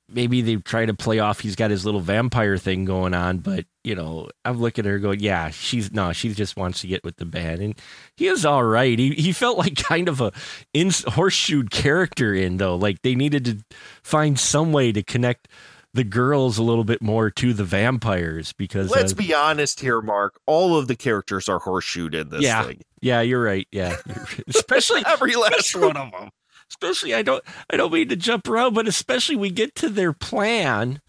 maybe 0.09 0.41
they 0.41 0.55
try 0.57 0.85
to 0.85 0.93
play 0.93 1.19
off 1.19 1.39
he's 1.39 1.55
got 1.55 1.71
his 1.71 1.85
little 1.85 1.99
vampire 2.01 2.57
thing 2.57 2.85
going 2.85 3.13
on, 3.13 3.39
but 3.39 3.65
you 3.83 3.95
know, 3.95 4.29
I'm 4.45 4.59
looking 4.59 4.85
at 4.85 4.91
her 4.91 4.99
going, 4.99 5.19
yeah, 5.19 5.49
she's 5.49 5.91
no, 5.91 6.13
she 6.13 6.33
just 6.33 6.55
wants 6.57 6.81
to 6.81 6.87
get 6.87 7.03
with 7.03 7.17
the 7.17 7.25
band, 7.25 7.61
and 7.61 7.75
he 8.15 8.27
is 8.27 8.45
all 8.45 8.63
right. 8.63 8.97
He 8.97 9.11
he 9.15 9.31
felt 9.31 9.57
like 9.57 9.75
kind 9.75 10.07
of 10.07 10.21
a 10.21 10.31
in 10.73 10.91
horseshoed 11.07 11.71
character 11.71 12.33
in 12.33 12.57
though, 12.57 12.75
like 12.75 13.01
they 13.01 13.15
needed 13.15 13.45
to 13.45 13.57
find 14.03 14.39
some 14.39 14.71
way 14.71 14.91
to 14.91 15.01
connect 15.03 15.47
the 15.93 16.03
girls 16.05 16.57
a 16.57 16.63
little 16.63 16.85
bit 16.85 17.01
more 17.01 17.29
to 17.29 17.51
the 17.51 17.65
vampires 17.65 18.53
because 18.53 18.89
Let's 18.89 19.11
uh, 19.11 19.15
be 19.17 19.33
honest 19.33 19.81
here, 19.81 20.01
Mark. 20.01 20.39
All 20.45 20.77
of 20.77 20.87
the 20.87 20.95
characters 20.95 21.49
are 21.49 21.59
horseshoed 21.59 22.15
in 22.15 22.29
this 22.29 22.43
Yeah. 22.43 22.63
thing. 22.63 22.81
yeah, 23.01 23.19
you're 23.19 23.43
right, 23.43 23.67
yeah, 23.73 23.97
especially 24.47 25.03
Every 25.07 25.35
last 25.35 25.75
one 25.79 25.97
of 25.97 26.11
them. 26.11 26.29
Especially 26.71 27.13
I 27.13 27.21
don't 27.21 27.43
I 27.69 27.77
don't 27.77 27.93
mean 27.93 28.09
to 28.09 28.15
jump 28.15 28.47
around, 28.47 28.73
but 28.73 28.87
especially 28.87 29.35
we 29.35 29.51
get 29.51 29.75
to 29.75 29.89
their 29.89 30.13
plan. 30.13 31.01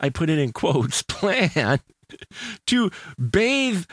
I 0.00 0.10
put 0.10 0.30
it 0.30 0.38
in 0.38 0.52
quotes 0.52 1.02
plan 1.08 1.80
to 2.66 2.90
bathe 3.18 3.86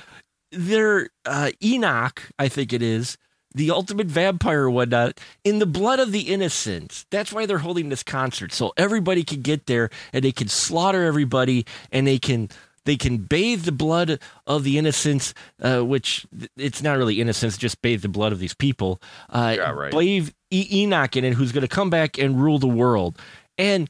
their 0.51 1.09
uh, 1.25 1.51
Enoch, 1.63 2.29
I 2.37 2.47
think 2.47 2.73
it 2.73 2.81
is, 2.83 3.17
the 3.55 3.71
ultimate 3.71 4.07
vampire 4.07 4.63
or 4.63 4.69
whatnot, 4.69 5.19
in 5.43 5.59
the 5.59 5.65
blood 5.65 5.99
of 5.99 6.11
the 6.11 6.31
innocent. 6.33 7.05
That's 7.09 7.31
why 7.31 7.45
they're 7.45 7.59
holding 7.59 7.89
this 7.89 8.03
concert, 8.03 8.51
so 8.51 8.73
everybody 8.77 9.23
can 9.23 9.41
get 9.41 9.65
there 9.65 9.89
and 10.11 10.23
they 10.23 10.31
can 10.31 10.49
slaughter 10.49 11.03
everybody 11.03 11.65
and 11.91 12.05
they 12.05 12.19
can 12.19 12.49
they 12.85 12.97
can 12.97 13.17
bathe 13.17 13.63
the 13.63 13.71
blood 13.71 14.19
of 14.45 14.65
the 14.65 14.77
innocents, 14.77 15.33
uh, 15.61 15.79
which 15.79 16.25
it's 16.57 16.81
not 16.83 16.97
really 16.97 17.21
innocents, 17.21 17.57
just 17.57 17.81
bathe 17.81 18.01
the 18.01 18.09
blood 18.09 18.33
of 18.33 18.39
these 18.39 18.53
people. 18.53 19.01
Uh, 19.29 19.55
Yeah, 19.57 19.71
right. 19.71 19.91
Bathe 19.91 20.31
e- 20.53 20.67
Enoch 20.83 21.15
in 21.15 21.23
it, 21.25 21.33
who's 21.33 21.51
going 21.51 21.61
to 21.63 21.67
come 21.67 21.89
back 21.89 22.17
and 22.17 22.41
rule 22.41 22.59
the 22.59 22.67
world. 22.67 23.17
And 23.57 23.89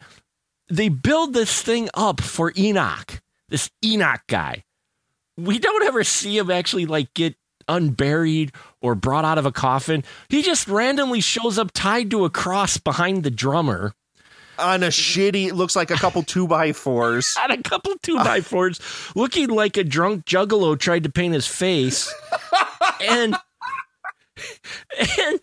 they 0.69 0.89
build 0.89 1.33
this 1.33 1.61
thing 1.61 1.89
up 1.93 2.21
for 2.21 2.53
Enoch, 2.57 3.21
this 3.49 3.69
Enoch 3.83 4.21
guy. 4.27 4.63
We 5.37 5.59
don't 5.59 5.83
ever 5.83 6.03
see 6.03 6.37
him 6.37 6.49
actually 6.51 6.85
like 6.85 7.13
get 7.13 7.35
unburied 7.67 8.51
or 8.81 8.95
brought 8.95 9.25
out 9.25 9.37
of 9.37 9.45
a 9.45 9.51
coffin. 9.51 10.03
He 10.29 10.41
just 10.41 10.67
randomly 10.67 11.21
shows 11.21 11.57
up 11.57 11.71
tied 11.73 12.11
to 12.11 12.25
a 12.25 12.29
cross 12.29 12.77
behind 12.77 13.23
the 13.23 13.31
drummer 13.31 13.93
on 14.59 14.83
a 14.83 14.87
shitty, 14.87 15.51
looks 15.51 15.75
like 15.75 15.91
a 15.91 15.95
couple 15.95 16.23
two 16.23 16.47
by 16.47 16.71
fours. 16.73 17.35
on 17.41 17.51
a 17.51 17.61
couple 17.61 17.93
two 18.03 18.15
by 18.17 18.41
fours, 18.41 18.79
looking 19.15 19.49
like 19.49 19.77
a 19.77 19.83
drunk 19.83 20.25
juggalo 20.25 20.77
tried 20.77 21.03
to 21.03 21.09
paint 21.09 21.33
his 21.33 21.47
face. 21.47 22.13
and 23.01 23.35
and 25.19 25.39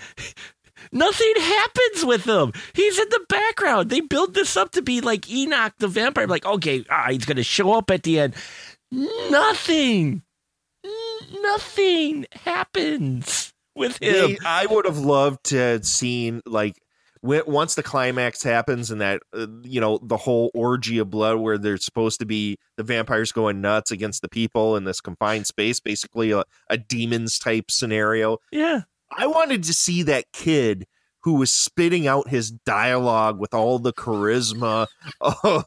nothing 0.92 1.32
happens 1.36 2.04
with 2.04 2.24
him. 2.24 2.52
He's 2.74 2.98
in 2.98 3.08
the 3.10 3.24
background. 3.28 3.90
They 3.90 4.00
build 4.00 4.34
this 4.34 4.56
up 4.56 4.72
to 4.72 4.82
be 4.82 5.00
like 5.00 5.30
Enoch 5.30 5.74
the 5.78 5.88
vampire. 5.88 6.26
Like, 6.26 6.44
okay, 6.46 6.84
ah, 6.90 7.06
he's 7.10 7.24
gonna 7.24 7.42
show 7.42 7.72
up 7.72 7.90
at 7.90 8.02
the 8.02 8.18
end. 8.20 8.34
Nothing. 8.90 10.22
Nothing 11.42 12.26
happens 12.32 13.52
with 13.74 14.02
him. 14.02 14.12
They- 14.12 14.38
I 14.44 14.66
would 14.66 14.84
have 14.86 14.98
loved 14.98 15.44
to 15.46 15.56
have 15.56 15.84
seen 15.86 16.40
like 16.46 16.76
once 17.22 17.74
the 17.74 17.82
climax 17.82 18.42
happens 18.42 18.90
and 18.90 19.00
that 19.02 19.20
uh, 19.36 19.46
you 19.62 19.78
know 19.80 19.98
the 20.02 20.16
whole 20.16 20.50
orgy 20.54 20.98
of 20.98 21.10
blood 21.10 21.36
where 21.36 21.58
they're 21.58 21.76
supposed 21.76 22.18
to 22.18 22.24
be 22.26 22.56
the 22.78 22.82
vampires 22.82 23.30
going 23.30 23.60
nuts 23.60 23.90
against 23.90 24.22
the 24.22 24.28
people 24.28 24.74
in 24.76 24.84
this 24.84 25.00
confined 25.02 25.46
space, 25.46 25.80
basically 25.80 26.30
a, 26.30 26.42
a 26.70 26.78
demons 26.78 27.38
type 27.38 27.70
scenario. 27.70 28.38
yeah. 28.50 28.80
I 29.16 29.26
wanted 29.26 29.62
to 29.64 29.74
see 29.74 30.02
that 30.04 30.24
kid 30.32 30.86
who 31.22 31.34
was 31.34 31.50
spitting 31.52 32.06
out 32.06 32.28
his 32.28 32.50
dialogue 32.50 33.38
with 33.38 33.52
all 33.52 33.78
the 33.78 33.92
charisma 33.92 34.86
of, 35.20 35.64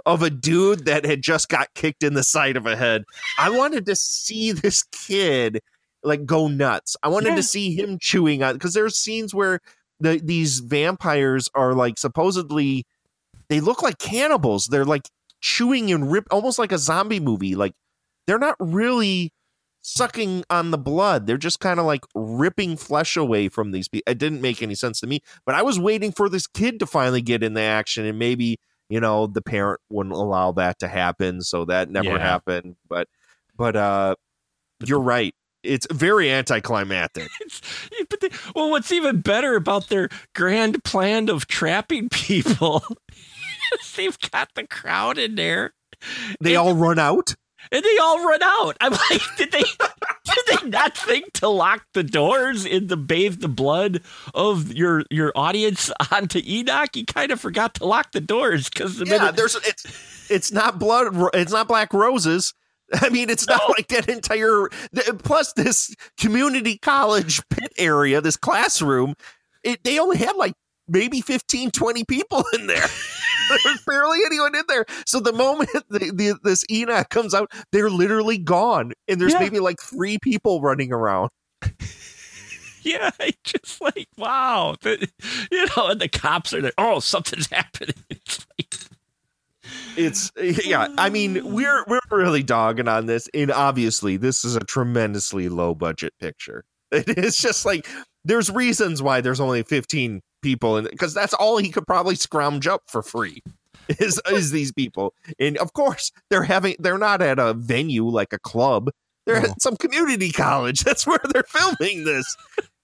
of 0.06 0.22
a 0.22 0.30
dude 0.30 0.86
that 0.86 1.04
had 1.04 1.22
just 1.22 1.48
got 1.48 1.72
kicked 1.74 2.02
in 2.02 2.14
the 2.14 2.24
side 2.24 2.56
of 2.56 2.66
a 2.66 2.74
head. 2.76 3.04
I 3.38 3.50
wanted 3.50 3.86
to 3.86 3.94
see 3.96 4.50
this 4.52 4.82
kid 4.90 5.60
like 6.02 6.24
go 6.26 6.48
nuts. 6.48 6.96
I 7.02 7.08
wanted 7.08 7.30
Yeah. 7.30 7.34
to 7.36 7.42
see 7.42 7.74
him 7.74 7.98
chewing 8.00 8.42
on 8.42 8.54
because 8.54 8.74
there's 8.74 8.96
scenes 8.96 9.32
where 9.34 9.60
the 10.00 10.20
these 10.22 10.58
vampires 10.60 11.48
are 11.54 11.72
like 11.72 11.98
supposedly 11.98 12.84
they 13.48 13.60
look 13.60 13.82
like 13.82 13.98
cannibals. 13.98 14.66
They're 14.66 14.84
like 14.84 15.08
chewing 15.40 15.92
and 15.92 16.10
rip 16.10 16.26
almost 16.32 16.58
like 16.58 16.72
a 16.72 16.78
zombie 16.78 17.20
movie. 17.20 17.54
Like 17.54 17.74
they're 18.26 18.38
not 18.38 18.56
really 18.58 19.32
sucking 19.88 20.42
on 20.50 20.72
the 20.72 20.78
blood. 20.78 21.26
They're 21.28 21.36
just 21.38 21.60
kind 21.60 21.78
of 21.78 21.86
like 21.86 22.04
ripping 22.14 22.76
flesh 22.76 23.16
away 23.16 23.48
from 23.48 23.70
these 23.70 23.86
people. 23.88 24.10
It 24.10 24.18
didn't 24.18 24.40
make 24.40 24.60
any 24.60 24.74
sense 24.74 24.98
to 25.00 25.06
me, 25.06 25.20
but 25.44 25.54
I 25.54 25.62
was 25.62 25.78
waiting 25.78 26.10
for 26.10 26.28
this 26.28 26.48
kid 26.48 26.80
to 26.80 26.86
finally 26.86 27.22
get 27.22 27.42
in 27.44 27.54
the 27.54 27.60
action 27.62 28.04
and 28.04 28.18
maybe, 28.18 28.58
you 28.88 28.98
know, 28.98 29.28
the 29.28 29.42
parent 29.42 29.80
wouldn't 29.88 30.14
allow 30.16 30.50
that 30.52 30.80
to 30.80 30.88
happen, 30.88 31.40
so 31.40 31.64
that 31.66 31.88
never 31.88 32.08
Yeah. 32.08 32.18
happened. 32.18 32.74
But 32.88 33.08
but 33.56 33.76
uh 33.76 34.16
you're 34.84 35.00
right. 35.00 35.34
It's 35.62 35.86
very 35.92 36.30
anticlimactic. 36.30 37.28
It's, 37.40 37.60
but 38.10 38.20
they, 38.20 38.30
well, 38.54 38.70
what's 38.70 38.90
even 38.92 39.20
better 39.20 39.54
about 39.56 39.88
their 39.88 40.08
grand 40.34 40.82
plan 40.84 41.28
of 41.28 41.46
trapping 41.46 42.08
people 42.10 42.84
they've 43.96 44.18
got 44.30 44.48
the 44.54 44.66
crowd 44.66 45.16
in 45.18 45.34
there 45.36 45.72
They 46.40 46.56
all 46.56 46.74
run 46.74 46.98
out. 46.98 47.34
And 47.72 47.84
they 47.84 47.98
all 47.98 48.24
run 48.24 48.42
out. 48.42 48.76
I'm 48.80 48.92
like, 48.92 49.22
did 49.36 49.52
they 49.52 49.62
did 49.62 50.60
they 50.62 50.68
not 50.68 50.96
think 50.96 51.32
to 51.34 51.48
lock 51.48 51.84
the 51.94 52.02
doors 52.02 52.64
and 52.66 52.88
to 52.88 52.96
bathe 52.96 53.40
the 53.40 53.48
blood 53.48 54.02
of 54.34 54.72
your 54.72 55.04
your 55.10 55.32
audience 55.36 55.90
onto 56.12 56.40
Enoch? 56.44 56.96
You 56.96 57.04
kind 57.06 57.30
of 57.32 57.40
forgot 57.40 57.74
to 57.74 57.86
lock 57.86 58.12
the 58.12 58.20
doors 58.20 58.68
because 58.68 58.98
the 58.98 59.06
Yeah, 59.06 59.30
minute 59.30 59.36
there's 59.36 59.54
it's 59.56 59.86
it's 60.30 60.52
not 60.52 60.78
blood. 60.78 61.14
It's 61.34 61.52
not 61.52 61.68
black 61.68 61.92
roses. 61.92 62.52
I 62.94 63.08
mean, 63.08 63.30
it's 63.30 63.48
not 63.48 63.68
like 63.68 63.88
that 63.88 64.08
entire. 64.08 64.68
Plus, 65.18 65.52
this 65.54 65.94
community 66.18 66.78
college 66.78 67.40
pit 67.50 67.72
area, 67.78 68.20
this 68.20 68.36
classroom, 68.36 69.14
it, 69.62 69.82
they 69.84 69.98
only 69.98 70.18
had 70.18 70.36
like 70.36 70.54
maybe 70.88 71.20
15, 71.20 71.70
20 71.72 72.04
people 72.04 72.44
in 72.54 72.66
there. 72.66 72.86
There's 73.48 73.82
barely 73.86 74.18
anyone 74.26 74.54
in 74.54 74.62
there. 74.68 74.84
So 75.06 75.20
the 75.20 75.32
moment 75.32 75.70
the, 75.90 75.98
the, 76.14 76.38
this 76.42 76.64
Enoch 76.70 77.08
comes 77.10 77.34
out, 77.34 77.50
they're 77.72 77.90
literally 77.90 78.38
gone, 78.38 78.92
and 79.08 79.20
there's 79.20 79.32
Yeah. 79.32 79.40
maybe 79.40 79.60
like 79.60 79.80
three 79.80 80.18
people 80.18 80.60
running 80.60 80.92
around. 80.92 81.30
yeah, 82.82 83.10
just 83.44 83.80
like 83.80 84.08
wow, 84.16 84.76
The- 84.80 85.08
you 85.50 85.66
know, 85.76 85.88
and 85.88 86.00
the 86.00 86.08
cops 86.08 86.52
are 86.54 86.60
there. 86.62 86.72
Oh, 86.78 87.00
something's 87.00 87.48
happening. 87.50 87.94
It's 88.10 88.46
like, 88.58 88.74
It's 89.96 90.32
eh, 90.38 90.60
yeah. 90.64 90.88
I 90.98 91.10
mean, 91.10 91.52
we're 91.52 91.84
we're 91.88 92.00
really 92.10 92.42
dogging 92.42 92.88
on 92.88 93.06
this, 93.06 93.28
and 93.34 93.50
obviously, 93.50 94.16
this 94.16 94.44
is 94.44 94.54
a 94.56 94.60
tremendously 94.60 95.48
low 95.48 95.74
budget 95.74 96.12
picture. 96.20 96.64
It's 96.92 97.38
just 97.42 97.66
like 97.66 97.88
there's 98.24 98.50
reasons 98.50 99.02
why 99.02 99.20
there's 99.20 99.40
only 99.40 99.62
15 99.64 100.20
people, 100.46 100.76
and 100.76 100.88
because 100.88 101.12
that's 101.12 101.34
all 101.34 101.58
he 101.58 101.70
could 101.70 101.86
probably 101.86 102.14
scrounge 102.14 102.66
up 102.68 102.82
for 102.86 103.02
free. 103.02 103.42
Is 104.00 104.20
is 104.32 104.50
these 104.50 104.72
people, 104.72 105.14
and 105.38 105.56
of 105.58 105.72
course 105.72 106.10
they're 106.28 106.42
having 106.42 106.74
they're 106.80 106.98
not 106.98 107.22
at 107.22 107.38
a 107.38 107.54
venue 107.54 108.04
like 108.08 108.32
a 108.32 108.38
club. 108.38 108.90
They're 109.26 109.40
No. 109.40 109.48
at 109.50 109.62
some 109.62 109.76
community 109.76 110.32
college. 110.32 110.80
That's 110.84 111.06
where 111.06 111.20
they're 111.32 111.44
filming 111.44 112.04
this. 112.04 112.36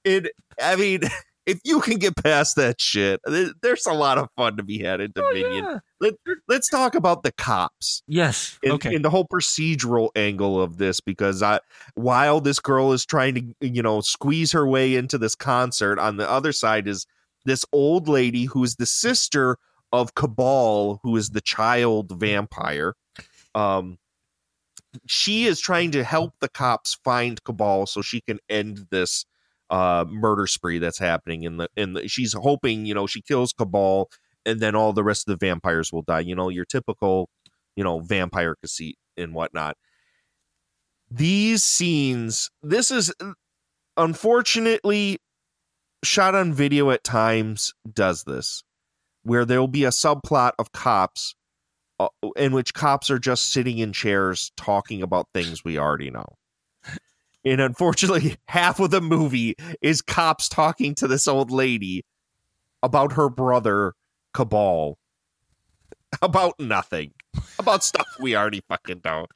And 0.05 0.31
I 0.63 0.77
mean, 0.77 1.01
if 1.47 1.59
you 1.65 1.81
can 1.81 1.99
get 1.99 2.15
past 2.23 2.55
that 2.55 2.81
shit, 2.81 3.21
there's 3.63 3.85
a 3.87 3.93
lot 3.93 4.17
of 4.19 4.29
fun 4.37 4.57
to 4.59 4.63
be 4.63 4.79
had 4.79 5.01
in 5.01 5.13
oh, 5.17 5.23
Dominion. 5.33 5.65
yeah. 5.65 5.79
Let, 6.01 6.15
let's 6.47 6.69
talk 6.69 6.95
about 6.95 7.25
the 7.25 7.33
cops 7.33 8.03
Yes. 8.07 8.59
and, 8.63 8.75
okay. 8.75 8.95
and 8.95 9.05
the 9.05 9.11
whole 9.11 9.27
procedural 9.27 10.11
angle 10.15 10.61
of 10.63 10.79
this 10.79 11.01
because 11.01 11.43
I, 11.43 11.59
while 11.95 12.41
this 12.41 12.61
girl 12.61 12.93
is 12.93 13.05
trying 13.05 13.35
to 13.35 13.69
you 13.69 13.83
know 13.83 14.03
squeeze 14.03 14.53
her 14.53 14.69
way 14.69 14.95
into 14.95 15.19
this 15.19 15.35
concert 15.35 15.99
on 15.99 16.17
the 16.17 16.31
other 16.31 16.53
side 16.53 16.87
is 16.87 17.07
this 17.45 17.65
old 17.73 18.09
lady 18.09 18.45
who's 18.47 18.77
the 18.77 18.87
sister 18.87 19.57
of 19.93 20.15
cabal 20.15 21.01
who 21.03 21.17
is 21.17 21.31
the 21.31 21.41
child 21.41 22.19
vampire. 22.19 22.95
Um 23.55 23.99
she 25.07 25.47
is 25.47 25.61
trying 25.61 25.91
to 25.93 26.05
help 26.05 26.35
the 26.41 26.49
cops 26.49 26.99
find 27.03 27.43
cabal 27.45 27.87
so 27.87 28.03
she 28.03 28.21
can 28.21 28.39
end 28.49 28.87
this 28.91 29.25
uh 29.71 30.05
murder 30.09 30.47
spree 30.47 30.79
that's 30.79 30.99
happening 30.99 31.45
in 31.45 31.57
the 31.57 31.69
in 31.77 31.95
the 31.95 32.07
she's 32.09 32.35
hoping 32.35 32.85
you 32.85 32.93
know 32.95 33.07
she 33.07 33.23
kills 33.23 33.55
cabal 33.55 34.11
and 34.45 34.61
then 34.61 34.75
all 34.75 34.93
the 34.93 35.05
rest 35.05 35.27
of 35.27 35.39
the 35.39 35.47
vampires 35.47 35.93
will 35.93 36.03
die 36.03 36.21
you 36.21 36.35
know 36.35 36.51
your 36.51 36.67
typical 36.67 37.31
you 37.77 37.85
know 37.85 38.01
vampire 38.01 38.55
conceit 38.61 38.99
and 39.17 39.35
whatnot. 39.35 39.77
These 41.11 41.63
scenes 41.63 42.51
this 42.63 42.91
is 42.91 43.13
unfortunately 43.97 45.19
shot 46.05 46.35
on 46.35 46.53
video 46.53 46.91
at 46.91 47.05
times 47.05 47.75
does 47.93 48.25
this 48.25 48.65
where 49.23 49.45
there'll 49.45 49.69
be 49.69 49.85
a 49.85 49.91
subplot 49.91 50.53
of 50.59 50.73
cops 50.73 51.35
uh, 52.01 52.09
in 52.37 52.53
which 52.53 52.75
cops 52.75 53.11
are 53.11 53.19
just 53.19 53.53
sitting 53.53 53.79
in 53.79 53.93
chairs 53.93 54.51
talking 54.57 55.03
about 55.03 55.29
things 55.33 55.65
we 55.65 55.79
already 55.79 56.11
know. 56.11 56.27
And 57.45 57.61
unfortunately 57.61 58.37
half 58.47 58.81
of 58.81 58.91
the 58.91 59.01
movie 59.01 59.55
is 59.81 60.03
cops 60.03 60.49
talking 60.49 60.95
to 60.97 61.07
this 61.07 61.29
old 61.29 61.51
lady 61.51 62.05
about 62.83 63.13
her 63.13 63.29
brother 63.29 63.95
cabal 64.35 64.99
about 66.23 66.59
nothing 66.59 67.13
about 67.59 67.85
stuff 67.85 68.07
we 68.21 68.37
already 68.37 68.63
fucking 68.69 69.01
know. 69.05 69.27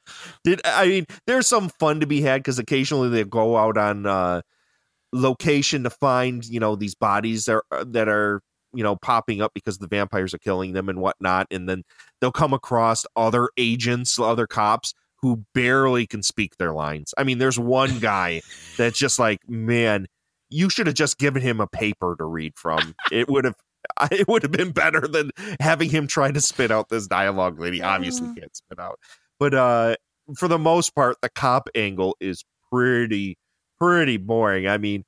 Did 0.43 0.61
i 0.65 0.87
mean 0.87 1.05
there's 1.25 1.47
some 1.47 1.69
fun 1.69 2.01
to 2.01 2.05
be 2.05 2.21
had 2.21 2.39
because 2.39 2.59
occasionally 2.59 3.09
they 3.09 3.23
go 3.23 3.57
out 3.57 3.77
on 3.77 4.05
uh 4.05 4.41
location 5.13 5.83
to 5.83 5.89
find 5.89 6.45
you 6.45 6.59
know 6.59 6.75
these 6.75 6.95
bodies 6.95 7.45
that 7.45 7.61
are, 7.71 7.85
that 7.85 8.09
are 8.09 8.41
you 8.73 8.83
know 8.83 8.95
popping 8.95 9.41
up 9.41 9.53
because 9.53 9.77
the 9.77 9.87
vampires 9.87 10.33
are 10.33 10.39
killing 10.39 10.73
them 10.73 10.89
and 10.89 10.99
whatnot 10.99 11.47
and 11.51 11.67
then 11.67 11.83
they'll 12.19 12.31
come 12.31 12.53
across 12.53 13.05
other 13.15 13.49
agents 13.57 14.19
other 14.19 14.47
cops 14.47 14.93
who 15.21 15.43
barely 15.53 16.05
can 16.05 16.21
speak 16.21 16.57
their 16.57 16.73
lines. 16.73 17.13
I 17.17 17.23
mean 17.23 17.37
there's 17.37 17.57
one 17.57 17.99
guy 17.99 18.41
that's 18.77 18.99
just 18.99 19.19
like 19.19 19.39
man 19.49 20.07
you 20.49 20.69
should 20.69 20.87
have 20.87 20.95
just 20.95 21.17
given 21.17 21.41
him 21.41 21.59
a 21.59 21.67
paper 21.67 22.15
to 22.17 22.23
read 22.25 22.53
from. 22.55 22.95
It 23.11 23.27
would 23.29 23.45
have 23.45 23.55
it 24.11 24.27
would 24.27 24.43
have 24.43 24.51
been 24.51 24.71
better 24.71 25.07
than 25.07 25.31
having 25.59 25.89
him 25.89 26.07
try 26.07 26.31
to 26.31 26.41
spit 26.41 26.71
out 26.71 26.89
this 26.89 27.07
dialogue 27.07 27.59
that 27.59 27.73
he 27.73 27.81
obviously 27.81 28.33
can't 28.35 28.55
spit 28.55 28.79
out. 28.79 28.99
But 29.39 29.53
uh 29.53 29.95
for 30.35 30.47
the 30.47 30.59
most 30.59 30.93
part 30.93 31.17
the 31.21 31.29
cop 31.29 31.69
angle 31.73 32.17
is 32.19 32.43
pretty 32.71 33.37
pretty 33.79 34.17
boring 34.17 34.67
i 34.67 34.77
mean 34.77 35.03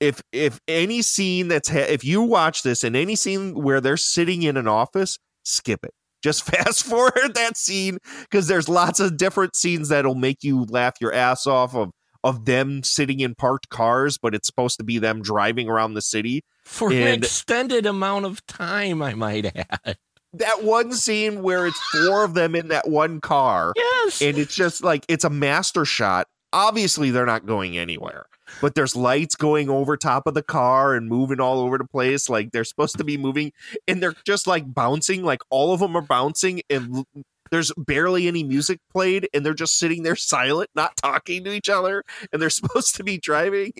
if 0.00 0.22
if 0.32 0.60
any 0.68 1.00
scene 1.02 1.48
that's 1.48 1.68
ha- 1.68 1.78
if 1.88 2.04
you 2.04 2.22
watch 2.22 2.62
this 2.62 2.84
and 2.84 2.94
any 2.96 3.16
scene 3.16 3.54
where 3.54 3.80
they're 3.80 3.96
sitting 3.96 4.42
in 4.42 4.56
an 4.56 4.68
office 4.68 5.18
skip 5.44 5.84
it 5.84 5.92
just 6.22 6.42
fast 6.44 6.84
forward 6.84 7.34
that 7.34 7.56
scene 7.56 7.98
because 8.22 8.46
there's 8.48 8.68
lots 8.68 9.00
of 9.00 9.16
different 9.16 9.54
scenes 9.56 9.88
that'll 9.90 10.14
make 10.14 10.42
you 10.42 10.64
laugh 10.70 10.94
your 11.00 11.12
ass 11.12 11.46
off 11.46 11.74
of 11.74 11.90
of 12.24 12.44
them 12.46 12.82
sitting 12.82 13.20
in 13.20 13.34
parked 13.36 13.68
cars 13.68 14.18
but 14.18 14.34
it's 14.34 14.46
supposed 14.48 14.76
to 14.78 14.84
be 14.84 14.98
them 14.98 15.22
driving 15.22 15.68
around 15.68 15.94
the 15.94 16.02
city 16.02 16.42
For 16.64 16.90
an 16.90 17.22
extended 17.22 17.86
amount 17.86 18.24
of 18.24 18.44
time, 18.46 19.00
I 19.00 19.14
might 19.14 19.46
add. 19.56 19.96
that 20.32 20.64
one 20.64 20.92
scene 20.92 21.42
where 21.42 21.66
it's 21.68 21.78
four 21.92 22.24
of 22.24 22.34
them 22.34 22.56
in 22.56 22.68
that 22.68 22.88
one 22.88 23.20
car 23.20 23.72
Yes. 23.76 24.20
and 24.22 24.36
it's 24.38 24.54
just 24.56 24.82
like 24.82 25.04
it's 25.08 25.22
a 25.24 25.30
master 25.30 25.84
shot 25.84 26.26
Obviously, 26.56 27.10
they're 27.10 27.26
not 27.26 27.44
going 27.44 27.76
anywhere, 27.76 28.24
but 28.62 28.74
there's 28.74 28.96
lights 28.96 29.34
going 29.34 29.68
over 29.68 29.94
top 29.94 30.26
of 30.26 30.32
the 30.32 30.42
car 30.42 30.94
and 30.94 31.06
moving 31.06 31.38
all 31.38 31.60
over 31.60 31.76
the 31.76 31.84
place. 31.84 32.30
Like 32.30 32.52
they're 32.52 32.64
supposed 32.64 32.96
to 32.96 33.04
be 33.04 33.18
moving, 33.18 33.52
and 33.86 34.02
they're 34.02 34.14
just 34.24 34.46
like 34.46 34.72
bouncing. 34.72 35.22
Like 35.22 35.42
all 35.50 35.74
of 35.74 35.80
them 35.80 35.94
are 35.94 36.00
bouncing, 36.00 36.62
and 36.70 36.96
l- 36.96 37.24
there's 37.50 37.72
barely 37.76 38.26
any 38.26 38.42
music 38.42 38.80
played, 38.90 39.28
and 39.34 39.44
they're 39.44 39.52
just 39.52 39.78
sitting 39.78 40.02
there 40.02 40.16
silent, 40.16 40.70
not 40.74 40.96
talking 40.96 41.44
to 41.44 41.52
each 41.52 41.68
other, 41.68 42.04
and 42.32 42.40
they're 42.40 42.48
supposed 42.62 42.96
to 42.96 43.04
be 43.04 43.18
driving. 43.18 43.72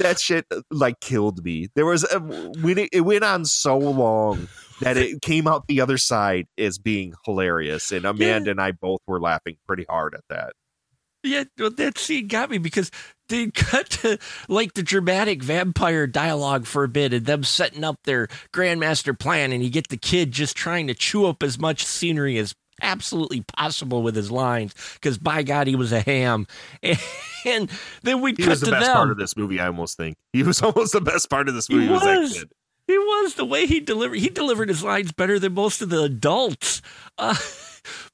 That 0.00 0.18
shit 0.18 0.44
uh, 0.50 0.62
like 0.72 0.98
killed 0.98 1.44
me. 1.44 1.68
There 1.76 1.86
was 1.86 2.02
a, 2.02 2.18
when 2.18 2.78
it, 2.78 2.88
it 2.92 3.02
went 3.02 3.22
on 3.22 3.44
so 3.44 3.78
long 3.78 4.48
that 4.80 4.96
it 4.96 5.22
came 5.22 5.46
out 5.46 5.68
the 5.68 5.80
other 5.80 5.98
side 5.98 6.48
as 6.58 6.78
being 6.78 7.14
hilarious, 7.24 7.92
and 7.92 8.04
Amanda 8.04 8.50
and 8.50 8.60
I 8.60 8.72
both 8.72 9.02
were 9.06 9.20
laughing 9.20 9.56
pretty 9.68 9.86
hard 9.88 10.14
at 10.14 10.24
that. 10.30 10.54
Yeah, 11.24 11.44
well, 11.58 11.70
that 11.70 11.98
scene 11.98 12.28
got 12.28 12.50
me 12.50 12.58
because 12.58 12.90
they 13.28 13.46
cut 13.54 13.90
to 13.90 14.18
like 14.48 14.74
the 14.74 14.82
dramatic 14.82 15.42
vampire 15.42 16.06
dialogue 16.06 16.66
for 16.66 16.84
a 16.84 16.88
bit 16.88 17.12
and 17.12 17.26
them 17.26 17.42
setting 17.44 17.84
up 17.84 17.96
their 18.04 18.28
grandmaster 18.52 19.18
plan, 19.18 19.52
and 19.52 19.62
you 19.62 19.70
get 19.70 19.88
the 19.88 19.96
kid 19.96 20.30
just 20.32 20.56
trying 20.56 20.86
to 20.86 20.94
chew 20.94 21.26
up 21.26 21.42
as 21.42 21.58
much 21.58 21.84
scenery 21.84 22.38
as 22.38 22.54
absolutely 22.80 23.40
possible 23.40 24.02
with 24.04 24.14
his 24.14 24.30
lines 24.30 24.72
because 24.94 25.18
by 25.18 25.42
God, 25.42 25.66
he 25.66 25.74
was 25.74 25.92
a 25.92 26.00
ham. 26.00 26.46
And, 27.46 27.70
then 28.02 28.20
we 28.20 28.32
He 28.32 28.38
cut 28.42 28.48
was 28.48 28.60
the 28.60 28.66
to 28.66 28.72
best 28.72 28.86
them. 28.86 28.94
part 28.96 29.10
of 29.12 29.16
this 29.16 29.36
movie. 29.36 29.60
I 29.60 29.68
almost 29.68 29.96
think 29.96 30.16
he 30.32 30.42
was 30.42 30.60
almost 30.62 30.92
the 30.92 31.00
best 31.00 31.30
part 31.30 31.48
of 31.48 31.54
this 31.54 31.68
He 31.68 31.74
movie. 31.76 31.88
Was, 31.88 32.02
that 32.02 32.18
was. 32.18 32.32
kid. 32.34 32.48
He 32.88 32.98
was 32.98 33.34
the 33.34 33.44
way 33.44 33.66
he 33.66 33.78
delivered. 33.80 34.18
He 34.18 34.28
delivered 34.28 34.68
his 34.68 34.82
lines 34.82 35.12
better 35.12 35.38
than 35.38 35.54
most 35.54 35.80
of 35.80 35.88
the 35.88 36.02
adults. 36.02 36.82
Uh, 37.16 37.34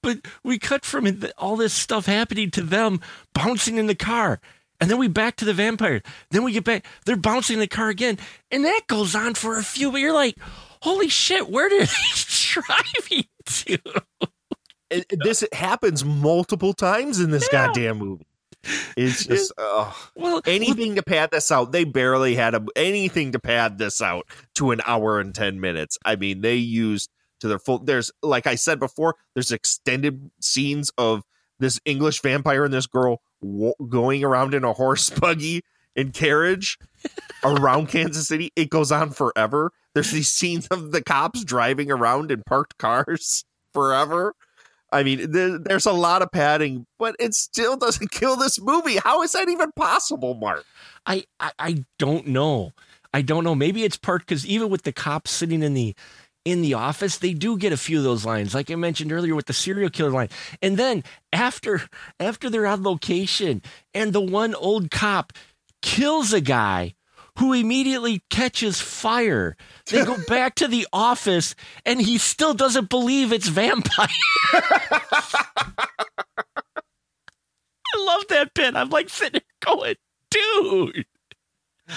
but 0.02 0.18
we 0.42 0.58
cut 0.58 0.84
from 0.84 1.24
all 1.38 1.56
this 1.56 1.72
stuff 1.72 2.06
happening 2.06 2.50
to 2.52 2.62
them 2.62 3.00
bouncing 3.32 3.78
in 3.78 3.86
the 3.86 3.94
car, 3.94 4.40
and 4.80 4.90
then 4.90 4.98
we 4.98 5.08
back 5.08 5.36
to 5.36 5.44
the 5.44 5.54
vampires. 5.54 6.02
Then 6.30 6.42
we 6.44 6.52
get 6.52 6.64
back. 6.64 6.86
They're 7.06 7.16
bouncing 7.16 7.54
in 7.54 7.60
the 7.60 7.68
car 7.68 7.88
again, 7.88 8.18
and 8.50 8.64
that 8.64 8.82
goes 8.86 9.14
on 9.14 9.34
for 9.34 9.58
a 9.58 9.62
few. 9.62 9.92
But 9.92 10.00
you're 10.00 10.14
like, 10.14 10.36
holy 10.82 11.08
shit, 11.08 11.48
where 11.48 11.68
did 11.68 11.88
he 12.14 12.24
driving 12.52 13.24
to? 13.46 13.78
This 15.10 15.44
happens 15.52 16.04
multiple 16.04 16.72
times 16.72 17.20
in 17.20 17.30
this 17.30 17.48
goddamn 17.48 17.98
movie. 17.98 18.26
It's 18.96 19.26
just 19.26 19.52
ugh. 19.58 19.94
Well, 20.14 20.40
anything 20.46 20.94
to 20.94 21.02
pad 21.02 21.30
this 21.30 21.50
out. 21.50 21.72
They 21.72 21.84
barely 21.84 22.34
had 22.34 22.54
a, 22.54 22.64
anything 22.76 23.32
to 23.32 23.38
pad 23.38 23.78
this 23.78 24.00
out 24.00 24.26
to 24.54 24.70
an 24.70 24.80
hour 24.86 25.20
and 25.20 25.34
ten 25.34 25.60
minutes. 25.60 25.98
I 26.04 26.16
mean, 26.16 26.40
they 26.40 26.56
used 26.56 27.10
to 27.40 27.48
their 27.48 27.58
full. 27.58 27.78
There's 27.78 28.10
like 28.22 28.46
I 28.46 28.54
said 28.54 28.78
before. 28.78 29.16
There's 29.34 29.52
extended 29.52 30.30
scenes 30.40 30.90
of 30.98 31.24
this 31.58 31.80
English 31.84 32.20
vampire 32.22 32.64
and 32.64 32.74
this 32.74 32.86
girl 32.86 33.20
wo- 33.40 33.74
going 33.88 34.24
around 34.24 34.54
in 34.54 34.64
a 34.64 34.72
horse 34.72 35.10
buggy 35.20 35.62
and 35.96 36.12
carriage 36.12 36.78
around 37.44 37.88
Kansas 37.88 38.28
City. 38.28 38.52
It 38.56 38.70
goes 38.70 38.90
on 38.90 39.10
forever. 39.10 39.72
There's 39.94 40.10
these 40.10 40.28
scenes 40.28 40.66
of 40.68 40.92
the 40.92 41.02
cops 41.02 41.44
driving 41.44 41.90
around 41.90 42.30
in 42.30 42.42
parked 42.42 42.78
cars 42.78 43.44
forever. 43.72 44.34
I 44.92 45.02
mean, 45.02 45.32
there, 45.32 45.58
there's 45.58 45.86
a 45.86 45.92
lot 45.92 46.22
of 46.22 46.30
padding, 46.30 46.86
but 46.98 47.16
it 47.18 47.34
still 47.34 47.76
doesn't 47.76 48.12
kill 48.12 48.36
this 48.36 48.60
movie. 48.60 48.96
How 48.96 49.22
is 49.22 49.32
that 49.32 49.48
even 49.48 49.72
possible, 49.72 50.34
Mark? 50.34 50.64
I, 51.04 51.24
I 51.40 51.52
I 51.58 51.84
don't 51.98 52.28
know. 52.28 52.72
I 53.12 53.22
don't 53.22 53.44
know. 53.44 53.54
Maybe 53.54 53.84
it's 53.84 53.96
part 53.96 54.22
because 54.22 54.46
even 54.46 54.70
with 54.70 54.82
the 54.82 54.92
cops 54.92 55.30
sitting 55.30 55.62
in 55.62 55.74
the 55.74 55.96
in 56.44 56.62
the 56.62 56.74
office, 56.74 57.18
they 57.18 57.32
do 57.32 57.56
get 57.56 57.72
a 57.72 57.76
few 57.76 57.98
of 57.98 58.04
those 58.04 58.24
lines, 58.24 58.54
like 58.54 58.70
I 58.70 58.74
mentioned 58.74 59.12
earlier 59.12 59.34
with 59.34 59.46
the 59.46 59.52
serial 59.52 59.90
killer 59.90 60.10
line. 60.10 60.28
And 60.60 60.76
then 60.76 61.04
after 61.32 61.82
after 62.20 62.50
they're 62.50 62.66
on 62.66 62.82
location, 62.82 63.62
and 63.94 64.12
the 64.12 64.20
one 64.20 64.54
old 64.54 64.90
cop 64.90 65.32
kills 65.82 66.32
a 66.32 66.40
guy 66.40 66.94
who 67.38 67.52
immediately 67.52 68.22
catches 68.30 68.80
fire. 68.80 69.56
They 69.86 70.04
go 70.04 70.16
back 70.28 70.54
to 70.56 70.68
the 70.68 70.86
office, 70.92 71.54
and 71.84 72.00
he 72.00 72.18
still 72.18 72.54
doesn't 72.54 72.88
believe 72.88 73.32
it's 73.32 73.48
vampire. 73.48 74.08
I 74.52 75.00
love 77.98 78.24
that 78.28 78.54
bit. 78.54 78.76
I'm 78.76 78.90
like 78.90 79.08
sitting 79.08 79.40
there 79.40 79.74
going, 79.74 79.96
dude. 80.30 81.06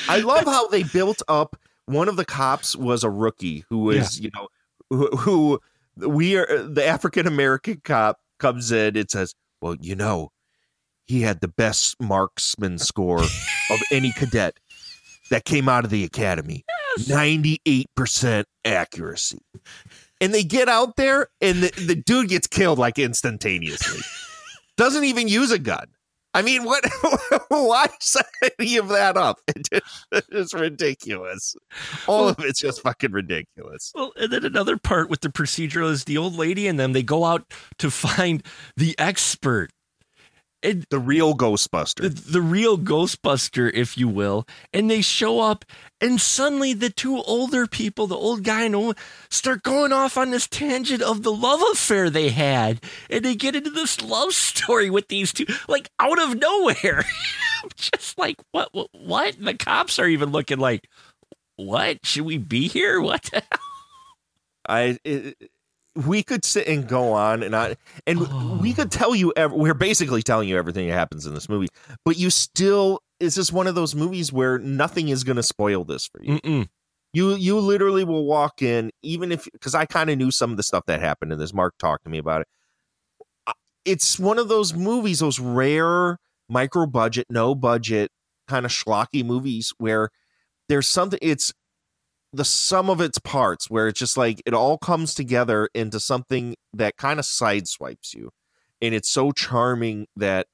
I 0.08 0.20
love 0.20 0.46
how 0.46 0.68
they 0.68 0.84
built 0.84 1.22
up. 1.28 1.56
One 1.88 2.08
of 2.08 2.16
the 2.16 2.26
cops 2.26 2.76
was 2.76 3.04
a 3.04 3.10
rookie 3.10 3.66
who 3.70 3.80
was, 3.80 4.20
you 4.20 4.30
know, 4.36 4.48
who, 4.90 5.08
who 5.18 5.60
we 5.98 6.38
are. 6.38 6.50
Uh, 6.50 6.68
the 6.70 6.86
African 6.86 7.28
American 7.28 7.82
cop 7.84 8.20
comes 8.40 8.72
in. 8.72 8.96
It 8.96 9.10
says, 9.10 9.34
"Well, 9.62 9.76
you 9.80 9.96
know, 9.96 10.30
he 11.06 11.22
had 11.22 11.42
the 11.42 11.48
best 11.48 11.96
marksman 12.02 12.78
score 12.78 13.22
of 13.22 13.80
any 13.92 14.12
cadet 14.18 14.60
that 15.30 15.46
came 15.46 15.68
out 15.70 15.86
of 15.86 15.90
the 15.90 16.04
academy. 16.04 16.64
Ninety-eight 17.08 17.88
percent 17.96 18.48
accuracy." 18.66 19.40
And 20.20 20.34
they 20.34 20.44
get 20.44 20.68
out 20.68 20.96
there, 20.96 21.28
and 21.42 21.62
the, 21.62 21.86
the 21.86 21.96
dude 21.96 22.30
gets 22.30 22.48
killed 22.48 22.80
like 22.80 22.98
instantaneously. 22.98 24.02
Doesn't 24.78 25.04
even 25.04 25.28
use 25.28 25.52
a 25.52 25.60
gun. 25.60 25.88
I 26.34 26.42
mean, 26.42 26.64
what? 26.66 26.84
Why 27.48 27.88
set 28.00 28.28
any 28.60 28.78
of 28.78 28.90
that 28.90 29.18
up? 29.18 29.40
It's 30.30 30.54
ridiculous. 30.54 31.56
All 32.08 32.30
of 32.30 32.40
it's 32.40 32.60
just 32.60 32.82
fucking 32.82 33.12
ridiculous. 33.12 33.92
Well, 33.96 34.14
and 34.16 34.32
then 34.32 34.46
another 34.46 34.78
part 34.78 35.10
with 35.10 35.22
the 35.22 35.30
procedural 35.30 35.90
is 35.90 36.04
the 36.06 36.18
old 36.18 36.36
lady 36.36 36.68
and 36.68 36.80
them. 36.80 36.94
They 36.94 37.04
go 37.04 37.26
out 37.26 37.52
to 37.80 37.90
find 37.90 38.44
the 38.76 38.96
expert, 39.00 39.72
and 40.64 40.86
The 40.90 41.00
real 41.00 41.36
Ghostbuster. 41.36 42.02
the, 42.02 42.10
the 42.10 42.42
real 42.42 42.78
Ghostbuster, 42.78 43.72
if 43.74 43.98
you 43.98 44.08
will. 44.08 44.48
And 44.74 44.90
they 44.90 45.02
show 45.02 45.40
up, 45.40 45.66
and 46.02 46.20
suddenly 46.20 46.74
the 46.74 46.90
two 46.90 47.22
older 47.22 47.68
people, 47.68 48.08
the 48.08 48.16
old 48.16 48.44
guy 48.44 48.64
and 48.64 48.76
old, 48.76 48.98
start 49.30 49.64
going 49.64 49.94
off 49.94 50.18
on 50.18 50.32
this 50.32 50.48
tangent 50.48 51.02
of 51.02 51.24
the 51.24 51.32
love 51.32 51.62
affair 51.72 52.10
they 52.10 52.30
had, 52.30 52.82
and 53.10 53.24
they 53.24 53.36
get 53.36 53.56
into 53.56 53.70
this 53.70 54.02
love 54.02 54.34
story 54.34 54.90
with 54.90 55.08
these 55.08 55.32
two, 55.32 55.46
like 55.68 55.90
out 56.00 56.22
of 56.22 56.36
nowhere. 56.38 57.06
Just 57.76 58.18
like, 58.18 58.38
what, 58.52 58.70
what, 58.74 58.90
what? 58.92 59.36
The 59.40 59.54
cops 59.54 60.00
are 60.00 60.08
even 60.08 60.32
looking 60.32 60.60
like, 60.60 60.88
what? 61.56 62.06
Should 62.06 62.26
we 62.26 62.38
be 62.38 62.68
here? 62.68 63.02
What? 63.02 63.24
The 63.24 63.42
hell? 63.42 63.60
I. 64.68 64.98
It, 65.04 65.52
we 66.06 66.22
could 66.24 66.46
sit 66.46 66.68
and 66.68 66.88
go 66.88 67.12
on 67.14 67.42
and 67.44 67.56
on, 67.56 67.76
and 68.06 68.60
we 68.62 68.74
could 68.74 68.92
tell 68.92 69.16
you. 69.16 69.34
ev- 69.36 69.52
We're 69.52 69.74
basically 69.74 70.22
telling 70.22 70.48
you 70.48 70.58
everything 70.58 70.88
that 70.88 70.94
happens 70.94 71.26
in 71.26 71.34
this 71.34 71.50
movie, 71.50 71.68
but 72.06 72.18
you 72.18 72.30
still. 72.30 73.02
It's 73.20 73.36
just 73.36 73.52
one 73.52 73.66
of 73.66 73.74
those 73.74 73.96
movies 73.96 74.32
where 74.32 74.60
nothing 74.60 75.10
is 75.10 75.24
going 75.24 75.38
to 75.38 75.44
spoil 75.44 75.84
this 75.84 76.06
for 76.06 76.22
you. 76.24 76.40
Mm-mm. 76.40 76.68
you 77.14 77.34
you 77.36 77.60
literally 77.60 78.04
will 78.04 78.26
walk 78.26 78.62
in 78.62 78.92
even 79.02 79.32
if 79.32 79.48
because 79.54 79.74
i 79.74 79.86
kind 79.88 80.12
of 80.12 80.18
knew 80.20 80.30
some 80.30 80.52
of 80.52 80.58
the 80.58 80.62
stuff 80.62 80.84
that 80.86 81.00
happened 81.00 81.34
in 81.34 81.40
this 81.40 81.52
mark 81.52 81.74
talked 81.80 82.04
to 82.04 82.12
me 82.12 82.20
about 82.20 82.42
it 82.42 82.48
it's 83.86 84.20
one 84.20 84.38
of 84.38 84.50
those 84.50 84.74
movies 84.76 85.20
those 85.20 85.40
rare 85.40 86.20
micro 86.50 86.86
budget 86.86 87.26
no 87.30 87.56
budget 87.56 88.12
kind 88.48 88.66
of 88.66 88.72
schlocky 88.72 89.26
movies 89.26 89.74
where 89.78 90.10
there's 90.70 90.88
something 90.88 91.18
it's 91.22 91.54
the 92.38 92.46
sum 92.46 92.90
of 92.90 93.02
its 93.02 93.18
parts 93.20 93.70
where 93.70 93.88
it's 93.88 94.00
just 94.00 94.16
like 94.18 94.42
it 94.46 94.54
all 94.54 94.78
comes 94.78 95.16
together 95.16 95.70
into 95.74 96.00
something 96.00 96.56
that 96.74 96.96
kind 96.98 97.20
of 97.20 97.26
sideswipes 97.26 98.14
you 98.14 98.30
and 98.82 98.94
it's 98.94 99.10
so 99.10 99.32
charming 99.32 100.06
that 100.16 100.46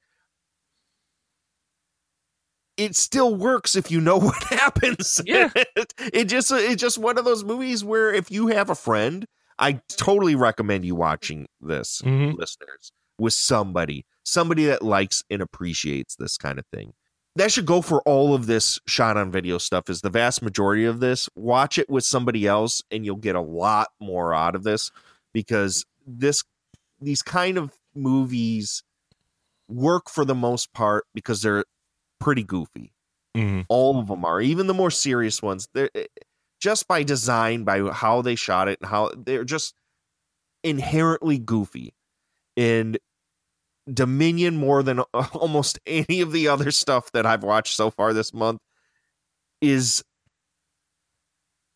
it 2.76 2.96
still 2.96 3.34
works 3.34 3.76
if 3.76 3.90
you 3.90 4.00
know 4.00 4.16
what 4.28 4.42
happens. 4.44 5.20
Yeah. 5.24 5.50
it, 5.54 5.94
it 6.12 6.24
just 6.24 6.50
it's 6.50 6.80
just 6.80 6.98
one 6.98 7.18
of 7.18 7.24
those 7.24 7.44
movies 7.44 7.84
where 7.84 8.12
if 8.12 8.30
you 8.30 8.48
have 8.48 8.70
a 8.70 8.74
friend, 8.74 9.26
I 9.58 9.80
totally 9.88 10.34
recommend 10.34 10.84
you 10.84 10.94
watching 10.96 11.46
this, 11.60 12.00
Mhm. 12.02 12.34
listeners, 12.36 12.90
with 13.18 13.34
somebody, 13.34 14.06
somebody 14.24 14.64
that 14.64 14.82
likes 14.82 15.22
and 15.30 15.40
appreciates 15.40 16.16
this 16.16 16.36
kind 16.36 16.58
of 16.58 16.64
thing. 16.74 16.94
That 17.36 17.50
should 17.50 17.66
go 17.66 17.82
for 17.82 18.00
all 18.02 18.34
of 18.34 18.46
this 18.46 18.78
shot 18.86 19.16
on 19.16 19.32
video 19.32 19.58
stuff. 19.58 19.90
Is 19.90 20.02
the 20.02 20.10
vast 20.10 20.40
majority 20.42 20.84
of 20.84 21.00
this. 21.00 21.28
Watch 21.34 21.78
it 21.78 21.90
with 21.90 22.04
somebody 22.04 22.46
else, 22.46 22.82
and 22.90 23.04
you'll 23.04 23.16
get 23.16 23.34
a 23.34 23.40
lot 23.40 23.88
more 24.00 24.32
out 24.32 24.54
of 24.54 24.62
this 24.62 24.92
because 25.32 25.84
this 26.06 26.44
these 27.00 27.22
kind 27.22 27.58
of 27.58 27.72
movies 27.94 28.84
work 29.68 30.08
for 30.08 30.24
the 30.24 30.34
most 30.34 30.72
part 30.72 31.06
because 31.14 31.42
they're 31.42 31.64
pretty 32.20 32.44
goofy. 32.44 32.92
Mhm. 33.36 33.66
All 33.68 33.98
of 33.98 34.06
them 34.06 34.24
are, 34.24 34.40
even 34.40 34.68
the 34.68 34.74
more 34.74 34.90
serious 34.90 35.42
ones. 35.42 35.68
They're 35.74 35.90
eh, 35.94 36.06
just 36.60 36.86
by 36.86 37.02
design, 37.02 37.64
by 37.64 37.80
how 37.90 38.22
they 38.22 38.36
shot 38.36 38.68
it, 38.68 38.78
and 38.80 38.88
how 38.88 39.10
they're 39.16 39.44
just 39.44 39.74
inherently 40.62 41.38
goofy. 41.38 41.94
And 42.56 42.98
Dominion, 43.92 44.56
more 44.56 44.82
than 44.82 45.00
almost 45.34 45.78
any 45.86 46.20
of 46.20 46.32
the 46.32 46.48
other 46.48 46.70
stuff 46.70 47.12
that 47.12 47.26
I've 47.26 47.42
watched 47.42 47.76
so 47.76 47.90
far 47.90 48.12
this 48.12 48.32
month, 48.32 48.60
is 49.60 50.02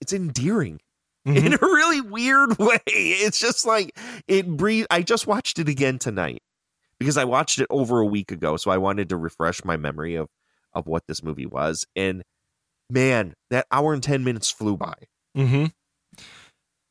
it's 0.00 0.12
endearing 0.12 0.80
Mhm. 1.26 1.36
in 1.46 1.52
a 1.54 1.58
really 1.60 2.00
weird 2.00 2.56
way. 2.58 2.78
It's 2.86 3.38
just 3.40 3.66
like 3.66 3.98
it 4.28 4.46
breathe. 4.56 4.86
I 4.90 5.02
just 5.02 5.26
watched 5.26 5.58
it 5.58 5.68
again 5.68 5.98
tonight 5.98 6.40
because 6.98 7.16
I 7.16 7.24
watched 7.24 7.58
it 7.58 7.66
over 7.70 8.00
a 8.00 8.06
week 8.06 8.30
ago, 8.32 8.56
so 8.56 8.70
I 8.70 8.78
wanted 8.78 9.08
to 9.10 9.16
refresh 9.16 9.64
my 9.64 9.76
memory 9.76 10.14
of 10.14 10.28
of 10.74 10.86
what 10.86 11.02
this 11.08 11.22
movie 11.22 11.46
was. 11.46 11.86
And 11.96 12.22
man, 12.90 13.34
that 13.50 13.66
hour 13.70 13.92
and 13.92 14.02
ten 14.02 14.24
minutes 14.24 14.50
flew 14.50 14.76
by. 14.76 14.94
Mm-hmm. 15.36 15.66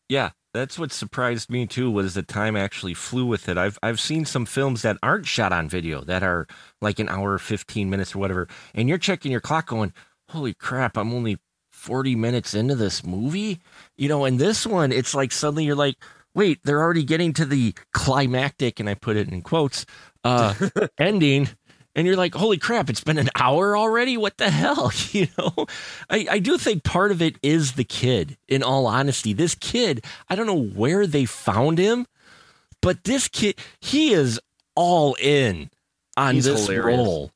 Yeah, 0.09 0.31
that's 0.57 0.79
what 0.79 0.91
surprised 0.91 1.49
me 1.49 1.67
too 1.67 1.91
was 1.91 2.13
the 2.13 2.23
time 2.23 2.55
actually 2.55 2.93
flew 2.93 3.25
with 3.25 3.47
it. 3.47 3.57
I've 3.57 3.77
I've 3.83 3.99
seen 3.99 4.25
some 4.25 4.45
films 4.45 4.81
that 4.81 4.97
aren't 5.03 5.27
shot 5.27 5.53
on 5.53 5.69
video 5.69 6.01
that 6.01 6.23
are 6.23 6.47
like 6.81 6.99
an 6.99 7.09
hour, 7.09 7.37
fifteen 7.37 7.89
minutes 7.89 8.15
or 8.15 8.19
whatever, 8.19 8.47
and 8.73 8.89
you're 8.89 8.97
checking 8.97 9.31
your 9.31 9.41
clock 9.41 9.67
going, 9.67 9.93
Holy 10.29 10.53
crap, 10.53 10.97
I'm 10.97 11.13
only 11.13 11.37
40 11.71 12.15
minutes 12.15 12.53
into 12.53 12.75
this 12.75 13.05
movie? 13.05 13.61
You 13.97 14.09
know, 14.09 14.25
and 14.25 14.39
this 14.39 14.65
one, 14.65 14.91
it's 14.91 15.13
like 15.13 15.31
suddenly 15.31 15.63
you're 15.63 15.75
like, 15.75 15.95
wait, 16.33 16.59
they're 16.63 16.81
already 16.81 17.03
getting 17.03 17.33
to 17.33 17.45
the 17.45 17.73
climactic, 17.93 18.79
and 18.79 18.89
I 18.89 18.95
put 18.95 19.15
it 19.15 19.29
in 19.29 19.41
quotes, 19.41 19.85
uh, 20.23 20.53
ending. 20.99 21.49
And 21.97 22.05
you're 22.05 22.15
like, 22.15 22.35
holy 22.35 22.57
crap, 22.59 22.91
it's 22.91 23.03
been 23.03 23.17
an 23.17 23.31
hour 23.35 23.75
already? 23.75 24.17
What 24.17 24.37
the 24.37 24.51
hell? 24.51 24.91
You 25.11 25.27
know, 25.37 25.65
I, 26.11 26.27
I 26.31 26.39
do 26.39 26.59
think 26.59 26.83
part 26.83 27.11
of 27.11 27.23
it 27.23 27.37
is 27.41 27.73
the 27.73 27.83
kid, 27.83 28.37
in 28.47 28.61
all 28.61 28.85
honesty. 28.85 29.33
This 29.33 29.55
kid, 29.55 30.05
I 30.29 30.35
don't 30.35 30.45
know 30.45 30.61
where 30.63 31.07
they 31.07 31.25
found 31.25 31.79
him, 31.79 32.05
but 32.83 33.03
this 33.03 33.27
kid, 33.27 33.55
he 33.81 34.13
is 34.13 34.39
all 34.75 35.15
in 35.19 35.71
on 36.15 36.35
He's 36.35 36.45
this 36.45 36.67
hilarious. 36.67 36.99
role. 36.99 37.31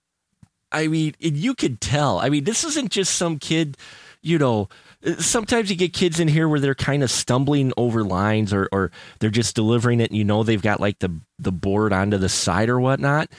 I 0.72 0.88
mean, 0.88 1.16
you 1.20 1.56
could 1.56 1.82
tell. 1.82 2.20
I 2.20 2.30
mean, 2.30 2.44
this 2.44 2.64
isn't 2.64 2.92
just 2.92 3.16
some 3.16 3.40
kid, 3.40 3.78
you 4.22 4.38
know. 4.38 4.70
Sometimes 5.18 5.72
you 5.72 5.76
get 5.76 5.94
kids 5.94 6.20
in 6.20 6.28
here 6.28 6.48
where 6.48 6.60
they're 6.60 6.76
kind 6.76 7.02
of 7.02 7.10
stumbling 7.10 7.74
over 7.78 8.04
lines 8.04 8.54
or, 8.54 8.70
or 8.72 8.92
they're 9.20 9.32
just 9.32 9.56
delivering 9.56 10.00
it 10.02 10.12
and 10.12 10.18
you 10.18 10.24
know 10.24 10.44
they've 10.44 10.62
got 10.62 10.80
like 10.80 11.00
the, 11.00 11.20
the 11.40 11.52
board 11.52 11.92
onto 11.94 12.18
the 12.18 12.30
side 12.30 12.70
or 12.70 12.80
whatnot. 12.80 13.32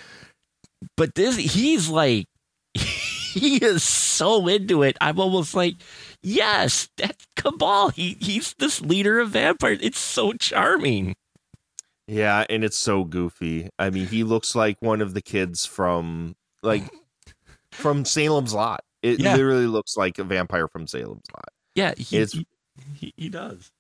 But 0.97 1.15
this, 1.15 1.37
he's 1.37 1.89
like, 1.89 2.27
he 2.75 3.57
is 3.57 3.83
so 3.83 4.47
into 4.49 4.83
it. 4.83 4.97
I'm 5.01 5.19
almost 5.21 5.55
like, 5.55 5.75
yes, 6.23 6.89
that's 6.97 7.27
Cabal. 7.37 7.91
He, 7.91 8.17
he's 8.21 8.55
this 8.55 8.81
leader 8.81 9.21
of 9.21 9.31
vampires. 9.31 9.79
It's 9.83 9.99
so 9.99 10.33
charming. 10.35 11.15
Yeah, 12.09 12.45
and 12.51 12.65
it's 12.65 12.77
so 12.77 13.05
goofy. 13.05 13.69
I 13.79 13.91
mean, 13.91 14.07
he 14.07 14.25
looks 14.25 14.55
like 14.55 14.77
one 14.81 15.01
of 15.01 15.15
the 15.15 15.23
kids 15.23 15.65
from 15.65 16.35
like 16.63 16.83
from 17.73 18.05
Salem's 18.05 18.53
Lot. 18.55 18.81
It 19.03 19.21
Yeah. 19.21 19.33
literally 19.35 19.67
looks 19.67 19.97
like 19.97 20.19
a 20.19 20.25
vampire 20.25 20.69
from 20.69 20.87
Salem's 20.87 21.27
Lot. 21.33 21.49
Yeah, 21.75 21.95
he, 21.97 22.17
It's- 22.17 22.33
he, 22.33 22.47
he, 22.95 23.15
he 23.17 23.29
does. 23.29 23.71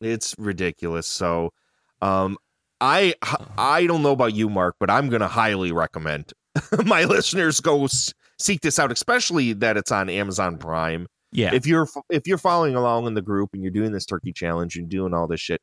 It's 0.00 0.34
ridiculous. 0.38 1.06
So, 1.06 1.52
um, 2.00 2.36
I 2.82 3.14
I 3.56 3.86
don't 3.86 4.02
know 4.02 4.10
about 4.10 4.34
you, 4.34 4.50
Mark, 4.50 4.74
but 4.80 4.90
I'm 4.90 5.08
gonna 5.08 5.28
highly 5.28 5.70
recommend 5.70 6.32
my 6.84 7.04
listeners 7.04 7.60
go 7.60 7.84
s- 7.84 8.12
seek 8.38 8.60
this 8.60 8.78
out, 8.78 8.90
especially 8.90 9.52
that 9.54 9.76
it's 9.76 9.92
on 9.92 10.10
Amazon 10.10 10.58
Prime. 10.58 11.06
Yeah. 11.30 11.54
If 11.54 11.66
you're 11.66 11.86
if 12.10 12.26
you're 12.26 12.38
following 12.38 12.74
along 12.74 13.06
in 13.06 13.14
the 13.14 13.22
group 13.22 13.50
and 13.52 13.62
you're 13.62 13.70
doing 13.70 13.92
this 13.92 14.04
turkey 14.04 14.32
challenge 14.32 14.76
and 14.76 14.88
doing 14.88 15.14
all 15.14 15.28
this 15.28 15.40
shit, 15.40 15.62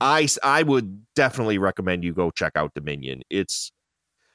I 0.00 0.28
I 0.42 0.62
would 0.62 1.04
definitely 1.14 1.58
recommend 1.58 2.04
you 2.04 2.14
go 2.14 2.30
check 2.30 2.52
out 2.54 2.74
Dominion. 2.74 3.22
It's 3.28 3.72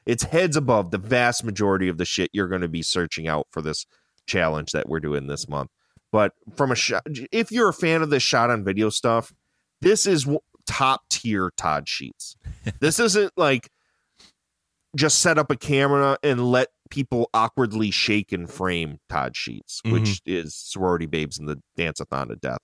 it's 0.05 0.23
heads 0.23 0.57
above 0.57 0.91
the 0.91 0.97
vast 0.97 1.45
majority 1.45 1.87
of 1.87 1.97
the 1.97 2.05
shit 2.05 2.29
you're 2.33 2.49
going 2.49 2.61
to 2.61 2.67
be 2.67 2.83
searching 2.83 3.27
out 3.27 3.47
for 3.51 3.61
this 3.61 3.85
challenge 4.27 4.71
that 4.73 4.89
we're 4.89 4.99
doing 4.99 5.27
this 5.27 5.47
month. 5.47 5.71
But 6.11 6.33
from 6.55 6.71
a 6.71 6.75
shot, 6.75 7.03
if 7.31 7.51
you're 7.51 7.69
a 7.69 7.73
fan 7.73 8.01
of 8.01 8.09
this 8.09 8.21
shot 8.21 8.51
on 8.51 8.63
video 8.63 8.89
stuff, 8.89 9.33
this 9.81 10.05
is 10.05 10.27
top 10.67 11.01
tier 11.09 11.51
Todd 11.57 11.87
Sheets. 11.87 12.35
this 12.79 12.99
isn't 12.99 13.31
like 13.37 13.69
just 14.95 15.19
set 15.19 15.37
up 15.37 15.51
a 15.51 15.57
camera 15.57 16.17
and 16.23 16.51
let 16.51 16.69
people 16.89 17.29
awkwardly 17.33 17.91
shake 17.91 18.31
and 18.31 18.49
frame 18.49 18.99
Todd 19.09 19.35
Sheets, 19.35 19.81
mm-hmm. 19.85 19.93
which 19.93 20.21
is 20.25 20.55
Sorority 20.55 21.05
Babes 21.05 21.37
and 21.37 21.47
the 21.47 21.61
Dance-a-thon 21.75 22.29
to 22.29 22.35
Death. 22.35 22.59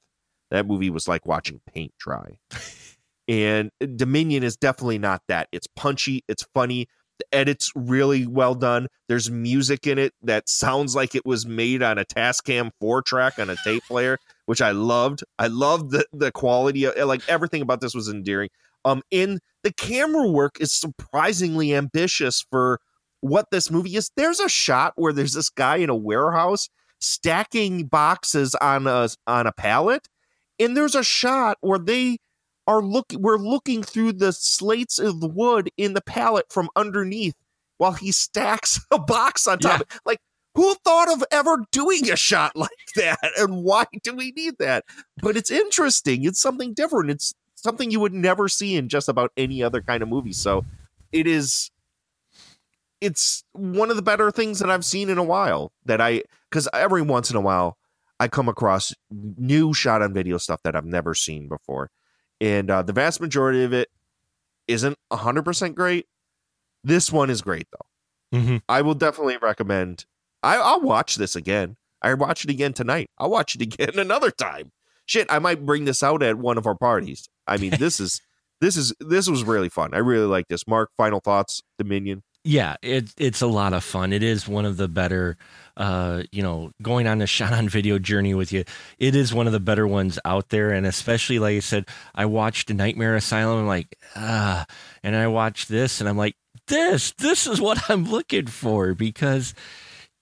That 0.50 0.68
movie 0.68 0.90
was 0.90 1.08
like 1.08 1.26
watching 1.26 1.62
paint 1.74 1.94
dry. 2.00 2.38
and 3.28 3.72
Dominion 3.96 4.44
is 4.44 4.56
definitely 4.56 5.00
not 5.00 5.22
that. 5.28 5.48
It's 5.52 5.68
punchy, 5.68 6.24
it's 6.28 6.46
funny, 6.54 6.88
edit's 7.32 7.72
really 7.76 8.26
well 8.26 8.56
done. 8.56 8.88
There's 9.08 9.30
music 9.30 9.88
in 9.88 9.98
it 9.98 10.14
that 10.24 10.50
sounds 10.50 10.96
like 10.96 11.16
it 11.16 11.26
was 11.26 11.46
made 11.46 11.84
on 11.84 11.98
a 11.98 12.06
Tascam 12.06 12.72
4 12.80 13.02
track 13.02 13.40
on 13.40 13.50
a 13.50 13.56
tape 13.64 13.84
player, 13.88 14.18
which 14.46 14.62
I 14.62 14.72
loved. 14.72 15.24
I 15.40 15.48
loved 15.48 15.92
the 15.92 16.06
the 16.14 16.32
quality 16.32 16.86
of 16.86 16.96
like 17.08 17.28
everything 17.28 17.62
about 17.62 17.82
this 17.82 17.94
was 17.96 18.10
endearing. 18.10 18.50
Um 18.86 19.02
in 19.12 19.40
the 19.64 19.74
camera 19.74 20.28
work 20.28 20.60
is 20.60 20.74
surprisingly 20.74 21.74
ambitious 21.74 22.46
for 22.50 22.80
what 23.22 23.46
this 23.52 23.70
movie 23.70 23.96
is. 23.96 24.12
There's 24.16 24.40
a 24.40 24.50
shot 24.50 24.94
where 24.96 25.14
there's 25.14 25.34
this 25.34 25.50
guy 25.50 25.78
in 25.78 25.90
a 25.90 25.96
warehouse 25.96 26.70
stacking 27.00 27.86
boxes 27.86 28.56
on 28.56 28.88
a 28.88 29.10
on 29.28 29.48
a 29.48 29.52
pallet 29.52 30.08
and 30.60 30.78
there's 30.78 30.96
a 30.96 31.04
shot 31.04 31.58
where 31.62 31.80
they 31.80 32.18
are 32.72 32.82
look 32.82 33.12
we're 33.18 33.38
looking 33.38 33.84
through 33.84 34.14
the 34.14 34.32
slates 34.32 34.98
of 34.98 35.20
the 35.20 35.28
wood 35.28 35.70
in 35.76 35.94
the 35.94 36.02
pallet 36.02 36.46
from 36.50 36.70
underneath 36.76 37.36
while 37.78 37.92
he 37.92 38.14
stacks 38.14 38.80
a 38.92 38.98
box 38.98 39.46
on 39.46 39.60
top. 39.60 39.82
Like 40.06 40.20
who 40.56 40.76
thought 40.86 41.12
of 41.12 41.24
ever 41.32 41.66
doing 41.72 42.10
a 42.10 42.16
shot 42.16 42.56
like 42.56 42.70
that 42.96 43.20
and 43.38 43.64
why 43.64 43.86
do 44.04 44.16
we 44.16 44.32
need 44.32 44.56
that? 44.60 44.86
But 45.22 45.36
it's 45.36 45.52
interesting. 45.52 46.24
It's 46.24 46.42
something 46.42 46.74
different. 46.74 47.12
It's 47.12 47.34
something 47.56 47.92
you 47.92 48.00
would 48.00 48.14
never 48.14 48.48
see 48.48 48.78
in 48.78 48.88
just 48.88 49.10
about 49.10 49.32
any 49.36 49.62
other 49.62 49.82
kind 49.82 50.02
of 50.02 50.10
movie. 50.10 50.34
So 50.34 50.66
it 51.12 51.28
is 51.28 51.72
it's 53.02 53.44
one 53.52 53.90
of 53.90 53.98
the 53.98 54.02
better 54.02 54.32
things 54.32 54.60
that 54.60 54.70
I've 54.70 54.86
seen 54.86 55.10
in 55.10 55.18
a 55.18 55.24
while 55.24 55.74
that 55.86 56.00
I 56.00 56.24
cuz 56.52 56.70
every 56.74 57.02
once 57.02 57.30
in 57.30 57.36
a 57.36 57.42
while 57.42 57.78
I 58.18 58.30
come 58.30 58.48
across 58.48 58.94
new 59.10 59.74
shot 59.74 60.02
on 60.02 60.14
video 60.14 60.38
stuff 60.38 60.62
that 60.64 60.76
I've 60.76 60.86
never 60.86 61.14
seen 61.14 61.50
before. 61.50 61.90
And 62.42 62.70
uh, 62.70 62.82
the 62.82 62.92
vast 62.92 63.22
majority 63.22 63.64
of 63.64 63.72
it 63.72 63.90
isn't 64.68 64.98
100% 65.12 65.76
great. 65.76 66.08
This 66.84 67.12
one 67.12 67.30
is 67.30 67.42
great 67.42 67.68
though. 67.72 68.38
Mm-hmm. 68.40 68.58
I 68.68 68.82
will 68.82 68.96
definitely 68.96 69.38
recommend. 69.38 70.06
I, 70.42 70.58
I'll 70.58 70.82
watch 70.82 71.16
this 71.16 71.36
again. 71.36 71.78
I 72.02 72.16
watch 72.16 72.44
it 72.44 72.50
again 72.50 72.74
tonight. 72.74 73.12
I'll 73.20 73.30
watch 73.30 73.56
it 73.56 73.62
again 73.62 74.00
another 74.00 74.32
time. 74.32 74.72
Shit, 75.06 75.28
I 75.30 75.40
might 75.40 75.66
bring 75.66 75.86
this 75.86 76.02
out 76.02 76.24
at 76.24 76.38
one 76.38 76.58
of 76.58 76.66
our 76.66 76.76
parties. 76.76 77.30
I 77.48 77.58
mean, 77.58 77.72
this 77.78 78.00
is 78.00 78.22
this 78.60 78.78
is 78.78 78.94
this 79.00 79.28
was 79.28 79.44
really 79.44 79.70
fun. 79.70 79.94
I 79.94 79.98
really 79.98 80.26
like 80.26 80.48
this. 80.48 80.68
Mark, 80.68 80.90
final 80.98 81.20
thoughts, 81.20 81.62
Dominion. 81.78 82.24
Yeah, 82.44 82.76
it, 82.82 83.14
it's 83.18 83.42
a 83.42 83.48
lot 83.48 83.74
of 83.74 83.84
fun. 83.84 84.12
It 84.14 84.24
is 84.24 84.48
one 84.48 84.66
of 84.66 84.78
the 84.78 84.88
better, 84.88 85.38
uh, 85.78 86.24
you 86.32 86.42
know, 86.42 86.72
going 86.82 87.06
on 87.06 87.22
a 87.22 87.28
shot 87.28 87.54
on 87.54 87.70
video 87.70 88.00
journey 88.00 88.34
with 88.34 88.52
you. 88.52 88.64
It 88.98 89.16
is 89.16 89.34
one 89.34 89.46
of 89.46 89.54
the 89.54 89.60
better 89.60 89.88
ones 89.88 90.18
out 90.26 90.50
there. 90.50 90.72
And 90.72 90.88
especially, 90.88 91.38
like 91.38 91.58
I 91.58 91.60
said, 91.60 91.86
I 92.16 92.26
watched 92.26 92.74
Nightmare 92.74 93.16
Asylum. 93.16 93.60
I'm 93.60 93.68
like, 93.68 93.96
ah, 94.16 94.66
and 95.04 95.16
I 95.16 95.28
watched 95.28 95.70
this 95.70 96.00
and 96.00 96.10
I'm 96.10 96.18
like, 96.18 96.36
this, 96.68 97.12
this 97.12 97.46
is 97.46 97.62
what 97.62 97.90
I'm 97.90 98.06
looking 98.06 98.48
for 98.48 98.96
because, 98.96 99.54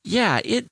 yeah, 0.04 0.42
it, 0.44 0.68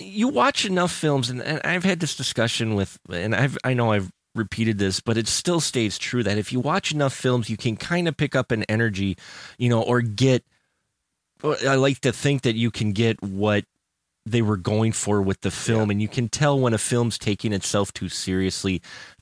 you 0.00 0.28
watch 0.28 0.64
enough 0.64 0.92
films 0.92 1.30
and, 1.30 1.42
and 1.42 1.60
I've 1.64 1.84
had 1.84 1.98
this 1.98 2.14
discussion 2.16 2.74
with, 2.76 2.96
and 3.10 3.34
I've, 3.34 3.58
I 3.64 3.74
know 3.74 3.92
I've 3.92 4.12
repeated 4.34 4.78
this, 4.78 5.00
but 5.00 5.16
it 5.16 5.28
still 5.28 5.60
stays 5.60 5.98
true 5.98 6.22
that 6.22 6.38
if 6.38 6.52
you 6.52 6.60
watch 6.60 6.92
enough 6.92 7.14
films, 7.14 7.50
you 7.50 7.56
can 7.56 7.76
kind 7.76 8.08
of 8.08 8.16
pick 8.16 8.34
up 8.34 8.50
an 8.50 8.64
energy, 8.64 9.16
you 9.58 9.68
know, 9.68 9.82
or 9.82 10.00
get. 10.00 10.44
I 11.44 11.74
like 11.74 12.00
to 12.00 12.12
think 12.12 12.42
that 12.42 12.54
you 12.54 12.70
can 12.70 12.92
get 12.92 13.20
what 13.20 13.64
they 14.24 14.42
were 14.42 14.56
going 14.56 14.92
for 14.92 15.20
with 15.20 15.40
the 15.40 15.50
film, 15.50 15.90
and 15.90 16.00
you 16.00 16.08
can 16.08 16.28
tell 16.28 16.58
when 16.58 16.72
a 16.72 16.78
film's 16.78 17.18
taking 17.18 17.52
itself 17.52 17.92
too 17.92 18.08
seriously. 18.08 18.80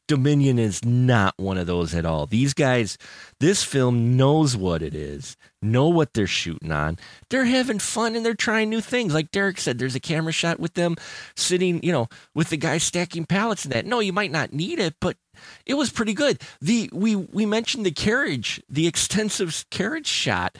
Dominion 0.09 0.59
is 0.59 0.85
not 0.85 1.35
one 1.37 1.57
of 1.57 1.67
those 1.67 1.95
at 1.95 2.05
all. 2.05 2.27
These 2.27 2.53
guys, 2.53 2.99
this 3.39 3.63
film 3.63 4.17
knows 4.17 4.57
what 4.57 4.83
it 4.83 4.95
is, 4.95 5.37
know 5.63 5.89
what 5.89 6.15
they're 6.15 6.27
shooting 6.27 6.73
on. 6.73 6.99
They're 7.29 7.45
having 7.45 7.79
fun 7.79 8.17
and 8.17 8.27
they're 8.27 8.35
trying 8.35 8.71
new 8.71 8.81
things. 8.81 9.15
Like 9.15 9.31
Derek 9.31 9.59
said, 9.61 9.79
there's 9.79 9.95
a 9.95 10.01
camera 10.01 10.33
shot 10.33 10.59
with 10.59 10.75
them 10.75 10.97
sitting, 11.37 11.83
you 11.85 11.93
know, 11.93 12.09
with 12.35 12.51
the 12.51 12.57
guy 12.57 12.79
stacking 12.79 13.25
pallets 13.25 13.65
and 13.65 13.73
that. 13.73 13.87
No, 13.87 14.01
you 14.01 14.13
might 14.13 14.33
not 14.33 14.53
need 14.53 14.81
it, 14.81 14.95
but 15.01 15.17
it 15.65 15.75
was 15.75 15.91
pretty 15.91 16.15
good. 16.15 16.41
The 16.61 16.91
we 16.93 17.15
we 17.17 17.47
mentioned 17.47 17.87
the 17.87 17.93
carriage, 17.93 18.61
the 18.69 18.87
extensive 18.87 19.65
carriage 19.71 20.09
shot. 20.09 20.59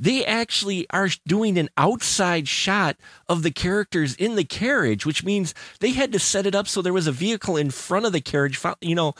They 0.00 0.24
actually 0.24 0.86
are 0.90 1.08
doing 1.26 1.58
an 1.58 1.68
outside 1.76 2.46
shot 2.46 2.96
of 3.28 3.42
the 3.42 3.50
characters 3.50 4.14
in 4.14 4.36
the 4.36 4.44
carriage, 4.44 5.04
which 5.04 5.24
means 5.24 5.54
they 5.80 5.90
had 5.90 6.12
to 6.12 6.18
set 6.18 6.46
it 6.46 6.54
up 6.54 6.68
so 6.68 6.80
there 6.80 6.92
was 6.92 7.06
a 7.06 7.12
vehicle 7.12 7.56
in 7.56 7.70
front 7.70 8.06
of 8.06 8.12
the 8.12 8.20
carriage. 8.20 8.60
You 8.80 8.94
know, 8.94 9.14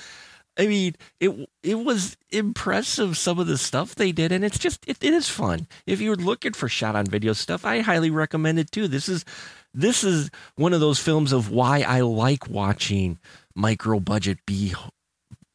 I 0.58 0.66
mean, 0.66 0.96
it 1.20 1.48
it 1.62 1.76
was 1.76 2.16
impressive 2.30 3.16
some 3.16 3.38
of 3.38 3.46
the 3.46 3.58
stuff 3.58 3.94
they 3.94 4.12
did, 4.12 4.32
and 4.32 4.44
it's 4.44 4.58
just 4.58 4.84
it, 4.88 4.98
it 5.00 5.14
is 5.14 5.28
fun. 5.28 5.68
If 5.86 6.00
you're 6.00 6.16
looking 6.16 6.52
for 6.52 6.68
shot 6.68 6.96
on 6.96 7.06
video 7.06 7.32
stuff, 7.32 7.64
I 7.64 7.80
highly 7.80 8.10
recommend 8.10 8.58
it 8.58 8.72
too. 8.72 8.88
This 8.88 9.08
is 9.08 9.24
this 9.72 10.02
is 10.02 10.30
one 10.56 10.72
of 10.72 10.80
those 10.80 10.98
films 10.98 11.32
of 11.32 11.50
why 11.50 11.82
I 11.82 12.00
like 12.00 12.48
watching 12.48 13.18
micro 13.54 14.00
budget 14.00 14.38
B 14.46 14.74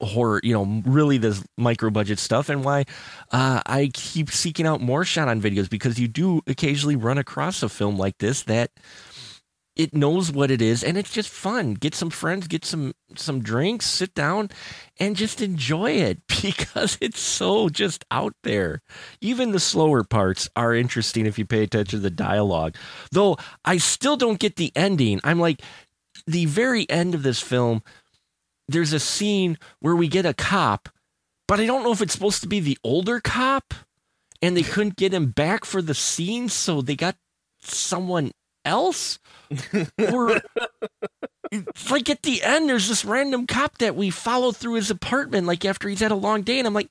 horror, 0.06 0.40
you 0.44 0.54
know, 0.54 0.82
really 0.86 1.18
this 1.18 1.44
micro 1.58 1.90
budget 1.90 2.20
stuff, 2.20 2.50
and 2.50 2.64
why 2.64 2.86
uh, 3.32 3.62
I 3.66 3.90
keep 3.94 4.32
seeking 4.32 4.66
out 4.66 4.82
more 4.82 5.04
shot 5.04 5.28
on 5.28 5.42
videos 5.42 5.70
because 5.70 6.00
you 6.00 6.08
do 6.08 6.42
occasionally 6.48 6.96
run 6.96 7.18
across 7.18 7.64
a 7.64 7.70
film 7.70 7.98
like 7.98 8.18
this 8.20 8.44
that 8.44 8.72
it 9.76 9.94
knows 9.94 10.32
what 10.32 10.52
it 10.52 10.62
is 10.62 10.84
and 10.84 10.98
it's 10.98 11.12
just 11.12 11.30
fun. 11.30 11.74
Get 11.74 11.96
some 11.96 12.10
friends 12.10 12.48
get 12.48 12.66
some 12.66 12.94
some 13.16 13.42
drinks 13.42 13.86
sit 13.86 14.14
down 14.14 14.50
and 15.00 15.16
just 15.16 15.42
enjoy 15.42 15.92
it 15.92 16.20
because 16.42 16.98
it's 17.02 17.20
so 17.20 17.70
just 17.70 18.06
out 18.12 18.36
there. 18.44 18.82
Even 19.22 19.52
the 19.52 19.60
slower 19.60 20.04
parts 20.04 20.50
are 20.56 20.76
interesting 20.76 21.26
if 21.26 21.40
you 21.40 21.46
pay 21.46 21.64
attention 21.64 22.00
to 22.00 22.04
the 22.04 22.10
dialogue. 22.10 22.76
Though 23.12 23.38
i 23.66 23.78
still 23.78 24.18
don't 24.18 24.40
get 24.40 24.58
the 24.58 24.72
ending. 24.76 25.20
I'm 25.24 25.40
like 25.40 25.62
the 26.28 26.46
very 26.46 26.90
end 26.90 27.16
of 27.16 27.24
this 27.24 27.42
film 27.42 27.82
there's 28.68 28.94
a 28.94 29.00
scene 29.00 29.58
where 29.80 29.96
we 29.96 30.08
get 30.08 30.26
a 30.26 30.34
cop 30.34 30.90
but 31.48 31.60
i 31.60 31.66
don't 31.66 31.84
know 31.84 31.92
if 31.92 32.02
it's 32.02 32.14
supposed 32.14 32.42
to 32.42 32.48
be 32.48 32.60
the 32.60 32.78
older 32.84 33.20
cop 33.20 33.74
and 34.42 34.58
they 34.58 34.64
couldn't 34.64 34.96
get 34.96 35.14
him 35.14 35.32
back 35.32 35.66
for 35.66 35.82
the 35.82 35.94
scene 35.94 36.50
so 36.50 36.82
they 36.82 36.96
got 36.96 37.16
someone 37.62 38.32
else 38.66 39.20
or 40.12 40.42
like 41.92 42.10
at 42.10 42.24
the 42.24 42.42
end 42.44 42.70
there's 42.70 42.88
this 42.90 43.06
random 43.06 43.46
cop 43.46 43.78
that 43.78 43.96
we 43.96 44.10
follow 44.10 44.52
through 44.52 44.76
his 44.76 44.90
apartment 44.90 45.46
like 45.46 45.66
after 45.66 45.90
he's 45.90 46.00
had 46.00 46.12
a 46.12 46.16
long 46.16 46.42
day 46.42 46.58
and 46.60 46.68
i'm 46.68 46.74
like 46.74 46.90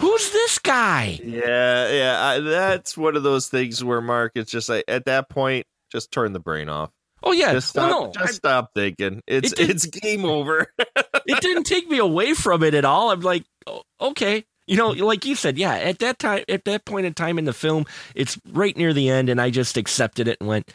who's 0.00 0.30
this 0.32 0.58
guy 0.58 1.18
Yeah, 1.22 1.90
yeah. 1.92 2.24
I, 2.24 2.40
that's 2.40 2.96
one 2.96 3.16
of 3.16 3.22
those 3.22 3.48
things 3.48 3.82
where 3.82 4.00
Mark, 4.00 4.32
it's 4.34 4.50
just 4.50 4.68
like 4.68 4.84
at 4.88 5.06
that 5.06 5.28
point, 5.30 5.66
just 5.90 6.10
turn 6.12 6.32
the 6.32 6.38
brain 6.40 6.68
off. 6.68 6.90
Oh 7.26 7.32
yeah 7.32 7.52
Just 7.52 7.68
stop. 7.70 7.90
well, 7.90 8.04
no, 8.06 8.12
just 8.12 8.28
I- 8.28 8.32
stop 8.32 8.70
thinking. 8.74 9.22
It's 9.26 9.52
It 9.52 9.70
it's 9.70 9.86
game 9.86 10.24
over. 10.24 10.66
it 10.78 11.40
didn't 11.40 11.64
take 11.64 11.90
me 11.90 11.98
away 11.98 12.32
from 12.34 12.62
it 12.62 12.72
at 12.74 12.84
all 12.84 13.10
i'm 13.10 13.20
like 13.20 13.44
oh, 13.66 13.82
okay 14.00 14.44
you 14.66 14.76
know 14.76 14.90
like 14.90 15.24
you 15.24 15.34
said 15.34 15.58
yeah 15.58 15.74
at 15.74 15.98
that 15.98 16.18
time 16.20 16.44
at 16.48 16.64
that 16.64 16.84
point 16.84 17.04
in 17.04 17.12
time 17.14 17.38
in 17.38 17.44
the 17.44 17.52
film 17.52 17.84
it's 18.14 18.38
right 18.52 18.76
near 18.76 18.92
the 18.92 19.08
end 19.10 19.28
and 19.28 19.40
i 19.40 19.50
just 19.50 19.76
accepted 19.76 20.28
it 20.28 20.36
and 20.40 20.48
went 20.48 20.72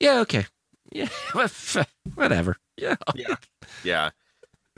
yeah 0.00 0.20
okay 0.20 0.44
yeah 0.92 1.08
whatever 2.14 2.56
yeah 2.76 2.96
yeah, 3.14 3.34
yeah. 3.82 4.10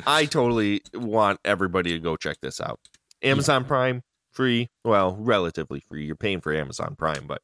I 0.06 0.26
totally 0.26 0.82
want 0.92 1.40
everybody 1.44 1.92
to 1.92 1.98
go 1.98 2.16
check 2.16 2.36
this 2.42 2.60
out. 2.60 2.78
Amazon 3.22 3.64
Prime 3.64 4.02
free, 4.30 4.68
well, 4.84 5.16
relatively 5.18 5.80
free. 5.80 6.04
You're 6.04 6.16
paying 6.16 6.42
for 6.42 6.52
Amazon 6.54 6.94
Prime, 6.96 7.26
but 7.26 7.40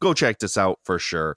go 0.00 0.14
check 0.14 0.38
this 0.38 0.56
out 0.56 0.78
for 0.84 1.00
sure. 1.00 1.36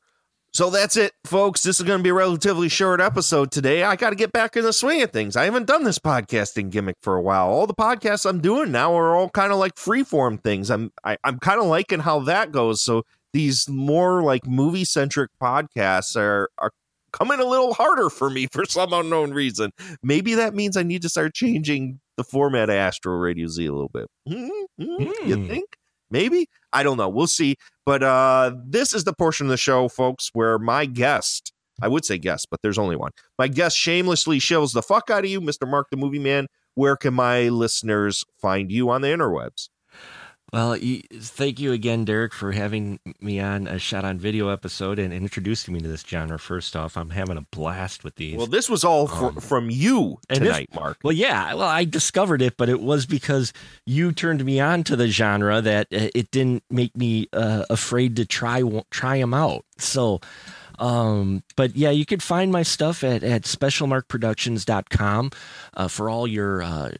So 0.52 0.70
that's 0.72 0.98
it, 0.98 1.14
folks. 1.26 1.62
This 1.62 1.80
is 1.80 1.86
going 1.86 2.00
to 2.00 2.04
be 2.04 2.10
a 2.10 2.14
relatively 2.14 2.70
short 2.70 3.00
episode 3.00 3.52
today. 3.52 3.84
I 3.84 3.96
got 3.96 4.10
to 4.10 4.16
get 4.16 4.32
back 4.32 4.58
in 4.58 4.64
the 4.64 4.74
swing 4.74 5.02
of 5.04 5.12
things. 5.12 5.36
I 5.36 5.46
haven't 5.46 5.68
done 5.68 5.84
this 5.84 6.00
podcasting 6.00 6.72
gimmick 6.72 6.96
for 7.04 7.16
a 7.16 7.22
while. 7.22 7.48
All 7.50 7.68
the 7.68 7.74
podcasts 7.76 8.28
I'm 8.28 8.42
doing 8.42 8.72
now 8.72 8.94
are 8.98 9.16
all 9.16 9.30
kind 9.30 9.52
of 9.52 9.60
like 9.60 9.76
freeform 9.76 10.42
things. 10.44 10.72
I'm 10.72 10.92
I, 11.04 11.18
I'm 11.24 11.40
kind 11.40 11.60
of 11.60 11.68
liking 11.68 12.00
how 12.00 12.20
that 12.22 12.52
goes. 12.52 12.82
So 12.82 13.04
these 13.32 13.70
more 13.70 14.24
like 14.24 14.48
movie 14.48 14.86
centric 14.86 15.30
podcasts 15.42 16.16
are 16.18 16.50
are 16.58 16.72
coming 17.14 17.40
a 17.40 17.46
little 17.46 17.74
harder 17.76 18.10
for 18.10 18.30
me 18.32 18.48
for 18.52 18.66
some 18.66 18.92
unknown 18.92 19.32
reason. 19.32 19.72
Maybe 20.02 20.34
that 20.34 20.56
means 20.56 20.76
I 20.78 20.84
need 20.84 21.04
to 21.04 21.10
start 21.10 21.36
changing 21.36 22.00
the 22.18 22.24
format 22.24 22.70
of 22.70 22.76
Astro 22.76 23.14
Radio 23.14 23.48
Z 23.48 23.66
a 23.68 23.72
little 23.72 23.90
bit. 23.90 24.08
Mhm, 24.28 24.50
mhm, 24.82 25.12
You 25.28 25.36
Hmm. 25.36 25.48
think? 25.48 25.66
Maybe? 26.12 26.48
I 26.74 26.82
don't 26.82 26.98
know. 26.98 27.08
We'll 27.08 27.28
see. 27.28 27.56
But 27.90 28.04
uh 28.04 28.52
this 28.68 28.94
is 28.94 29.04
the 29.04 29.14
portion 29.14 29.48
of 29.48 29.50
the 29.50 29.58
show, 29.58 29.88
folks, 29.88 30.30
where 30.34 30.60
my 30.60 30.86
guest, 30.86 31.52
I 31.82 31.88
would 31.88 32.06
say 32.06 32.20
guest, 32.20 32.46
but 32.52 32.62
there's 32.62 32.78
only 32.78 32.96
one. 32.96 33.10
My 33.40 33.48
guest 33.48 33.76
shamelessly 33.76 34.38
shills 34.38 34.74
the 34.74 34.84
fuck 34.84 35.10
out 35.10 35.24
of 35.24 35.30
you, 35.32 35.42
Mr. 35.42 35.68
Mark 35.68 35.88
the 35.90 35.98
Movie 35.98 36.20
Man. 36.20 36.46
Where 36.76 36.96
can 36.96 37.16
my 37.16 37.50
listeners 37.50 38.26
find 38.40 38.72
you 38.72 38.92
on 38.92 39.02
the 39.02 39.08
interwebs? 39.08 39.70
Well, 40.52 40.72
y- 40.72 41.04
thank 41.14 41.60
you 41.60 41.72
again, 41.74 42.06
Derek, 42.06 42.34
for 42.34 42.52
having 42.52 43.00
me 43.22 43.40
on 43.40 43.68
a 43.68 43.78
shot 43.78 44.04
on 44.04 44.18
video 44.18 44.50
episode 44.50 44.98
and 44.98 45.14
introducing 45.14 45.74
me 45.74 45.80
to 45.82 45.88
this 45.88 46.02
genre. 46.02 46.40
First 46.40 46.76
off, 46.76 46.98
I'm 46.98 47.12
having 47.12 47.38
a 47.38 47.42
blast 47.52 48.04
with 48.04 48.16
these. 48.16 48.36
Well, 48.36 48.48
this 48.48 48.70
was 48.70 48.84
all 48.84 49.08
fr- 49.08 49.26
Um, 49.28 49.36
from 49.36 49.70
you 49.70 50.18
and 50.30 50.40
this- 50.42 50.48
tonight, 50.50 50.70
Mark. 50.74 50.98
Well, 51.04 51.14
yeah. 51.14 51.54
Well, 51.54 51.68
I 51.68 51.86
discovered 51.86 52.42
it, 52.42 52.58
but 52.58 52.68
it 52.70 52.82
was 52.82 53.06
because 53.06 53.54
you 53.86 54.12
turned 54.12 54.44
me 54.44 54.60
on 54.60 54.84
to 54.86 54.96
the 54.96 55.08
genre 55.08 55.62
that 55.62 55.88
uh, 55.94 56.10
it 56.16 56.32
didn't 56.32 56.64
make 56.72 56.98
me 56.98 57.28
uh, 57.34 57.66
afraid 57.70 58.16
to 58.16 58.26
try 58.26 58.64
try 58.90 59.20
them 59.20 59.34
out. 59.36 59.66
So, 59.78 60.20
um, 60.80 61.44
but 61.56 61.76
yeah, 61.76 61.90
you 61.92 62.06
could 62.06 62.24
find 62.24 62.52
my 62.52 62.64
stuff 62.64 63.04
at 63.04 63.22
at 63.24 63.44
specialmarkproductions.com 63.44 65.32
uh, 65.76 65.88
for 65.88 66.10
all 66.10 66.26
your 66.28 66.62
uh, 66.64 66.92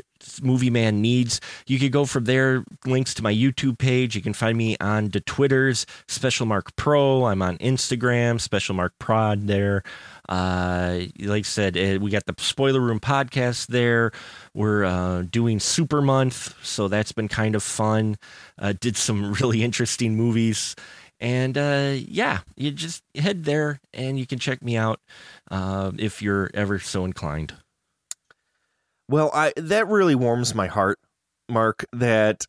movie 0.42 0.70
man 0.70 1.02
needs. 1.02 1.40
You 1.68 1.80
could 1.80 1.92
go 1.92 2.06
from 2.06 2.26
there. 2.26 2.64
Links 2.86 3.14
to 3.16 3.24
my 3.24 3.34
YouTube 3.34 3.78
page. 3.78 4.16
You 4.16 4.22
can 4.22 4.34
find 4.34 4.58
me 4.58 4.78
on 4.80 5.10
the 5.10 5.22
Twitters, 5.22 5.86
Special 6.08 6.46
Mark 6.46 6.76
Pro. 6.76 7.26
I'm 7.26 7.42
on 7.42 7.58
Instagram, 7.58 8.40
Special 8.40 8.76
Mark 8.76 8.94
Prod 9.00 9.48
there. 9.48 9.84
Uh, 10.28 11.02
like 11.20 11.40
I 11.40 11.48
said, 11.48 11.78
uh, 11.78 12.00
we 12.00 12.12
got 12.12 12.26
the 12.26 12.36
Spoiler 12.38 12.80
Room 12.80 13.00
podcast 13.00 13.68
there. 13.68 14.12
We're 14.54 14.86
uh, 14.86 15.24
doing 15.24 15.60
Super 15.60 16.02
Month, 16.02 16.56
so 16.64 16.88
that's 16.88 17.12
been 17.12 17.28
kind 17.28 17.56
of 17.56 17.64
fun. 17.64 18.18
Uh, 18.58 18.74
did 18.80 18.96
some 18.96 19.34
really 19.42 19.64
interesting 19.64 20.16
movies. 20.16 20.76
And 21.20 21.58
uh, 21.58 21.96
yeah, 21.96 22.40
you 22.56 22.72
just 22.72 23.04
head 23.16 23.44
there 23.44 23.82
and 23.94 24.18
you 24.18 24.26
can 24.26 24.40
check 24.40 24.62
me 24.62 24.78
out 24.78 25.02
uh, 25.52 25.92
if 25.98 26.22
you're 26.22 26.50
ever 26.54 26.80
so 26.80 27.06
inclined. 27.06 27.54
Well, 29.10 29.32
I 29.34 29.54
that 29.58 29.88
really 29.88 30.14
warms 30.14 30.54
my 30.54 30.68
heart, 30.68 31.00
Mark. 31.50 31.84
That 31.92 32.46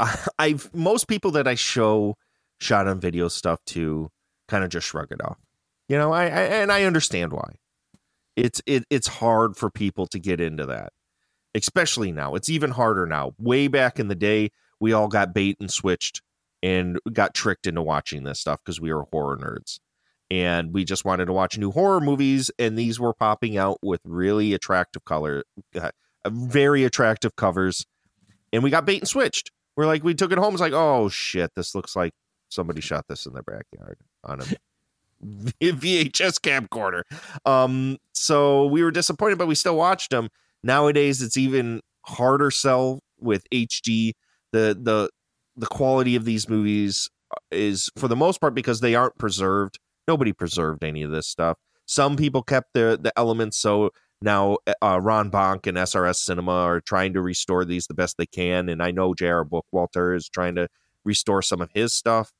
I've 0.40 0.74
most 0.74 1.06
people 1.06 1.30
that 1.32 1.46
I 1.46 1.54
show 1.54 2.16
shot 2.60 2.88
on 2.88 2.98
video 2.98 3.28
stuff 3.28 3.60
to 3.66 4.10
kind 4.48 4.64
of 4.64 4.70
just 4.70 4.88
shrug 4.88 5.12
it 5.12 5.24
off. 5.24 5.38
You 5.88 5.96
know, 5.96 6.12
I, 6.12 6.24
I 6.24 6.26
and 6.26 6.72
I 6.72 6.82
understand 6.82 7.32
why. 7.32 7.54
It's 8.34 8.60
it 8.66 8.84
it's 8.90 9.06
hard 9.06 9.56
for 9.56 9.70
people 9.70 10.08
to 10.08 10.18
get 10.18 10.40
into 10.40 10.66
that, 10.66 10.92
especially 11.54 12.10
now. 12.10 12.34
It's 12.34 12.50
even 12.50 12.72
harder 12.72 13.06
now. 13.06 13.32
Way 13.38 13.68
back 13.68 14.00
in 14.00 14.08
the 14.08 14.16
day, 14.16 14.50
we 14.80 14.92
all 14.92 15.06
got 15.06 15.32
bait 15.32 15.58
and 15.60 15.70
switched 15.70 16.22
and 16.60 16.98
got 17.12 17.34
tricked 17.34 17.68
into 17.68 17.82
watching 17.82 18.24
this 18.24 18.40
stuff 18.40 18.58
because 18.64 18.80
we 18.80 18.92
were 18.92 19.04
horror 19.12 19.36
nerds 19.36 19.78
and 20.30 20.72
we 20.72 20.84
just 20.84 21.04
wanted 21.04 21.26
to 21.26 21.32
watch 21.32 21.58
new 21.58 21.70
horror 21.70 22.00
movies 22.00 22.50
and 22.58 22.78
these 22.78 22.98
were 22.98 23.12
popping 23.12 23.56
out 23.56 23.78
with 23.82 24.00
really 24.04 24.54
attractive 24.54 25.04
color 25.04 25.44
uh, 25.80 25.90
very 26.28 26.84
attractive 26.84 27.36
covers 27.36 27.86
and 28.52 28.62
we 28.62 28.70
got 28.70 28.86
bait 28.86 29.00
and 29.00 29.08
switched. 29.08 29.50
We're 29.76 29.86
like 29.86 30.04
we 30.04 30.14
took 30.14 30.32
it 30.32 30.38
home 30.38 30.54
it's 30.54 30.60
like 30.60 30.72
oh 30.72 31.08
shit 31.08 31.50
this 31.56 31.74
looks 31.74 31.96
like 31.96 32.12
somebody 32.48 32.80
shot 32.80 33.06
this 33.08 33.26
in 33.26 33.32
their 33.32 33.42
backyard 33.42 33.98
on 34.22 34.40
a 34.40 34.44
vhs 35.24 36.40
camcorder. 36.40 37.02
Um 37.44 37.98
so 38.12 38.66
we 38.66 38.82
were 38.82 38.90
disappointed 38.90 39.38
but 39.38 39.48
we 39.48 39.54
still 39.54 39.76
watched 39.76 40.10
them 40.10 40.28
nowadays 40.62 41.20
it's 41.22 41.36
even 41.36 41.80
harder 42.06 42.50
sell 42.50 43.00
with 43.18 43.44
hd 43.50 44.12
the 44.52 44.78
the 44.80 45.08
the 45.56 45.66
quality 45.66 46.16
of 46.16 46.24
these 46.24 46.48
movies 46.48 47.08
is 47.50 47.90
for 47.96 48.08
the 48.08 48.16
most 48.16 48.40
part 48.40 48.54
because 48.54 48.80
they 48.80 48.94
aren't 48.94 49.16
preserved 49.18 49.78
nobody 50.06 50.32
preserved 50.32 50.84
any 50.84 51.02
of 51.02 51.10
this 51.10 51.26
stuff. 51.26 51.58
Some 51.86 52.16
people 52.16 52.42
kept 52.42 52.72
the 52.74 52.98
the 53.00 53.12
elements, 53.16 53.58
so 53.58 53.90
now 54.22 54.58
uh, 54.82 55.00
Ron 55.00 55.30
Bonk 55.30 55.66
and 55.66 55.76
SRS 55.76 56.16
Cinema 56.16 56.52
are 56.52 56.80
trying 56.80 57.12
to 57.12 57.20
restore 57.20 57.64
these 57.64 57.86
the 57.86 57.94
best 57.94 58.16
they 58.16 58.26
can, 58.26 58.68
and 58.68 58.82
I 58.82 58.90
know 58.90 59.14
J.R. 59.14 59.44
Bookwalter 59.44 60.16
is 60.16 60.28
trying 60.28 60.54
to 60.54 60.68
restore 61.04 61.42
some 61.42 61.60
of 61.60 61.70
his 61.74 61.92
stuff. 61.92 62.32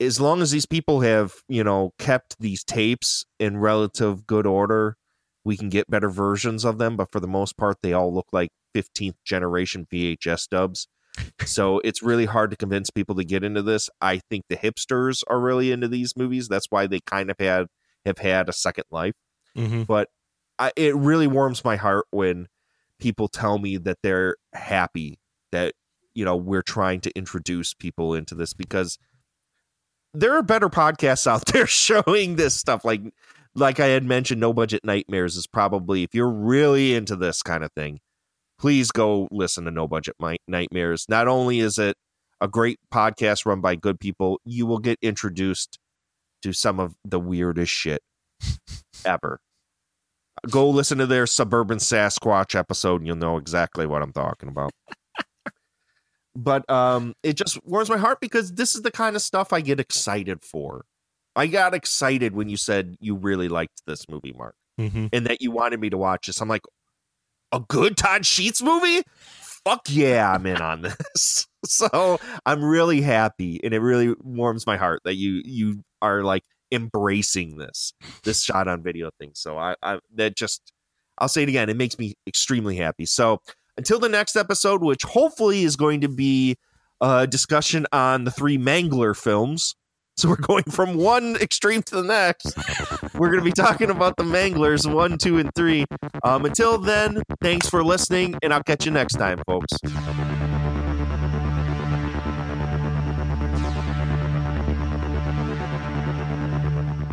As 0.00 0.20
long 0.20 0.40
as 0.40 0.50
these 0.50 0.66
people 0.66 1.00
have, 1.00 1.34
you 1.48 1.62
know, 1.62 1.92
kept 1.98 2.36
these 2.40 2.64
tapes 2.64 3.24
in 3.38 3.58
relative 3.58 4.26
good 4.26 4.46
order, 4.46 4.96
we 5.44 5.56
can 5.56 5.68
get 5.68 5.90
better 5.90 6.08
versions 6.08 6.64
of 6.64 6.78
them. 6.78 6.96
But 6.96 7.12
for 7.12 7.20
the 7.20 7.28
most 7.28 7.56
part, 7.56 7.78
they 7.82 7.92
all 7.92 8.12
look 8.12 8.26
like 8.32 8.50
15th 8.74 9.16
generation 9.24 9.86
VHS 9.92 10.48
dubs. 10.48 10.88
So 11.44 11.80
it's 11.80 12.02
really 12.02 12.24
hard 12.24 12.50
to 12.50 12.56
convince 12.56 12.90
people 12.90 13.14
to 13.16 13.24
get 13.24 13.44
into 13.44 13.62
this. 13.62 13.90
I 14.00 14.20
think 14.30 14.44
the 14.48 14.56
hipsters 14.56 15.22
are 15.28 15.40
really 15.40 15.72
into 15.72 15.88
these 15.88 16.16
movies. 16.16 16.48
That's 16.48 16.66
why 16.70 16.86
they 16.86 17.00
kind 17.00 17.30
of 17.30 17.36
had 17.38 17.66
have 18.06 18.18
had 18.18 18.48
a 18.48 18.52
second 18.52 18.84
life. 18.90 19.14
Mm-hmm. 19.56 19.82
But 19.82 20.08
I, 20.58 20.72
it 20.76 20.94
really 20.96 21.26
warms 21.26 21.64
my 21.64 21.76
heart 21.76 22.06
when 22.10 22.48
people 22.98 23.28
tell 23.28 23.58
me 23.58 23.76
that 23.78 23.98
they're 24.02 24.36
happy 24.54 25.18
that 25.50 25.74
you 26.14 26.24
know 26.24 26.36
we're 26.36 26.62
trying 26.62 27.00
to 27.00 27.10
introduce 27.16 27.74
people 27.74 28.14
into 28.14 28.34
this 28.34 28.54
because 28.54 28.98
there 30.14 30.34
are 30.36 30.42
better 30.42 30.68
podcasts 30.68 31.26
out 31.26 31.44
there 31.52 31.66
showing 31.66 32.36
this 32.36 32.54
stuff 32.54 32.84
like 32.84 33.02
like 33.54 33.80
I 33.80 33.86
had 33.86 34.04
mentioned 34.04 34.40
no 34.40 34.52
budget 34.52 34.84
nightmares 34.84 35.36
is 35.36 35.46
probably 35.46 36.04
if 36.04 36.14
you're 36.14 36.30
really 36.30 36.94
into 36.94 37.16
this 37.16 37.42
kind 37.42 37.64
of 37.64 37.72
thing 37.72 38.00
please 38.62 38.90
go 38.90 39.28
listen 39.30 39.64
to 39.64 39.70
no 39.70 39.86
budget 39.88 40.14
nightmares 40.48 41.04
not 41.08 41.28
only 41.28 41.58
is 41.58 41.78
it 41.78 41.96
a 42.40 42.48
great 42.48 42.78
podcast 42.94 43.44
run 43.44 43.60
by 43.60 43.74
good 43.74 43.98
people 44.00 44.40
you 44.44 44.64
will 44.64 44.78
get 44.78 44.98
introduced 45.02 45.78
to 46.42 46.52
some 46.52 46.80
of 46.80 46.94
the 47.04 47.20
weirdest 47.20 47.70
shit 47.72 48.00
ever 49.04 49.38
Go 50.50 50.68
listen 50.70 50.98
to 50.98 51.06
their 51.06 51.26
Suburban 51.26 51.78
Sasquatch 51.78 52.56
episode 52.58 52.96
and 53.00 53.06
you'll 53.06 53.14
know 53.16 53.36
exactly 53.36 53.86
what 53.86 54.02
I'm 54.02 54.12
talking 54.12 54.48
about. 54.48 54.72
but 56.34 56.68
um 56.70 57.12
it 57.22 57.36
just 57.36 57.62
warms 57.64 57.88
my 57.90 57.98
heart 57.98 58.18
because 58.20 58.52
this 58.54 58.74
is 58.74 58.82
the 58.82 58.90
kind 58.90 59.14
of 59.14 59.22
stuff 59.22 59.52
I 59.52 59.60
get 59.60 59.78
excited 59.78 60.42
for. 60.42 60.84
I 61.36 61.46
got 61.46 61.74
excited 61.74 62.34
when 62.34 62.48
you 62.48 62.56
said 62.56 62.96
you 62.98 63.14
really 63.14 63.48
liked 63.48 63.82
this 63.86 64.08
movie, 64.08 64.32
Mark, 64.36 64.54
Mhm. 64.80 65.10
and 65.12 65.26
that 65.26 65.42
you 65.42 65.50
wanted 65.52 65.80
me 65.80 65.90
to 65.90 65.98
watch 65.98 66.26
this. 66.26 66.40
I'm 66.40 66.48
like, 66.48 66.62
a 67.52 67.60
good 67.60 67.96
Todd 67.96 68.26
Sheets 68.26 68.62
movie? 68.62 69.02
Fuck 69.64 69.82
yeah, 69.88 70.32
I'm 70.32 70.46
in 70.46 70.60
on 70.60 70.82
this. 70.82 71.46
so 71.64 72.18
I'm 72.44 72.64
really 72.64 73.00
happy, 73.00 73.60
and 73.62 73.72
it 73.72 73.80
really 73.80 74.14
warms 74.22 74.66
my 74.66 74.76
heart 74.76 75.00
that 75.04 75.14
you 75.14 75.42
you 75.44 75.82
are 76.00 76.22
like 76.22 76.42
embracing 76.72 77.58
this 77.58 77.92
this 78.24 78.42
shot 78.42 78.66
on 78.66 78.82
video 78.82 79.10
thing. 79.18 79.30
So 79.34 79.58
I, 79.58 79.76
I 79.82 79.98
that 80.14 80.36
just 80.36 80.72
I'll 81.18 81.28
say 81.28 81.42
it 81.44 81.48
again, 81.48 81.68
it 81.68 81.76
makes 81.76 81.98
me 81.98 82.14
extremely 82.26 82.76
happy. 82.76 83.06
So 83.06 83.40
until 83.76 83.98
the 83.98 84.08
next 84.08 84.36
episode, 84.36 84.82
which 84.82 85.02
hopefully 85.02 85.62
is 85.62 85.76
going 85.76 86.00
to 86.00 86.08
be 86.08 86.56
a 87.00 87.26
discussion 87.26 87.86
on 87.92 88.24
the 88.24 88.30
three 88.30 88.58
Mangler 88.58 89.16
films. 89.16 89.74
So 90.16 90.28
we're 90.28 90.36
going 90.36 90.64
from 90.64 90.94
one 90.94 91.36
extreme 91.36 91.82
to 91.84 91.96
the 91.96 92.02
next. 92.02 92.56
We're 93.22 93.28
going 93.28 93.38
to 93.38 93.44
be 93.44 93.52
talking 93.52 93.88
about 93.88 94.16
the 94.16 94.24
Manglers 94.24 94.92
one, 94.92 95.16
two, 95.16 95.38
and 95.38 95.48
three. 95.54 95.84
Um, 96.24 96.44
until 96.44 96.76
then, 96.76 97.22
thanks 97.40 97.70
for 97.70 97.84
listening, 97.84 98.34
and 98.42 98.52
I'll 98.52 98.64
catch 98.64 98.84
you 98.84 98.90
next 98.90 99.14
time, 99.14 99.40
folks. 99.46 99.72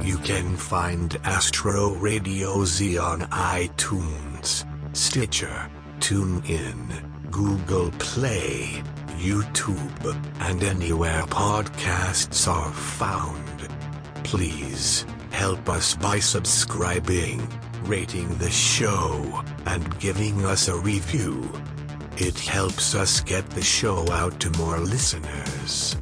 You 0.04 0.18
can 0.24 0.58
find 0.58 1.16
Astro 1.26 1.92
Radio 1.98 2.66
Z 2.66 2.98
on 2.98 3.22
iTunes, 3.30 4.66
Stitcher, 4.98 5.70
TuneIn, 6.00 7.30
Google 7.30 7.92
Play, 8.00 8.82
YouTube, 9.20 10.18
and 10.40 10.64
anywhere 10.64 11.22
podcasts 11.28 12.52
are 12.52 12.74
found. 12.74 13.46
Please 14.24 15.06
help 15.32 15.70
us 15.70 15.96
by 15.96 16.20
subscribing, 16.20 17.48
rating 17.84 18.30
the 18.38 18.50
show, 18.50 19.44
and 19.66 20.00
giving 20.00 20.46
us 20.46 20.68
a 20.68 20.78
review. 20.78 21.50
It 22.18 22.38
helps 22.40 22.96
us 22.96 23.22
get 23.22 23.50
the 23.52 23.62
show 23.62 24.10
out 24.12 24.40
to 24.42 24.52
more 24.58 24.80
listeners. 24.80 25.96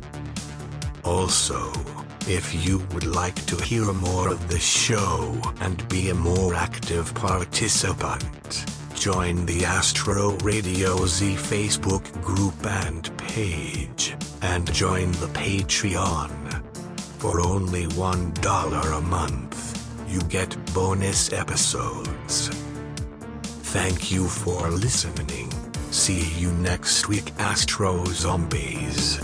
Also, 1.03 1.71
if 2.27 2.67
you 2.67 2.79
would 2.93 3.05
like 3.05 3.45
to 3.45 3.55
hear 3.63 3.93
more 3.93 4.29
of 4.29 4.49
the 4.49 4.59
show 4.59 5.39
and 5.61 5.87
be 5.87 6.09
a 6.09 6.15
more 6.15 6.53
active 6.55 7.13
participant, 7.15 8.65
join 8.95 9.45
the 9.45 9.63
Astro 9.63 10.31
Radio 10.37 11.05
Z 11.05 11.35
Facebook 11.35 12.03
group 12.21 12.65
and 12.65 13.15
page, 13.17 14.15
and 14.41 14.71
join 14.73 15.11
the 15.13 15.27
Patreon. 15.27 16.66
For 17.19 17.41
only 17.41 17.87
$1 17.87 18.97
a 18.97 19.01
month, 19.01 20.07
you 20.07 20.21
get 20.29 20.55
bonus 20.73 21.33
episodes. 21.33 22.49
Thank 23.73 24.11
you 24.11 24.27
for 24.27 24.69
listening. 24.69 25.51
See 25.89 26.23
you 26.39 26.51
next 26.51 27.09
week, 27.09 27.33
Astro 27.39 28.05
Zombies. 28.05 29.19